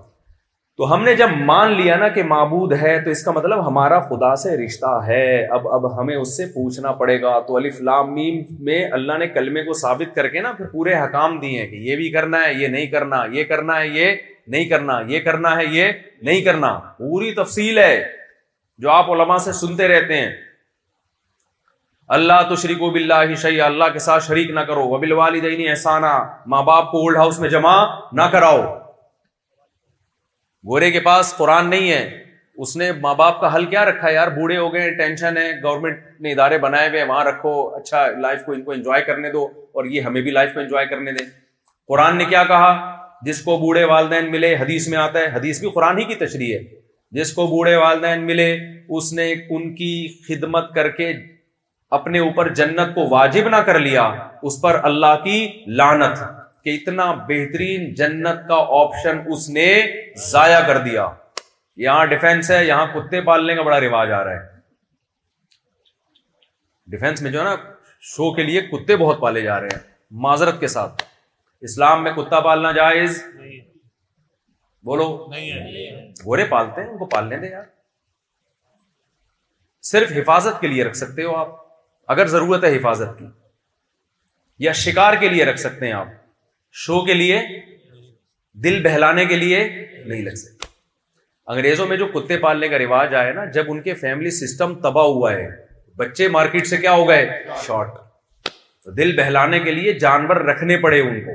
تو 0.77 0.93
ہم 0.93 1.03
نے 1.05 1.15
جب 1.17 1.31
مان 1.51 1.73
لیا 1.81 1.97
نا 1.99 2.09
کہ 2.09 2.23
معبود 2.25 2.73
ہے 2.83 2.99
تو 3.05 3.11
اس 3.11 3.23
کا 3.25 3.31
مطلب 3.33 3.67
ہمارا 3.67 3.99
خدا 4.09 4.35
سے 4.43 4.57
رشتہ 4.65 4.95
ہے 5.07 5.23
اب 5.57 5.69
اب 5.75 5.93
ہمیں 5.99 6.17
اس 6.17 6.37
سے 6.37 6.47
پوچھنا 6.55 6.93
پڑے 7.03 7.21
گا 7.23 7.39
تو 7.49 7.57
علی 7.59 7.71
فلام 7.81 8.15
میں 8.65 8.85
اللہ 8.99 9.19
نے 9.19 9.27
کلمے 9.35 9.65
کو 9.65 9.73
ثابت 9.81 10.15
کر 10.17 10.29
کے 10.29 10.41
نا 10.43 10.53
پھر 10.57 10.67
پورے 10.73 10.95
حکام 10.99 11.39
دیے 11.41 11.67
کہ 11.67 11.77
یہ 11.89 11.97
بھی 11.97 12.11
کرنا 12.13 12.45
ہے 12.47 12.55
یہ 12.55 12.69
نہیں 12.75 12.87
کرنا 12.95 13.25
یہ 13.33 13.45
کرنا 13.53 13.79
ہے 13.81 13.89
یہ 13.89 14.15
نہیں 14.49 14.65
کرنا 14.69 14.99
یہ 15.09 15.21
کرنا 15.21 15.57
ہے 15.57 15.65
یہ 15.71 15.91
نہیں 16.23 16.41
کرنا 16.45 16.73
پوری 16.99 17.33
تفصیل 17.35 17.79
ہے 17.79 18.03
جو 18.83 18.91
آپ 18.91 19.11
علماء 19.13 19.37
سے 19.45 19.53
سنتے 19.53 19.89
رہتے 19.89 20.17
ہیں 20.21 20.31
اللہ 22.17 22.43
تو 22.49 22.57
شریک 22.63 22.83
و 22.83 22.89
بلّہ 22.91 23.15
ہی 23.49 23.61
اللہ 23.63 23.93
کے 23.93 23.99
ساتھ 24.07 24.25
شریک 24.25 24.51
نہ 24.55 24.61
کرو 24.71 24.89
وبل 24.89 25.15
بل 25.15 25.69
احسانہ 25.69 26.13
ماں 26.55 26.63
باپ 26.63 26.91
کو 26.93 26.99
اولڈ 27.03 27.17
ہاؤس 27.17 27.39
میں 27.41 27.49
جمع 27.51 27.75
نہ 28.19 28.23
کراؤ 28.33 28.63
گورے 30.71 30.91
کے 30.93 31.01
پاس 31.05 31.35
قرآن 31.37 31.71
نہیں 31.71 31.91
ہے 31.91 32.03
اس 32.65 32.77
نے 32.77 32.91
ماں 33.03 33.15
باپ 33.15 33.41
کا 33.41 33.55
حل 33.55 33.65
کیا 33.67 33.85
رکھا 33.85 34.11
یار 34.11 34.29
بوڑھے 34.31 34.57
ہو 34.57 34.73
گئے 34.75 34.91
ٹینشن 34.97 35.37
ہے 35.37 35.51
گورنمنٹ 35.63 36.21
نے 36.23 36.33
ادارے 36.33 36.59
بنائے 36.65 36.89
ہوئے 36.89 37.03
وہاں 37.05 37.25
رکھو 37.25 37.55
اچھا 37.77 38.07
لائف 38.23 38.45
کو 38.47 38.53
ان 38.53 38.63
کو 38.65 38.73
انجوائے 38.73 39.03
کرنے 39.05 39.31
دو 39.33 39.45
اور 39.73 39.85
یہ 39.95 40.01
ہمیں 40.09 40.21
بھی 40.23 40.31
لائف 40.31 40.53
کو 40.55 40.61
انجوائے 40.61 40.87
کرنے 40.87 41.13
دیں 41.19 41.27
قرآن 41.89 42.17
نے 42.19 42.25
کیا 42.25 42.45
کہا 42.49 42.71
جس 43.25 43.41
کو 43.43 43.57
بوڑھے 43.59 43.83
والدین 43.91 44.31
ملے 44.31 44.55
حدیث 44.61 44.87
میں 44.89 44.99
آتا 44.99 45.19
ہے 45.19 45.27
حدیث 45.37 45.61
بھی 45.61 45.71
قرآن 45.75 45.99
ہی 45.99 46.05
کی 46.05 46.15
تشریح 46.25 46.55
ہے 46.57 46.61
جس 47.19 47.33
کو 47.33 47.47
بوڑھے 47.47 47.75
والدین 47.77 48.27
ملے 48.27 48.47
اس 48.97 49.13
نے 49.19 49.27
ان 49.57 49.75
کی 49.75 49.91
خدمت 50.29 50.75
کر 50.75 50.89
کے 51.01 51.11
اپنے 51.99 52.19
اوپر 52.27 52.49
جنت 52.61 52.95
کو 52.95 53.07
واجب 53.11 53.49
نہ 53.55 53.57
کر 53.67 53.79
لیا 53.79 54.03
اس 54.51 54.61
پر 54.63 54.79
اللہ 54.91 55.21
کی 55.25 55.37
لانت 55.81 56.19
کہ 56.65 56.77
اتنا 56.81 57.11
بہترین 57.29 57.93
جنت 58.01 58.47
کا 58.49 58.57
آپشن 58.81 59.19
اس 59.35 59.49
نے 59.59 59.67
ضائع 60.31 60.59
کر 60.67 60.79
دیا 60.89 61.07
یہاں 61.85 62.05
ڈیفینس 62.07 62.51
ہے 62.51 62.65
یہاں 62.65 62.87
کتے 62.95 63.21
پالنے 63.29 63.55
کا 63.57 63.63
بڑا 63.69 63.81
رواج 63.81 64.13
آ 64.13 64.23
رہا 64.25 64.41
ہے 64.41 64.51
ڈیفینس 66.91 67.23
میں 67.23 67.31
جو 67.31 67.39
ہے 67.39 67.45
نا 67.45 67.55
شو 68.15 68.33
کے 68.35 68.43
لیے 68.43 68.61
کتے 68.73 68.97
بہت 69.05 69.21
پالے 69.21 69.41
جا 69.43 69.61
رہے 69.61 69.75
ہیں 69.77 69.81
معذرت 70.29 70.61
کے 70.61 70.69
ساتھ 70.69 71.03
اسلام 71.69 72.03
میں 72.05 72.11
کتا 72.13 72.39
پالنا 72.45 72.71
جائز 72.77 73.23
بولو 74.89 75.05
گورے 76.25 76.45
پالتے 76.53 76.81
ہیں 76.83 76.89
ان 76.89 76.97
کو 76.99 77.07
پالنے 77.13 77.37
دیں 77.43 77.51
یار 77.51 77.63
صرف 79.93 80.13
حفاظت 80.17 80.61
کے 80.61 80.67
لیے 80.69 80.85
رکھ 80.85 80.97
سکتے 80.97 81.25
ہو 81.25 81.37
آپ 81.37 81.53
اگر 82.15 82.27
ضرورت 82.35 82.65
ہے 82.65 82.75
حفاظت 82.77 83.19
کی 83.19 83.27
یا 84.65 84.73
شکار 84.83 85.15
کے 85.21 85.29
لیے 85.29 85.45
رکھ 85.45 85.61
سکتے 85.61 85.87
ہیں 85.87 85.93
آپ 86.01 86.09
شو 86.87 87.01
کے 87.05 87.15
لیے 87.15 87.41
دل 88.65 88.83
بہلانے 88.85 89.25
کے 89.33 89.37
لیے 89.45 89.65
نہیں 89.69 90.23
لگ 90.23 90.35
سکتے 90.45 90.71
انگریزوں 91.53 91.87
میں 91.87 91.97
جو 91.97 92.07
کتے 92.15 92.37
پالنے 92.47 92.69
کا 92.69 92.79
رواج 92.79 93.15
آیا 93.23 93.33
نا 93.39 93.45
جب 93.59 93.71
ان 93.71 93.83
کے 93.83 93.95
فیملی 94.03 94.31
سسٹم 94.41 94.75
تباہ 94.89 95.07
ہوا 95.19 95.33
ہے 95.35 95.49
بچے 96.03 96.29
مارکیٹ 96.39 96.67
سے 96.67 96.77
کیا 96.87 96.93
ہو 97.03 97.09
گئے 97.09 97.27
شارٹ 97.67 97.99
دل 98.99 99.15
بہلانے 99.17 99.59
کے 99.61 99.73
لیے 99.73 99.93
جانور 99.99 100.37
رکھنے 100.51 100.77
پڑے 100.83 101.01
ان 101.01 101.21
کو 101.25 101.33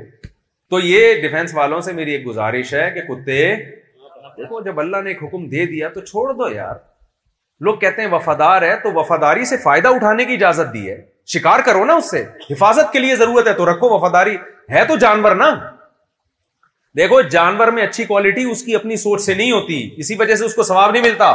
تو 0.70 0.78
یہ 0.86 1.20
ڈیفینس 1.20 1.54
والوں 1.54 1.80
سے 1.80 1.92
میری 1.92 2.12
ایک 2.12 2.26
گزارش 2.26 2.72
ہے 2.74 2.90
کہ 2.94 3.00
کتے 3.08 3.44
دیکھو 4.40 4.60
جب 4.64 4.80
اللہ 4.80 4.96
نے 5.04 5.10
ایک 5.10 5.22
حکم 5.22 5.48
دے 5.50 5.64
دیا 5.66 5.88
تو 5.94 6.00
چھوڑ 6.04 6.32
دو 6.32 6.48
یار 6.54 6.74
لوگ 7.66 7.76
کہتے 7.78 8.02
ہیں 8.02 8.08
وفادار 8.10 8.62
ہے 8.62 8.76
تو 8.82 8.92
وفاداری 8.98 9.44
سے 9.50 9.56
فائدہ 9.62 9.88
اٹھانے 9.94 10.24
کی 10.24 10.34
اجازت 10.34 10.72
دی 10.74 10.88
ہے 10.90 11.00
شکار 11.32 11.60
کرو 11.66 11.84
نا 11.84 11.94
اس 12.02 12.10
سے 12.10 12.22
حفاظت 12.50 12.92
کے 12.92 12.98
لیے 12.98 13.16
ضرورت 13.16 13.46
ہے 13.48 13.52
تو 13.54 13.70
رکھو 13.72 13.88
وفاداری 13.96 14.36
ہے 14.74 14.84
تو 14.88 14.96
جانور 15.06 15.34
نا 15.36 15.50
دیکھو 16.96 17.20
جانور 17.34 17.68
میں 17.76 17.82
اچھی 17.82 18.04
کوالٹی 18.04 18.44
اس 18.50 18.62
کی 18.64 18.74
اپنی 18.74 18.96
سوچ 18.96 19.20
سے 19.22 19.34
نہیں 19.34 19.50
ہوتی 19.52 19.76
اسی 20.02 20.14
وجہ 20.18 20.34
سے 20.34 20.44
اس 20.44 20.54
کو 20.54 20.62
ثواب 20.70 20.92
نہیں 20.92 21.02
ملتا 21.02 21.26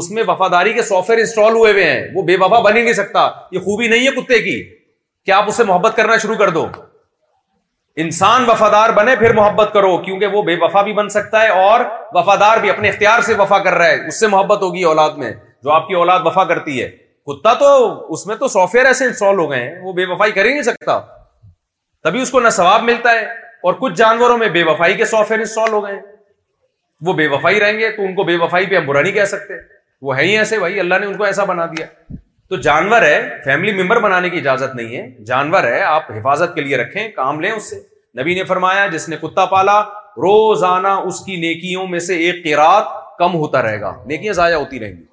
اس 0.00 0.10
میں 0.10 0.22
وفاداری 0.28 0.72
کے 0.72 0.82
سافٹ 0.82 1.10
ویئر 1.10 1.20
انسٹال 1.20 1.52
ہوئے 1.56 1.72
ہوئے 1.72 1.84
ہیں 1.90 2.06
وہ 2.14 2.22
بے 2.30 2.36
وفا 2.40 2.60
بن 2.60 2.76
ہی 2.76 2.82
نہیں 2.82 2.92
سکتا 3.00 3.26
یہ 3.52 3.60
خوبی 3.66 3.88
نہیں 3.88 4.06
ہے 4.06 4.10
کتے 4.20 4.38
کی 4.42 4.56
آپ 5.32 5.44
اسے 5.48 5.64
محبت 5.64 5.96
کرنا 5.96 6.16
شروع 6.22 6.34
کر 6.36 6.48
دو 6.52 6.66
انسان 8.02 8.44
وفادار 8.48 8.90
بنے 8.96 9.14
پھر 9.16 9.32
محبت 9.34 9.72
کرو 9.72 9.96
کیونکہ 10.04 10.26
وہ 10.36 10.42
بے 10.42 10.56
وفا 10.60 10.82
بھی 10.82 10.92
بن 10.92 11.08
سکتا 11.08 11.42
ہے 11.42 11.48
اور 11.66 11.80
وفادار 12.14 12.58
بھی 12.60 12.70
اپنے 12.70 12.88
اختیار 12.88 13.20
سے 13.26 13.34
وفا 13.38 13.58
کر 13.66 13.74
رہا 13.74 13.88
ہے 13.88 14.06
اس 14.08 14.18
سے 14.20 14.26
محبت 14.28 14.62
ہوگی 14.62 14.82
اولاد 14.90 15.10
میں 15.18 15.32
جو 15.64 15.70
آپ 15.72 15.86
کی 15.88 15.94
اولاد 15.94 16.20
وفا 16.24 16.44
کرتی 16.44 16.82
ہے 16.82 16.88
کتا 17.30 17.52
تو 17.60 17.68
اس 18.12 18.26
میں 18.26 18.36
تو 18.36 18.48
سافٹ 18.54 18.74
ویئر 18.74 18.86
ایسے 18.86 19.04
انسٹال 19.06 19.38
ہو 19.38 19.50
گئے 19.50 19.60
ہیں 19.60 19.74
وہ 19.82 19.92
بے 19.92 20.04
وفائی 20.06 20.32
کر 20.32 20.44
ہی 20.44 20.52
نہیں 20.52 20.62
سکتا 20.62 20.98
تبھی 22.04 22.20
اس 22.22 22.30
کو 22.30 22.40
نہ 22.40 22.48
ثواب 22.58 22.82
ملتا 22.84 23.12
ہے 23.12 23.22
اور 23.68 23.74
کچھ 23.78 23.94
جانوروں 23.96 24.36
میں 24.38 24.48
بے 24.58 24.62
وفائی 24.70 24.94
کے 24.94 25.04
سافٹ 25.12 25.30
ویئر 25.30 25.40
انسٹال 25.40 25.72
ہو 25.72 25.84
گئے 25.84 25.94
ہیں 25.94 26.00
وہ 27.06 27.12
بے 27.12 27.26
وفائی 27.36 27.60
رہیں 27.60 27.78
گے 27.78 27.90
تو 27.96 28.02
ان 28.02 28.14
کو 28.14 28.24
بے 28.24 28.36
وفائی 28.40 28.66
پہ 28.66 28.76
ہم 28.76 28.86
برا 28.86 29.00
نہیں 29.02 29.12
کہہ 29.12 29.24
سکتے 29.30 29.54
وہ 30.08 30.16
ہے 30.16 30.24
ہی 30.24 30.36
ایسے 30.38 30.58
بھائی 30.58 30.80
اللہ 30.80 30.98
نے 31.00 31.06
ان 31.06 31.16
کو 31.16 31.24
ایسا 31.24 31.44
بنا 31.52 31.66
دیا 31.76 31.86
تو 32.48 32.56
جانور 32.66 33.02
ہے 33.02 33.20
فیملی 33.44 33.72
ممبر 33.82 34.00
بنانے 34.02 34.30
کی 34.30 34.36
اجازت 34.38 34.74
نہیں 34.76 34.96
ہے 34.96 35.06
جانور 35.26 35.64
ہے 35.64 35.80
آپ 35.82 36.10
حفاظت 36.16 36.54
کے 36.54 36.60
لیے 36.60 36.76
رکھیں 36.76 37.08
کام 37.16 37.40
لیں 37.40 37.50
اس 37.50 37.70
سے 37.70 37.76
نبی 38.20 38.34
نے 38.34 38.44
فرمایا 38.50 38.86
جس 38.92 39.08
نے 39.08 39.16
کتا 39.22 39.44
پالا 39.54 39.80
روزانہ 40.24 40.88
اس 41.06 41.20
کی 41.26 41.36
نیکیوں 41.40 41.86
میں 41.90 41.98
سے 42.08 42.16
ایک 42.24 42.42
قیرات 42.44 42.88
کم 43.18 43.34
ہوتا 43.34 43.62
رہے 43.62 43.80
گا 43.80 43.94
نیکیاں 44.06 44.32
ضائع 44.40 44.54
ہوتی 44.54 44.80
رہیں 44.80 44.92
گی 44.96 45.04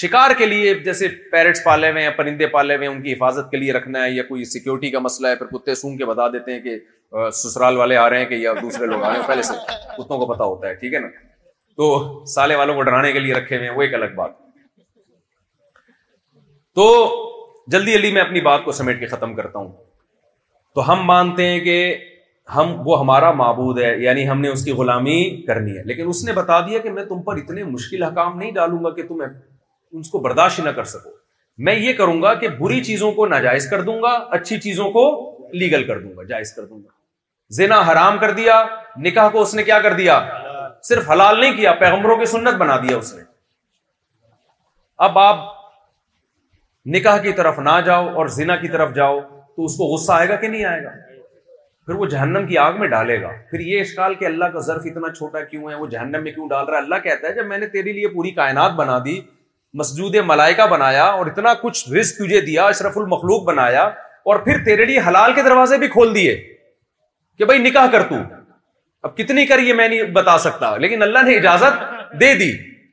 شکار 0.00 0.30
کے 0.38 0.46
لیے 0.46 0.74
جیسے 0.84 1.08
پیرٹس 1.30 1.62
پالے 1.64 1.90
ہوئے 1.90 2.02
ہیں 2.02 2.10
پرندے 2.16 2.46
پالے 2.56 2.76
ہوئے 2.76 2.86
ہیں 2.88 2.94
ان 2.94 3.00
کی 3.02 3.12
حفاظت 3.12 3.50
کے 3.50 3.56
لیے 3.56 3.72
رکھنا 3.72 4.04
ہے 4.04 4.10
یا 4.10 4.22
کوئی 4.22 4.44
سیکیورٹی 4.50 4.90
کا 4.90 4.98
مسئلہ 5.06 5.28
ہے 5.28 5.36
پھر 5.36 5.46
کتے 5.56 5.74
سونگ 5.74 5.96
کے 5.96 6.04
بتا 6.06 6.28
دیتے 6.34 6.52
ہیں 6.52 6.60
کہ 6.66 7.30
سسرال 7.42 7.76
والے 7.76 7.96
آ 7.96 8.08
رہے 8.10 8.18
ہیں 8.18 8.26
کہ 8.26 8.34
یا 8.42 8.52
دوسرے 8.60 8.86
لوگ 8.86 9.02
آ 9.02 9.08
رہے 9.12 9.18
ہیں 9.20 9.26
پہلے 9.28 9.42
سے 9.48 9.54
کتوں 9.96 10.18
کو 10.18 10.26
پتا 10.34 10.44
ہوتا 10.44 10.68
ہے 10.68 10.74
ٹھیک 10.82 10.94
ہے 10.94 10.98
نا 10.98 11.08
تو 11.76 11.90
سالے 12.34 12.54
والوں 12.62 12.74
کو 12.74 12.82
ڈرانے 12.90 13.12
کے 13.12 13.18
لیے 13.20 13.34
رکھے 13.34 13.56
ہوئے 13.58 13.68
ہیں 13.68 13.74
وہ 13.76 13.82
ایک 13.82 13.94
الگ 13.94 14.14
بات 14.16 14.32
تو 16.74 16.86
جلدی 17.72 17.92
جلدی 17.92 18.10
میں 18.12 18.20
اپنی 18.22 18.40
بات 18.40 18.64
کو 18.64 18.72
سمیٹ 18.72 19.00
کے 19.00 19.06
ختم 19.06 19.34
کرتا 19.34 19.58
ہوں 19.58 19.70
تو 20.74 20.90
ہم 20.90 21.04
مانتے 21.06 21.46
ہیں 21.48 21.58
کہ 21.60 21.76
ہم 22.56 22.74
وہ 22.86 22.98
ہمارا 23.00 23.30
معبود 23.40 23.78
ہے 23.80 23.96
یعنی 24.02 24.28
ہم 24.28 24.40
نے 24.40 24.48
اس 24.48 24.64
کی 24.64 24.72
غلامی 24.78 25.16
کرنی 25.46 25.76
ہے 25.76 25.82
لیکن 25.86 26.08
اس 26.08 26.24
نے 26.24 26.32
بتا 26.32 26.60
دیا 26.68 26.78
کہ 26.86 26.90
میں 26.90 27.04
تم 27.04 27.22
پر 27.22 27.36
اتنے 27.36 27.64
مشکل 27.64 28.02
حکام 28.02 28.38
نہیں 28.38 28.50
ڈالوں 28.52 28.82
گا 28.84 28.90
کہ 28.94 29.02
تم 29.08 29.22
اس 29.98 30.10
کو 30.10 30.18
برداشت 30.28 30.60
نہ 30.64 30.70
کر 30.78 30.84
سکو 30.94 31.16
میں 31.68 31.74
یہ 31.76 31.92
کروں 31.92 32.20
گا 32.22 32.32
کہ 32.42 32.48
بری 32.60 32.82
چیزوں 32.84 33.10
کو 33.12 33.26
ناجائز 33.26 33.68
کر 33.70 33.82
دوں 33.82 34.00
گا 34.02 34.08
اچھی 34.38 34.58
چیزوں 34.60 34.90
کو 34.90 35.04
لیگل 35.58 35.86
کر 35.86 35.98
دوں 36.00 36.16
گا 36.16 36.22
جائز 36.28 36.52
کر 36.54 36.64
دوں 36.66 36.78
گا 36.78 36.88
زینا 37.56 37.80
حرام 37.92 38.18
کر 38.18 38.30
دیا 38.32 38.64
نکاح 39.06 39.28
کو 39.32 39.40
اس 39.42 39.54
نے 39.54 39.62
کیا 39.70 39.78
کر 39.86 39.92
دیا 40.02 40.18
صرف 40.88 41.10
حلال 41.10 41.40
نہیں 41.40 41.56
کیا 41.56 41.72
پیغمبروں 41.80 42.16
کی 42.16 42.24
سنت 42.34 42.54
بنا 42.58 42.76
دیا 42.88 42.96
اس 42.96 43.14
نے 43.14 43.22
اب 45.08 45.18
آپ 45.18 45.44
نکاح 46.88 47.18
کی 47.22 47.32
طرف 47.36 47.58
نہ 47.58 47.70
جاؤ 47.86 48.06
اور 48.18 48.26
زنا 48.36 48.56
کی 48.56 48.68
طرف 48.68 48.94
جاؤ 48.94 49.18
تو 49.20 49.64
اس 49.64 49.74
کو 49.76 49.86
غصہ 49.94 50.12
آئے 50.12 50.28
گا 50.28 50.36
کہ 50.40 50.48
نہیں 50.48 50.64
آئے 50.64 50.82
گا 50.84 50.90
پھر 51.86 51.94
وہ 51.98 52.06
جہنم 52.06 52.46
کی 52.48 52.58
آگ 52.58 52.78
میں 52.80 52.88
ڈالے 52.88 53.20
گا 53.22 53.28
پھر 53.50 53.60
یہ 53.60 53.80
اشکال 53.80 54.14
کہ 54.14 54.24
اللہ 54.24 54.44
کا 54.52 54.60
ظرف 54.66 54.82
اتنا 54.90 55.12
چھوٹا 55.14 55.40
کیوں 55.50 55.68
ہے 55.70 55.74
وہ 55.76 55.86
جہنم 55.90 56.22
میں 56.24 56.32
کیوں 56.32 56.48
ڈال 56.48 56.66
رہا 56.68 56.78
ہے 56.78 56.82
اللہ 56.82 56.98
کہتا 57.04 57.26
ہے 57.28 57.32
جب 57.34 57.46
میں 57.46 57.58
نے 57.58 57.66
تیرے 57.74 57.92
لیے 57.92 58.08
پوری 58.14 58.30
کائنات 58.34 58.72
بنا 58.76 58.98
دی 59.04 59.20
مسجود 59.80 60.14
ملائکہ 60.26 60.66
بنایا 60.70 61.04
اور 61.06 61.26
اتنا 61.26 61.52
کچھ 61.62 61.88
رسک 61.92 62.18
تجھے 62.18 62.40
دیا 62.46 62.66
اشرف 62.66 62.96
المخلوق 62.98 63.42
بنایا 63.46 63.82
اور 64.32 64.38
پھر 64.44 64.64
تیرے 64.64 64.84
لیے 64.84 65.00
حلال 65.08 65.32
کے 65.34 65.42
دروازے 65.42 65.78
بھی 65.78 65.88
کھول 65.88 66.14
دیے 66.14 66.34
کہ 67.38 67.44
بھائی 67.50 67.58
نکاح 67.62 67.86
کر 67.92 68.02
تو 68.08 68.16
اب 69.08 69.16
کتنی 69.16 69.44
کر 69.46 69.58
یہ 69.62 69.74
میں 69.74 69.88
نہیں 69.88 70.10
بتا 70.14 70.38
سکتا 70.38 70.76
لیکن 70.76 71.02
اللہ 71.02 71.18
نے 71.26 71.36
اجازت 71.36 71.82
دے 72.20 72.34
دی 72.38 72.50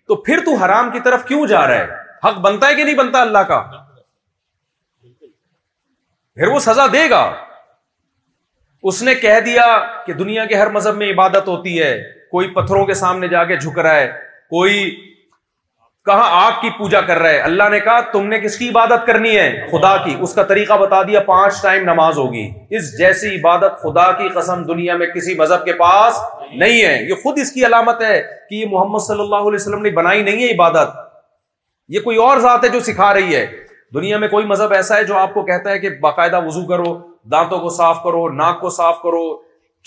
تو 0.07 0.15
پھر 0.23 0.43
تو 0.45 0.53
حرام 0.65 0.91
کی 0.91 0.99
طرف 1.05 1.25
کیوں 1.27 1.45
جا 1.47 1.65
رہا 1.67 1.79
ہے 1.79 2.05
حق 2.25 2.37
بنتا 2.45 2.67
ہے 2.67 2.75
کہ 2.75 2.83
نہیں 2.83 2.95
بنتا 2.95 3.21
اللہ 3.21 3.43
کا 3.47 3.59
پھر 6.35 6.47
وہ 6.53 6.59
سزا 6.59 6.85
دے 6.93 7.09
گا 7.09 7.23
اس 8.89 9.01
نے 9.03 9.13
کہہ 9.21 9.39
دیا 9.45 9.65
کہ 10.05 10.13
دنیا 10.13 10.45
کے 10.45 10.55
ہر 10.55 10.69
مذہب 10.71 10.95
میں 10.97 11.11
عبادت 11.11 11.47
ہوتی 11.47 11.81
ہے 11.81 11.97
کوئی 12.31 12.49
پتھروں 12.53 12.85
کے 12.85 12.93
سامنے 13.03 13.27
جا 13.27 13.43
کے 13.51 13.55
جھک 13.55 13.79
رہا 13.79 13.95
ہے 13.95 14.07
کوئی 14.49 14.83
کہاں 16.05 16.27
آگ 16.41 16.51
کی 16.61 16.69
پوجا 16.77 16.99
کر 17.07 17.17
رہا 17.19 17.29
ہے 17.29 17.39
اللہ 17.47 17.69
نے 17.71 17.79
کہا 17.85 17.99
تم 18.11 18.27
نے 18.33 18.39
کس 18.39 18.57
کی 18.57 18.67
عبادت 18.69 19.05
کرنی 19.07 19.35
ہے 19.37 19.47
خدا 19.71 19.95
کی 20.03 20.15
اس 20.27 20.33
کا 20.33 20.43
طریقہ 20.51 20.73
بتا 20.81 21.01
دیا 21.07 21.19
پانچ 21.25 21.61
ٹائم 21.61 21.83
نماز 21.89 22.17
ہوگی 22.17 22.47
اس 22.77 22.97
جیسی 22.97 23.35
عبادت 23.35 23.81
خدا 23.81 24.11
کی 24.21 24.27
قسم 24.35 24.63
دنیا 24.67 24.95
میں 24.97 25.07
کسی 25.15 25.35
مذہب 25.41 25.65
کے 25.65 25.73
پاس 25.81 26.21
نہیں 26.59 26.81
ہے 26.83 26.93
یہ 27.09 27.13
خود 27.23 27.39
اس 27.41 27.51
کی 27.53 27.65
علامت 27.65 28.01
ہے 28.03 28.21
کہ 28.49 28.55
یہ 28.55 28.65
محمد 28.75 29.07
صلی 29.07 29.21
اللہ 29.21 29.49
علیہ 29.49 29.61
وسلم 29.61 29.81
نے 29.81 29.89
بنائی 29.99 30.23
نہیں 30.29 30.43
ہے 30.47 30.51
عبادت 30.53 30.95
یہ 31.95 31.99
کوئی 32.03 32.17
اور 32.23 32.39
ذات 32.39 32.63
ہے 32.63 32.69
جو 32.69 32.79
سکھا 32.87 33.13
رہی 33.13 33.35
ہے 33.35 33.45
دنیا 33.93 34.17
میں 34.19 34.27
کوئی 34.27 34.45
مذہب 34.45 34.73
ایسا 34.73 34.95
ہے 34.97 35.03
جو 35.09 35.17
آپ 35.17 35.33
کو 35.33 35.41
کہتا 35.45 35.71
ہے 35.71 35.79
کہ 35.79 35.89
باقاعدہ 36.01 36.41
وضو 36.45 36.65
کرو 36.67 36.93
دانتوں 37.31 37.59
کو 37.59 37.69
صاف 37.75 37.97
کرو 38.03 38.27
ناک 38.35 38.59
کو 38.61 38.69
صاف 38.79 38.97
کرو 39.03 39.21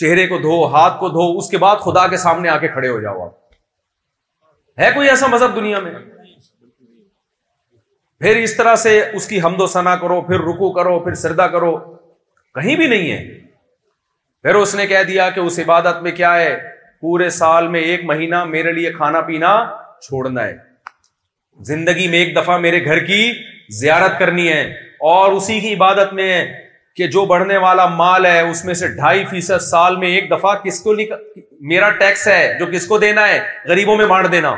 چہرے 0.03 0.27
کو 0.27 0.39
دھو 0.45 0.63
ہاتھ 0.75 0.99
کو 1.01 1.09
دھو 1.17 1.25
اس 1.39 1.51
کے 1.51 1.59
بعد 1.65 1.77
خدا 1.85 2.07
کے 2.09 2.17
سامنے 2.23 2.49
آ 2.49 2.57
کے 2.59 2.69
کھڑے 2.69 2.89
ہو 2.89 3.01
جاؤ 3.01 3.25
آپ 3.25 4.79
ہے 4.81 4.91
کوئی 4.95 5.09
ایسا 5.09 5.27
مذہب 5.33 5.57
دنیا 5.57 5.81
میں 5.87 5.93
پھر 8.23 8.37
اس 8.37 8.57
طرح 8.57 8.75
سے 8.87 8.99
اس 9.19 9.27
کی 9.29 9.41
حمد 9.43 9.61
و 9.61 9.67
سنا 9.75 9.95
کرو 10.05 10.21
پھر 10.31 10.41
رکو 10.49 10.73
کرو 10.73 10.99
پھر 11.05 11.15
سردا 11.25 11.47
کرو 11.57 11.75
کہیں 12.59 12.75
بھی 12.77 12.87
نہیں 12.87 13.11
ہے 13.11 13.23
پھر 14.43 14.55
اس 14.63 14.75
نے 14.75 14.87
کہہ 14.87 15.03
دیا 15.09 15.29
کہ 15.31 15.41
اس 15.41 15.59
عبادت 15.65 16.03
میں 16.03 16.13
کیا 16.23 16.35
ہے 16.37 16.55
پورے 17.01 17.29
سال 17.41 17.69
میں 17.75 17.81
ایک 17.91 18.05
مہینہ 18.13 18.45
میرے 18.57 18.73
لیے 18.81 18.93
کھانا 18.93 19.21
پینا 19.33 19.55
چھوڑنا 20.09 20.45
ہے 20.45 20.55
زندگی 21.69 22.07
میں 22.09 22.19
ایک 22.19 22.37
دفعہ 22.37 22.57
میرے 22.59 22.85
گھر 22.85 22.99
کی 23.05 23.33
زیارت 23.79 24.19
کرنی 24.19 24.49
ہے 24.49 24.63
اور 25.09 25.33
اسی 25.33 25.59
کی 25.61 25.73
عبادت 25.75 26.13
میں 26.15 26.29
ہے 26.33 26.45
کہ 26.97 27.07
جو 27.17 27.25
بڑھنے 27.27 27.57
والا 27.59 27.87
مال 27.97 28.27
ہے 28.27 28.41
اس 28.51 28.65
میں 28.65 28.75
سے 28.75 28.89
ڈھائی 28.95 29.25
فیصد 29.31 29.63
سال 29.63 29.97
میں 29.97 30.09
ایک 30.15 30.31
دفعہ 30.31 30.55
کس 30.65 30.81
کو 30.83 30.95
میرا 31.73 31.91
ٹیکس 32.01 32.27
ہے 32.29 32.41
جو 32.59 32.67
کس 32.73 32.87
کو 32.87 32.99
دینا 32.99 33.29
ہے 33.29 33.39
غریبوں 33.69 33.97
میں 33.97 34.07
بانٹ 34.07 34.33
دینا 34.33 34.55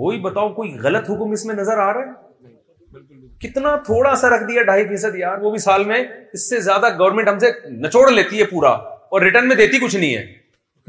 کوئی 0.00 0.18
بتاؤ 0.20 0.48
کوئی 0.52 0.76
غلط 0.82 1.10
حکم 1.10 1.30
اس 1.32 1.44
میں 1.46 1.54
نظر 1.54 1.78
آ 1.78 1.92
رہا 1.92 2.00
ہے 2.00 3.42
کتنا 3.42 3.76
تھوڑا 3.86 4.14
سا 4.16 4.28
رکھ 4.36 4.42
دیا 4.48 4.62
ڈھائی 4.62 4.84
فیصد 4.88 5.16
یار 5.18 5.38
وہ 5.42 5.50
بھی 5.50 5.58
سال 5.58 5.84
میں 5.84 6.02
اس 6.32 6.48
سے 6.50 6.60
زیادہ 6.68 6.90
گورنمنٹ 6.98 7.28
ہم 7.28 7.38
سے 7.38 7.50
نچوڑ 7.86 8.10
لیتی 8.10 8.40
ہے 8.40 8.44
پورا 8.50 8.68
اور 8.70 9.22
ریٹرن 9.22 9.48
میں 9.48 9.56
دیتی 9.56 9.78
کچھ 9.78 9.96
نہیں 9.96 10.14
ہے 10.14 10.24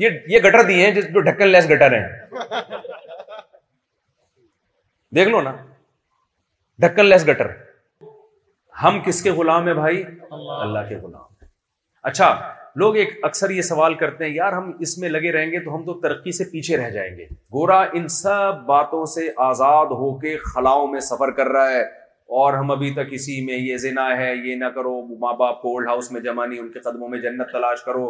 یہ 0.04 0.40
گٹر 0.46 0.62
دیے 0.68 0.86
ہیں 0.90 1.02
جو 1.02 1.20
ڈھکن 1.20 1.48
لیس 1.50 1.70
گٹر 1.70 1.94
ہیں 1.94 2.08
دیکھ 5.16 5.30
لو 5.30 5.42
نا 5.42 5.54
ڈھکن 6.86 7.06
لیس 7.06 7.28
گٹر 7.28 7.52
ہم 8.84 9.00
کس 9.06 9.22
کے 9.24 9.32
غلام 9.38 9.66
ہیں 9.68 9.74
بھائی 9.74 10.04
اللہ 10.38 10.88
کے 10.90 10.96
غلام 11.02 11.34
اچھا 12.12 12.30
لوگ 12.80 12.96
ایک 13.02 13.14
اکثر 13.26 13.50
یہ 13.50 13.62
سوال 13.62 13.94
کرتے 14.00 14.26
ہیں 14.26 14.32
یار 14.34 14.54
ہم 14.54 14.72
اس 14.86 14.98
میں 14.98 15.10
لگے 15.10 15.32
رہیں 15.32 15.52
گے 15.52 15.60
تو 15.66 15.76
ہم 15.76 15.86
تو 15.86 15.94
ترقی 16.00 16.32
سے 16.38 16.44
پیچھے 16.52 16.78
رہ 16.78 16.90
جائیں 16.96 17.10
گے 17.18 17.26
گورا 17.54 17.80
ان 18.00 18.08
سب 18.16 18.62
باتوں 18.66 19.06
سے 19.14 19.30
آزاد 19.50 19.92
ہو 20.02 20.14
کے 20.20 20.36
خلاؤں 20.54 20.88
میں 20.92 21.00
سفر 21.10 21.32
کر 21.38 21.48
رہا 21.56 21.70
ہے 21.72 21.84
اور 22.34 22.54
ہم 22.58 22.72
ابھی 22.72 22.90
تک 22.94 23.08
اسی 23.16 23.34
میں 23.46 23.58
یہ 23.58 23.78
زنا 23.78 24.06
ہے 24.18 24.34
یہ 24.36 24.56
نہ 24.60 24.66
کرو 24.76 24.94
ماں 25.26 25.34
باپ 25.40 25.62
کو 25.62 25.70
اولڈ 25.72 25.88
ہاؤس 25.90 26.12
میں 26.12 26.22
جمع 26.22 26.46
نہیں 26.46 26.60
ان 26.60 26.72
کے 26.72 26.80
قدموں 26.86 27.10
میں 27.10 27.20
جنت 27.22 27.52
تلاش 27.52 27.84
کرو 27.86 28.10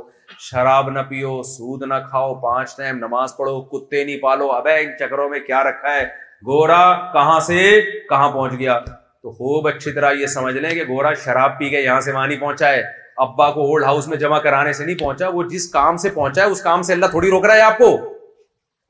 شراب 0.49 0.89
نہ 0.91 0.99
پیو 1.09 1.41
سود 1.45 1.81
نہ 1.87 1.93
کھاؤ 2.09 2.33
پانچ 2.43 2.75
ٹائم 2.77 2.97
نماز 2.97 3.35
پڑھو 3.37 3.59
کتے 3.73 4.03
نہیں 4.03 4.17
پالو 4.21 4.49
اب 4.51 4.67
ان 4.81 4.95
چکروں 4.99 5.27
میں 5.29 5.39
کیا 5.47 5.63
رکھا 5.69 5.95
ہے 5.95 6.05
گورا 6.49 6.81
کہاں 7.13 7.39
سے 7.49 7.61
کہاں 8.09 8.29
پہنچ 8.31 8.57
گیا 8.59 8.79
تو 8.85 9.31
خوب 9.31 9.67
اچھی 9.67 9.91
طرح 9.91 10.11
یہ 10.21 10.25
سمجھ 10.37 10.55
لیں 10.55 10.69
کہ 10.75 10.83
گورا 10.87 11.13
شراب 11.25 11.57
پی 11.59 11.69
کے 11.69 11.81
یہاں 11.81 11.99
سے 12.07 12.11
وہاں 12.11 12.27
نہیں 12.27 12.39
پہنچا 12.39 12.69
ہے 12.73 12.81
ابا 13.25 13.49
کو 13.51 13.61
اولڈ 13.69 13.83
ہاؤس 13.85 14.07
میں 14.07 14.17
جمع 14.23 14.39
کرانے 14.47 14.73
سے 14.73 14.85
نہیں 14.85 14.99
پہنچا 14.99 15.27
وہ 15.33 15.43
جس 15.49 15.67
کام 15.71 15.97
سے 15.97 16.09
پہنچا 16.15 16.43
ہے 16.45 16.49
اس 16.51 16.61
کام 16.61 16.81
سے 16.83 16.93
اللہ 16.93 17.05
تھوڑی 17.11 17.29
روک 17.31 17.45
رہا 17.45 17.55
ہے 17.55 17.61
آپ 17.61 17.77
کو 17.77 17.97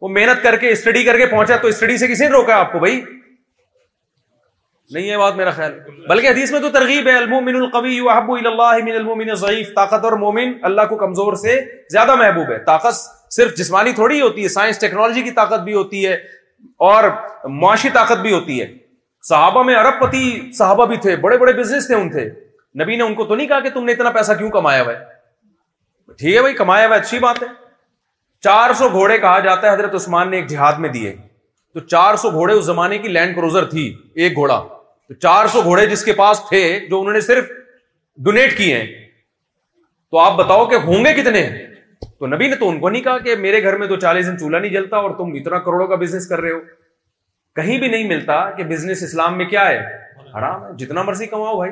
وہ 0.02 0.10
محنت 0.14 0.44
کر 0.44 0.56
کے 0.62 0.70
اسٹڈی 0.70 1.04
کر 1.04 1.18
کے 1.18 1.26
پہنچا 1.28 1.56
تو 1.62 1.68
اسٹڈی 1.68 1.98
سے 1.98 2.08
کسی 2.08 2.24
نے 2.24 2.30
روکا 2.32 2.56
آپ 2.60 2.72
کو 2.72 2.80
بھائی 2.80 3.02
نہیں 4.94 5.10
ہے 5.10 5.18
بات 5.18 5.36
میرا 5.36 5.52
خیال 5.52 5.80
بلکہ 6.10 6.28
حدیث 6.30 6.52
میں 6.52 6.60
تو 6.62 6.70
ترغیب 6.72 7.08
ہے 7.08 7.16
المومن 7.18 7.56
القوی 7.56 8.00
احب 8.12 8.32
اللہ 8.32 8.84
من 8.86 8.96
المومن 8.96 9.34
ضعیف 9.44 9.74
طاقت 9.76 10.04
اور 10.06 10.14
مومن 10.24 10.52
اللہ 10.70 10.82
کو 10.90 10.96
کمزور 10.98 11.34
سے 11.44 11.60
زیادہ 11.92 12.16
محبوب 12.16 12.52
ہے 12.52 12.58
طاقت 12.66 12.96
صرف 13.36 13.56
جسمانی 13.58 13.92
تھوڑی 13.92 14.22
ہوتی 14.22 14.44
ہے 14.44 14.48
سائنس 14.56 14.80
ٹیکنالوجی 14.80 15.22
کی 15.22 15.32
طاقت 15.40 15.64
بھی 15.64 15.74
ہوتی 15.74 16.06
ہے 16.08 16.14
اور 16.90 17.04
معاشی 17.62 17.90
طاقت 17.94 18.22
بھی 18.22 18.34
ہوتی 18.34 18.62
ہے 18.62 18.68
صحابہ 19.30 19.64
میں 19.64 19.76
ارب 19.76 20.00
پتی 20.02 20.24
صحابہ 20.58 20.86
بھی 20.86 20.98
تھے 21.08 21.16
بڑے 21.26 21.38
بڑے 21.38 21.54
بزنس 21.60 21.88
تھے 21.88 21.96
ان 21.96 22.10
تھے 22.12 22.30
نبی 22.84 22.96
نے 22.96 23.04
ان 23.04 23.14
کو 23.16 23.26
تو 23.26 23.36
نہیں 23.36 23.48
کہا 23.48 23.60
کہ 23.60 23.70
تم 23.74 23.86
نے 23.86 23.92
اتنا 23.92 24.10
پیسہ 24.20 24.32
کیوں 24.38 24.50
کمایا 24.58 24.82
ہوا 24.84 24.92
ہے 24.94 26.14
ٹھیک 26.18 26.36
ہے 26.36 26.40
بھائی 26.42 26.54
کمایا 26.62 26.88
ہوا 26.88 26.96
اچھی 26.96 27.20
بات 27.26 27.42
ہے 27.44 27.48
چار 28.48 28.74
سو 28.78 28.90
گھوڑے 28.90 29.18
کہا 29.18 29.40
جاتا 29.40 29.68
ہے 29.68 29.74
حضرت 29.74 29.96
عثمان 30.02 30.30
نے 30.32 30.38
ایک 30.38 30.48
جہاد 30.50 30.80
میں 30.80 30.90
دیے 30.94 31.16
تو 31.74 31.80
چار 31.86 32.16
سو 32.22 32.30
گھوڑے 32.32 32.54
اس 32.54 32.64
زمانے 32.66 32.98
کی 32.98 33.08
لینڈ 33.18 33.36
کروزر 33.36 33.66
تھی 33.70 33.92
ایک 34.24 34.36
گھوڑا 34.36 34.62
تو 35.08 35.14
چار 35.22 35.48
سو 35.54 35.62
گھوڑے 35.64 35.86
جس 35.88 36.04
کے 36.06 36.14
پاس 36.18 36.40
تھے 36.50 36.62
جو 36.90 37.00
انہوں 37.00 37.14
نے 37.14 37.20
صرف 37.22 37.50
ڈونیٹ 38.24 38.58
کیے 38.58 38.78
ہیں 38.78 38.86
تو 40.12 40.18
آپ 40.20 40.36
بتاؤ 40.38 40.66
کہ 40.70 40.76
ہوں 40.86 41.06
گے 41.06 41.14
کتنے 41.22 41.42
ہیں 41.46 41.66
تو 42.20 42.28
نبی 42.28 42.48
نے 42.50 42.56
تو 42.56 42.70
ان 42.70 42.80
کو 42.80 42.90
نہیں 42.90 43.02
کہا 43.04 43.18
کہ 43.26 43.36
میرے 43.40 43.62
گھر 43.64 43.78
میں 43.78 43.88
تو 43.88 43.96
چالیس 44.00 44.26
دن 44.28 44.38
چولہا 44.38 44.60
نہیں 44.60 44.72
جلتا 44.72 44.98
اور 44.98 45.12
تم 45.18 45.34
اتنا 45.40 45.58
کروڑوں 45.66 45.88
کا 45.88 45.96
بزنس 46.04 46.28
کر 46.28 46.42
رہے 46.42 46.52
ہو 46.52 46.60
کہیں 47.56 47.78
بھی 47.80 47.88
نہیں 47.88 48.08
ملتا 48.08 48.40
کہ 48.58 48.64
بزنس 48.70 49.04
اسلام 49.04 49.38
میں 49.38 49.46
کیا 49.50 49.68
ہے 49.70 49.78
حرام 50.38 50.64
ہے 50.66 50.74
جتنا 50.78 51.02
مرضی 51.10 51.26
کماؤ 51.34 51.56
بھائی 51.58 51.72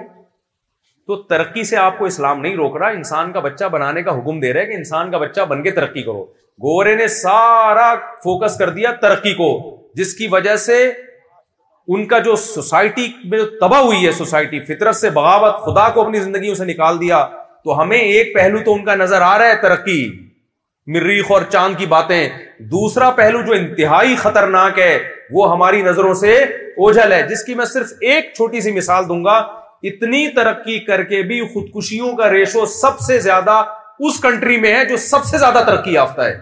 تو 1.08 1.16
ترقی 1.34 1.64
سے 1.70 1.78
آپ 1.78 1.98
کو 2.00 2.06
اسلام 2.06 2.42
نہیں 2.42 2.56
روک 2.56 2.76
رہا 2.82 2.88
انسان 3.00 3.32
کا 3.32 3.40
بچہ 3.48 3.66
بنانے 3.72 4.04
کا 4.04 4.12
حکم 4.18 4.40
دے 4.40 4.52
رہا 4.54 4.62
ہے 4.62 4.66
کہ 4.66 4.74
انسان 4.78 5.10
کا 5.12 5.18
بچہ 5.24 5.42
بن 5.50 5.64
کے 5.64 5.72
ترقی 5.80 6.02
کرو 6.04 6.24
گورے 6.66 6.96
نے 6.96 7.08
سارا 7.22 7.94
فوکس 8.24 8.58
کر 8.58 8.70
دیا 8.78 8.92
ترقی 9.02 9.34
کو 9.42 9.50
جس 9.96 10.14
کی 10.16 10.28
وجہ 10.32 10.56
سے 10.68 10.78
ان 11.96 12.06
کا 12.08 12.18
جو 12.26 12.36
سوسائٹی 12.40 13.08
میں 13.30 13.38
جو 13.40 13.46
تباہ 13.60 13.80
ہوئی 13.82 14.06
ہے 14.06 14.12
سوسائٹی 14.18 14.60
فطرت 14.68 14.96
سے 14.96 15.10
بغاوت 15.16 15.56
خدا 15.66 15.88
کو 15.94 16.02
اپنی 16.02 16.20
زندگیوں 16.20 16.56
سے 16.56 16.66
نکال 16.66 17.00
دیا 17.02 17.24
تو 17.64 17.82
ہمیں 17.82 17.98
ایک 17.98 18.34
پہلو 18.36 18.60
تو 18.66 18.74
ان 18.74 18.86
کا 18.86 18.96
نظر 18.96 19.22
آ 19.22 19.38
رہا 19.38 19.50
ہے 19.50 19.56
ترقی 19.62 20.02
مریخ 20.94 21.32
اور 21.32 21.42
چاند 21.52 21.78
کی 21.80 21.86
باتیں 21.96 22.28
دوسرا 22.72 23.10
پہلو 23.18 23.42
جو 23.46 23.54
انتہائی 23.54 24.16
خطرناک 24.22 24.80
ہے 24.80 24.98
وہ 25.34 25.52
ہماری 25.52 25.82
نظروں 25.82 26.14
سے 26.22 26.34
اوجھل 26.86 27.12
ہے 27.14 27.22
جس 27.30 27.44
کی 27.44 27.54
میں 27.56 27.66
صرف 27.74 27.94
ایک 28.10 28.34
چھوٹی 28.36 28.62
سی 28.62 28.72
مثال 28.72 29.08
دوں 29.10 29.24
گا 29.26 29.36
اتنی 29.92 30.28
ترقی 30.36 30.80
کر 30.86 31.04
کے 31.04 31.22
بھی 31.30 31.42
خودکشیوں 31.54 32.16
کا 32.18 32.30
ریشو 32.34 32.66
سب 32.80 33.00
سے 33.08 33.20
زیادہ 33.20 33.62
اس 34.08 34.20
کنٹری 34.22 34.58
میں 34.60 34.74
ہے 34.78 34.84
جو 34.90 34.98
سب 35.10 35.24
سے 35.32 35.38
زیادہ 35.38 35.64
ترقی 35.66 35.94
یافتہ 35.94 36.22
ہے 36.22 36.36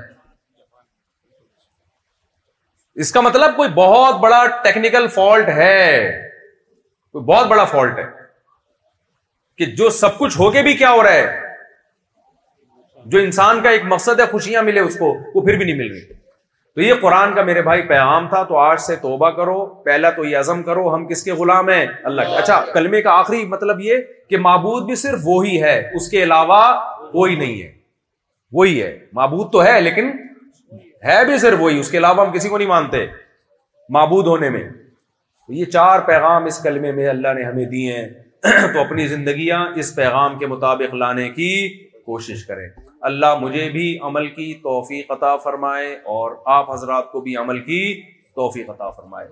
اس 3.01 3.11
کا 3.11 3.21
مطلب 3.25 3.55
کوئی 3.55 3.69
بہت 3.75 4.15
بڑا 4.23 4.39
ٹیکنیکل 4.63 5.07
فالٹ 5.13 5.47
ہے 5.59 5.85
کوئی 7.11 7.23
بہت 7.25 7.47
بڑا 7.51 7.63
فالٹ 7.71 7.97
ہے 7.99 8.03
کہ 9.57 9.65
جو 9.79 9.89
سب 10.01 10.17
کچھ 10.17 10.37
ہو 10.39 10.49
کے 10.57 10.61
بھی 10.67 10.73
کیا 10.81 10.91
ہو 10.91 11.01
رہا 11.03 11.13
ہے 11.23 11.39
جو 13.13 13.19
انسان 13.19 13.61
کا 13.63 13.69
ایک 13.75 13.83
مقصد 13.93 14.19
ہے 14.19 14.25
خوشیاں 14.31 14.61
ملے 14.69 14.79
اس 14.89 14.97
کو 14.99 15.11
وہ 15.35 15.41
پھر 15.45 15.57
بھی 15.61 15.65
نہیں 15.65 15.77
مل 15.81 15.91
رہی 15.93 16.19
تو 16.75 16.81
یہ 16.81 17.01
قرآن 17.01 17.33
کا 17.35 17.41
میرے 17.49 17.61
بھائی 17.69 17.81
پیغام 17.87 18.27
تھا 18.33 18.43
تو 18.49 18.57
آج 18.67 18.79
سے 18.87 18.95
توبہ 19.07 19.29
کرو 19.39 19.57
پہلا 19.89 20.09
تو 20.17 20.25
یہ 20.25 20.37
عزم 20.37 20.61
کرو 20.69 20.87
ہم 20.93 21.07
کس 21.07 21.23
کے 21.23 21.31
غلام 21.43 21.69
ہیں 21.69 21.85
اللہ 22.11 22.29
کے 22.31 22.35
اچھا 22.41 22.63
کلمے 22.73 23.01
کا 23.07 23.17
آخری 23.23 23.43
مطلب 23.55 23.79
یہ 23.89 23.97
کہ 24.29 24.37
معبود 24.47 24.85
بھی 24.91 24.95
صرف 25.07 25.27
وہی 25.31 25.61
ہے 25.63 25.77
اس 26.01 26.09
کے 26.11 26.23
علاوہ 26.23 26.61
کوئی 27.17 27.35
نہیں 27.35 27.61
ہے 27.61 27.71
وہی 28.59 28.81
ہے 28.81 28.97
معبود 29.21 29.51
تو 29.51 29.63
ہے 29.63 29.79
لیکن 29.89 30.11
ہے 31.05 31.23
بھی 31.25 31.37
صرف 31.39 31.59
وہی 31.59 31.79
اس 31.79 31.89
کے 31.91 31.97
علاوہ 31.97 32.25
ہم 32.25 32.31
کسی 32.33 32.49
کو 32.49 32.57
نہیں 32.57 32.67
مانتے 32.67 33.05
معبود 33.95 34.27
ہونے 34.27 34.49
میں 34.49 34.63
یہ 35.59 35.65
چار 35.75 35.99
پیغام 36.07 36.45
اس 36.45 36.59
کلمے 36.63 36.91
میں 36.97 37.07
اللہ 37.09 37.33
نے 37.37 37.43
ہمیں 37.43 37.65
دیے 37.69 37.93
ہیں 37.93 38.07
تو 38.73 38.79
اپنی 38.81 39.07
زندگیاں 39.07 39.65
اس 39.79 39.95
پیغام 39.95 40.37
کے 40.39 40.47
مطابق 40.47 40.93
لانے 41.01 41.29
کی 41.29 41.49
کوشش 42.05 42.45
کریں 42.45 42.67
اللہ 43.09 43.35
مجھے 43.41 43.69
بھی 43.73 43.87
عمل 44.07 44.27
کی 44.33 44.53
توفیق 44.63 45.11
عطا 45.11 45.35
فرمائے 45.43 45.91
اور 46.15 46.35
آپ 46.57 46.71
حضرات 46.73 47.11
کو 47.11 47.21
بھی 47.21 47.35
عمل 47.37 47.59
کی 47.63 47.81
توفیق 48.35 48.69
عطا 48.69 48.89
فرمائے 48.89 49.27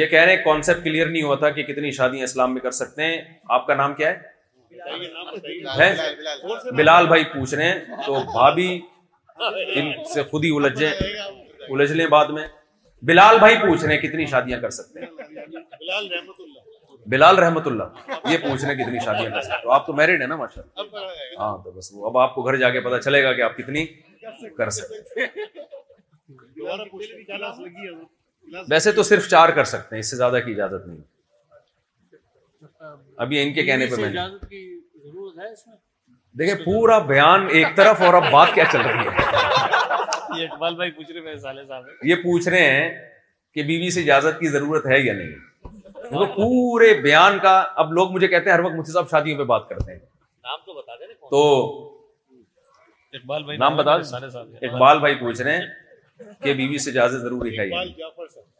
یہ 0.00 0.06
کہہ 0.06 0.20
رہے 0.22 0.34
ہیں 0.34 0.42
کانسیپٹ 0.44 0.82
کلیئر 0.84 1.06
نہیں 1.06 1.22
ہوا 1.22 1.34
تھا 1.36 1.48
کہ 1.56 1.62
کتنی 1.62 1.90
شادیاں 1.98 2.24
اسلام 2.24 2.52
میں 2.54 2.60
کر 2.60 2.70
سکتے 2.80 3.04
ہیں 3.04 3.20
آپ 3.56 3.66
کا 3.66 3.74
نام 3.74 3.94
کیا 3.94 4.08
ہے 4.10 4.30
بلال 6.76 7.06
بھائی 7.08 7.24
پوچھ 7.34 7.54
رہے 7.54 7.64
ہیں 7.70 7.96
تو 8.06 8.14
بھابھی 8.32 8.68
ان 9.74 9.92
سے 10.14 10.22
خود 10.30 10.44
ہی 10.44 10.50
الجھے 10.56 10.88
الجھ 11.74 11.92
لیں 11.92 12.06
بعد 12.16 12.26
میں 12.38 12.46
بلال 13.10 13.38
بھائی 13.38 13.56
پوچھ 13.66 13.84
رہے 13.84 13.94
ہیں 13.94 14.00
کتنی 14.02 14.26
شادیاں 14.30 14.60
کر 14.60 14.70
سکتے 14.70 15.00
ہیں 15.00 16.30
بلال 17.10 17.38
رحمت 17.38 17.66
اللہ 17.66 18.28
یہ 18.30 18.36
پوچھ 18.42 18.64
رہے 18.64 18.72
ہیں 18.72 18.78
کتنی 18.82 18.98
شادیاں 19.04 19.30
کر 19.30 19.40
سکتے 19.40 19.62
تو 19.62 19.70
آپ 19.72 19.86
تو 19.86 19.92
میرڈ 19.92 20.22
ہے 20.22 20.26
نا 20.26 20.36
ماشاء 20.36 20.62
اللہ 20.82 21.06
ہاں 21.38 21.56
تو 21.64 21.70
بس 21.76 21.90
وہ 21.92 22.06
اب 22.10 22.18
آپ 22.18 22.34
کو 22.34 22.42
گھر 22.42 22.56
جا 22.56 22.70
کے 22.70 22.80
پتا 22.80 22.98
چلے 23.02 23.22
گا 23.24 23.32
کہ 23.38 23.42
آپ 23.42 23.56
کتنی 23.56 23.84
کر 24.58 24.70
سکتے 24.70 25.24
ویسے 28.70 28.92
تو 28.92 29.02
صرف 29.02 29.28
چار 29.30 29.48
کر 29.56 29.64
سکتے 29.74 29.94
ہیں 29.96 30.00
اس 30.00 30.10
سے 30.10 30.16
زیادہ 30.16 30.38
کی 30.44 30.52
اجازت 30.52 30.86
نہیں 30.86 31.00
ابھی 33.24 33.42
ان 33.42 33.52
کے 33.54 33.62
کہنے 33.64 33.86
پہ 33.86 34.00
میں 34.00 34.10
دیکھیں 36.38 36.64
پورا 36.64 36.98
بیان 37.12 37.46
ایک 37.54 37.76
طرف 37.76 38.00
اور 38.02 38.14
اب 38.14 38.30
بات 38.32 38.54
کیا 38.54 38.64
چل 38.72 38.80
رہی 38.80 39.06
ہے 39.06 39.40
یہ 40.36 40.46
اقبال 40.48 40.74
بھائی 40.76 40.90
پوچھ 40.90 41.10
رہے 41.12 41.30
ہیں 41.30 42.08
یہ 42.10 42.14
پوچھ 42.22 42.48
رہے 42.48 42.68
ہیں 42.70 42.88
کہ 43.54 43.62
بیوی 43.70 43.90
سے 43.96 44.00
اجازت 44.00 44.38
کی 44.40 44.48
ضرورت 44.50 44.86
ہے 44.92 44.98
یا 45.00 45.14
نہیں 45.14 46.08
تو 46.10 46.24
پورے 46.36 46.92
بیان 47.02 47.38
کا 47.42 47.58
اب 47.84 47.92
لوگ 47.98 48.12
مجھے 48.12 48.28
کہتے 48.28 48.50
ہیں 48.50 48.56
ہر 48.56 48.62
وقت 48.64 48.74
مجھے 48.76 48.92
صاحب 48.92 49.10
شادیوں 49.10 49.38
پہ 49.38 49.44
بات 49.52 49.68
کرتے 49.68 49.92
ہیں 49.92 49.98
نام 49.98 50.58
تو 50.66 50.74
بتا 50.80 50.96
دیں 51.00 51.12
تو 51.30 51.44
اقبال 53.18 53.44
بھائی 53.44 53.58
نام 53.58 53.76
بتا 53.76 53.92
اقبال 53.94 54.98
بھائی 55.00 55.14
پوچھ 55.20 55.42
رہے 55.42 55.56
ہیں 55.58 56.26
کہ 56.44 56.54
بیوی 56.54 56.78
سے 56.86 56.90
اجازت 56.90 57.22
ضروری 57.22 57.58
ہے 57.58 57.68
یا 57.68 57.84
نہیں 57.84 58.50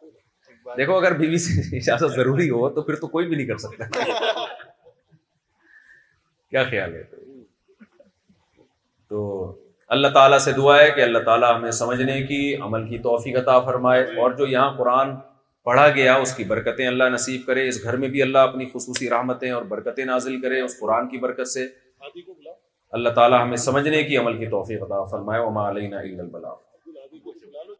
دیکھو 0.76 0.96
اگر 0.96 1.12
بیوی 1.18 1.38
سے 1.46 1.62
اجازت 1.76 2.14
ضروری 2.16 2.48
ہو 2.50 2.68
تو 2.74 2.82
پھر 2.82 2.94
تو 3.00 3.06
کوئی 3.14 3.26
بھی 3.28 3.36
نہیں 3.36 3.46
کر 3.46 3.56
سکتا 3.58 3.84
کیا 6.50 6.62
خیال 6.70 6.94
ہے 6.94 7.02
تو 9.08 9.24
اللہ 9.94 10.08
تعالیٰ 10.14 10.38
سے 10.38 10.52
دعا 10.56 10.76
ہے 10.78 10.90
کہ 10.96 11.00
اللہ 11.02 11.18
تعالیٰ 11.24 11.54
ہمیں 11.56 11.70
سمجھنے 11.78 12.20
کی 12.26 12.40
عمل 12.66 12.88
کی 12.88 12.98
توفیق 13.08 13.36
عطا 13.38 13.58
فرمائے 13.64 14.02
اور 14.20 14.30
جو 14.36 14.46
یہاں 14.46 14.72
قرآن 14.76 15.14
پڑھا 15.64 15.88
گیا 15.96 16.14
اس 16.22 16.34
کی 16.36 16.44
برکتیں 16.52 16.86
اللہ 16.86 17.08
نصیب 17.12 17.46
کرے 17.46 17.66
اس 17.68 17.82
گھر 17.82 17.96
میں 18.04 18.08
بھی 18.14 18.22
اللہ 18.22 18.46
اپنی 18.50 18.66
خصوصی 18.74 19.08
رحمتیں 19.10 19.50
اور 19.50 19.62
برکتیں 19.72 20.04
نازل 20.04 20.40
کرے 20.40 20.60
اس 20.60 20.78
قرآن 20.78 21.08
کی 21.08 21.18
برکت 21.26 21.48
سے 21.48 21.66
اللہ 22.98 23.08
تعالیٰ 23.18 23.42
ہمیں 23.42 23.56
سمجھنے 23.66 24.02
کی 24.04 24.16
عمل 24.16 24.38
کی 24.38 24.46
توفیق 24.56 24.82
عطا 24.82 25.02
فرمائے 25.10 25.42
وما 25.42 25.68
علینا 25.70 26.00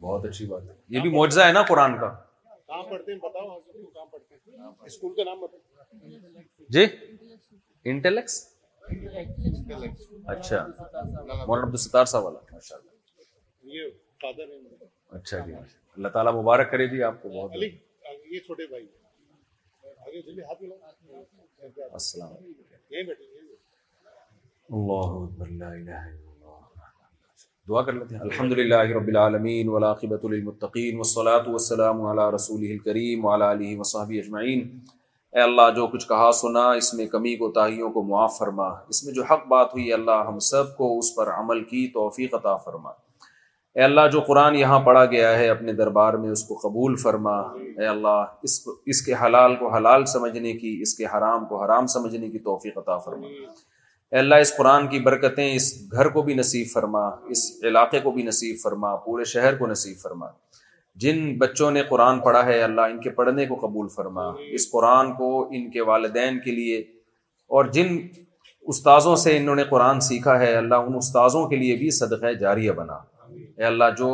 بہت 0.00 0.24
اچھی 0.24 0.46
بات 0.46 0.62
ہے 0.68 0.74
یہ 0.96 1.00
بھی 1.00 1.10
معجزہ 1.10 1.40
ہے 1.46 1.52
نا 1.52 1.62
قرآن 1.68 1.98
کا 1.98 2.12
جی 6.70 6.84
اچھا 10.28 10.66
مولانا 11.16 11.58
عبد 11.62 11.74
الستار 11.74 12.04
صاحب 12.04 12.24
والا 12.24 12.40
ماشاء 12.52 12.76
اللہ 12.76 12.92
اچھا 15.18 15.38
جی 15.46 15.54
اللہ 15.94 16.08
تعالیٰ 16.12 16.32
مبارک 16.40 16.70
کرے 16.70 16.86
جی 16.94 16.98
آپ 17.10 17.16
کو 17.22 17.26
بہت 17.28 17.48
السلام 21.94 22.30
اللہ 24.74 26.02
دعا 27.68 27.80
کر 27.86 27.92
لیتے 27.92 28.14
ہیں 28.16 28.22
الحمد 28.22 28.52
للہ 28.58 28.78
رب 28.94 29.06
العالمین 29.08 29.68
ولاقبۃ 29.72 30.24
المطقین 30.30 30.98
وسلاۃ 31.00 31.46
وسلم 31.52 32.00
علیہ 32.12 32.30
رسول 32.34 32.62
الکریم 32.70 33.26
علیہ 33.34 33.76
وصحب 33.78 34.10
اجمعین 34.22 34.66
اے 35.36 35.40
اللہ 35.42 35.70
جو 35.76 35.86
کچھ 35.92 36.06
کہا 36.08 36.30
سنا 36.40 36.66
اس 36.80 36.92
میں 36.94 37.06
کمی 37.12 37.34
کو 37.42 37.48
تاہیوں 37.58 37.90
کو 37.92 38.02
معاف 38.08 38.38
فرما 38.38 38.68
اس 38.94 39.02
میں 39.04 39.14
جو 39.14 39.22
حق 39.30 39.46
بات 39.54 39.72
ہوئی 39.74 39.92
اللہ 39.92 40.24
ہم 40.28 40.38
سب 40.50 40.76
کو 40.76 40.96
اس 40.98 41.14
پر 41.16 41.28
عمل 41.38 41.62
کی 41.72 41.86
توفیق 41.94 42.34
عطا 42.34 42.56
فرما 42.64 42.90
اے 43.78 43.82
اللہ 43.84 44.08
جو 44.12 44.20
قرآن 44.26 44.54
یہاں 44.56 44.78
پڑھا 44.86 45.04
گیا 45.16 45.28
ہے 45.38 45.48
اپنے 45.48 45.72
دربار 45.72 46.14
میں 46.24 46.30
اس 46.30 46.42
کو 46.48 46.54
قبول 46.62 46.96
فرما 47.02 47.38
اے 47.40 47.86
اللہ 47.94 48.24
اس 48.48 48.60
اس 48.92 49.00
کے 49.06 49.12
حلال 49.24 49.54
کو 49.60 49.74
حلال 49.74 50.04
سمجھنے 50.16 50.52
کی 50.62 50.78
اس 50.82 50.94
کے 50.96 51.04
حرام 51.16 51.44
کو 51.52 51.62
حرام 51.64 51.86
سمجھنے 51.96 52.28
کی 52.30 52.38
توفیق 52.50 52.78
عطا 52.78 52.96
فرما 53.06 53.28
اے 54.14 54.18
اللہ 54.18 54.34
اس 54.44 54.50
قرآن 54.56 54.86
کی 54.86 54.98
برکتیں 55.04 55.44
اس 55.44 55.66
گھر 55.92 56.08
کو 56.14 56.22
بھی 56.22 56.34
نصیب 56.34 56.66
فرما 56.72 57.00
اس 57.34 57.44
علاقے 57.66 58.00
کو 58.06 58.10
بھی 58.12 58.22
نصیب 58.22 58.56
فرما 58.62 58.94
پورے 59.04 59.24
شہر 59.30 59.56
کو 59.58 59.66
نصیب 59.66 59.96
فرما 60.02 60.26
جن 61.04 61.22
بچوں 61.38 61.70
نے 61.76 61.82
قرآن 61.90 62.18
پڑھا 62.26 62.44
ہے 62.46 62.60
اللہ 62.62 62.90
ان 62.92 62.98
کے 63.02 63.10
پڑھنے 63.20 63.46
کو 63.52 63.58
قبول 63.66 63.86
فرما 63.94 64.26
اس 64.58 64.70
قرآن 64.70 65.12
کو 65.22 65.30
ان 65.56 65.70
کے 65.70 65.82
والدین 65.92 66.38
کے 66.44 66.50
لیے 66.58 66.76
اور 67.56 67.64
جن 67.78 67.96
استاذوں 68.74 69.14
سے 69.24 69.36
انہوں 69.36 69.56
نے 69.56 69.64
قرآن 69.70 70.00
سیکھا 70.10 70.38
ہے 70.40 70.54
اللہ 70.56 70.84
ان 70.88 70.96
استاذوں 70.96 71.46
کے 71.48 71.56
لیے 71.64 71.76
بھی 71.76 71.90
صدقہ 72.02 72.32
جاریہ 72.46 72.72
بنا 72.84 72.98
اے 73.58 73.64
اللہ 73.72 73.90
جو 73.98 74.10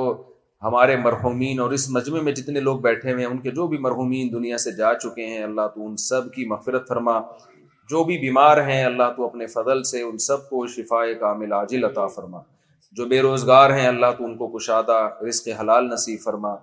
ہمارے 0.68 0.96
مرحومین 1.08 1.60
اور 1.60 1.70
اس 1.72 1.88
مجمع 1.98 2.20
میں 2.28 2.32
جتنے 2.32 2.60
لوگ 2.70 2.78
بیٹھے 2.86 3.12
ہوئے 3.12 3.24
ہیں 3.24 3.30
ان 3.32 3.38
کے 3.40 3.50
جو 3.58 3.66
بھی 3.72 3.78
مرحومین 3.88 4.32
دنیا 4.32 4.56
سے 4.66 4.72
جا 4.76 4.94
چکے 5.02 5.26
ہیں 5.26 5.42
اللہ 5.42 5.68
تو 5.74 5.86
ان 5.86 5.96
سب 6.08 6.32
کی 6.34 6.44
مغفرت 6.54 6.88
فرما 6.88 7.18
جو 7.90 8.02
بھی 8.04 8.16
بیمار 8.18 8.56
ہیں 8.66 8.82
اللہ 8.84 9.12
تو 9.16 9.24
اپنے 9.26 9.46
فضل 9.56 9.82
سے 9.90 10.00
ان 10.02 10.16
سب 10.30 10.48
کو 10.48 10.66
شفاء 10.76 11.04
کامل 11.20 11.52
عاجل 11.58 11.84
عطا 11.84 12.06
فرما 12.16 12.38
جو 12.96 13.04
بے 13.08 13.20
روزگار 13.22 13.70
ہیں 13.78 13.86
اللہ 13.86 14.10
تو 14.18 14.24
ان 14.24 14.36
کو 14.36 14.46
کشادہ 14.56 14.98
رزق 15.28 15.48
حلال 15.60 15.88
نصیب 15.92 16.18
فرما 16.24 16.54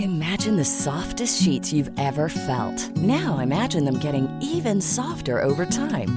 Imagine 0.00 0.56
the 0.56 0.64
softest 0.64 1.40
sheets 1.40 1.72
you've 1.72 1.92
ever 1.96 2.28
felt. 2.28 2.88
Now 2.96 3.38
imagine 3.38 3.84
them 3.84 3.98
getting 3.98 4.26
even 4.42 4.80
softer 4.80 5.40
over 5.40 5.64
time. 5.66 6.16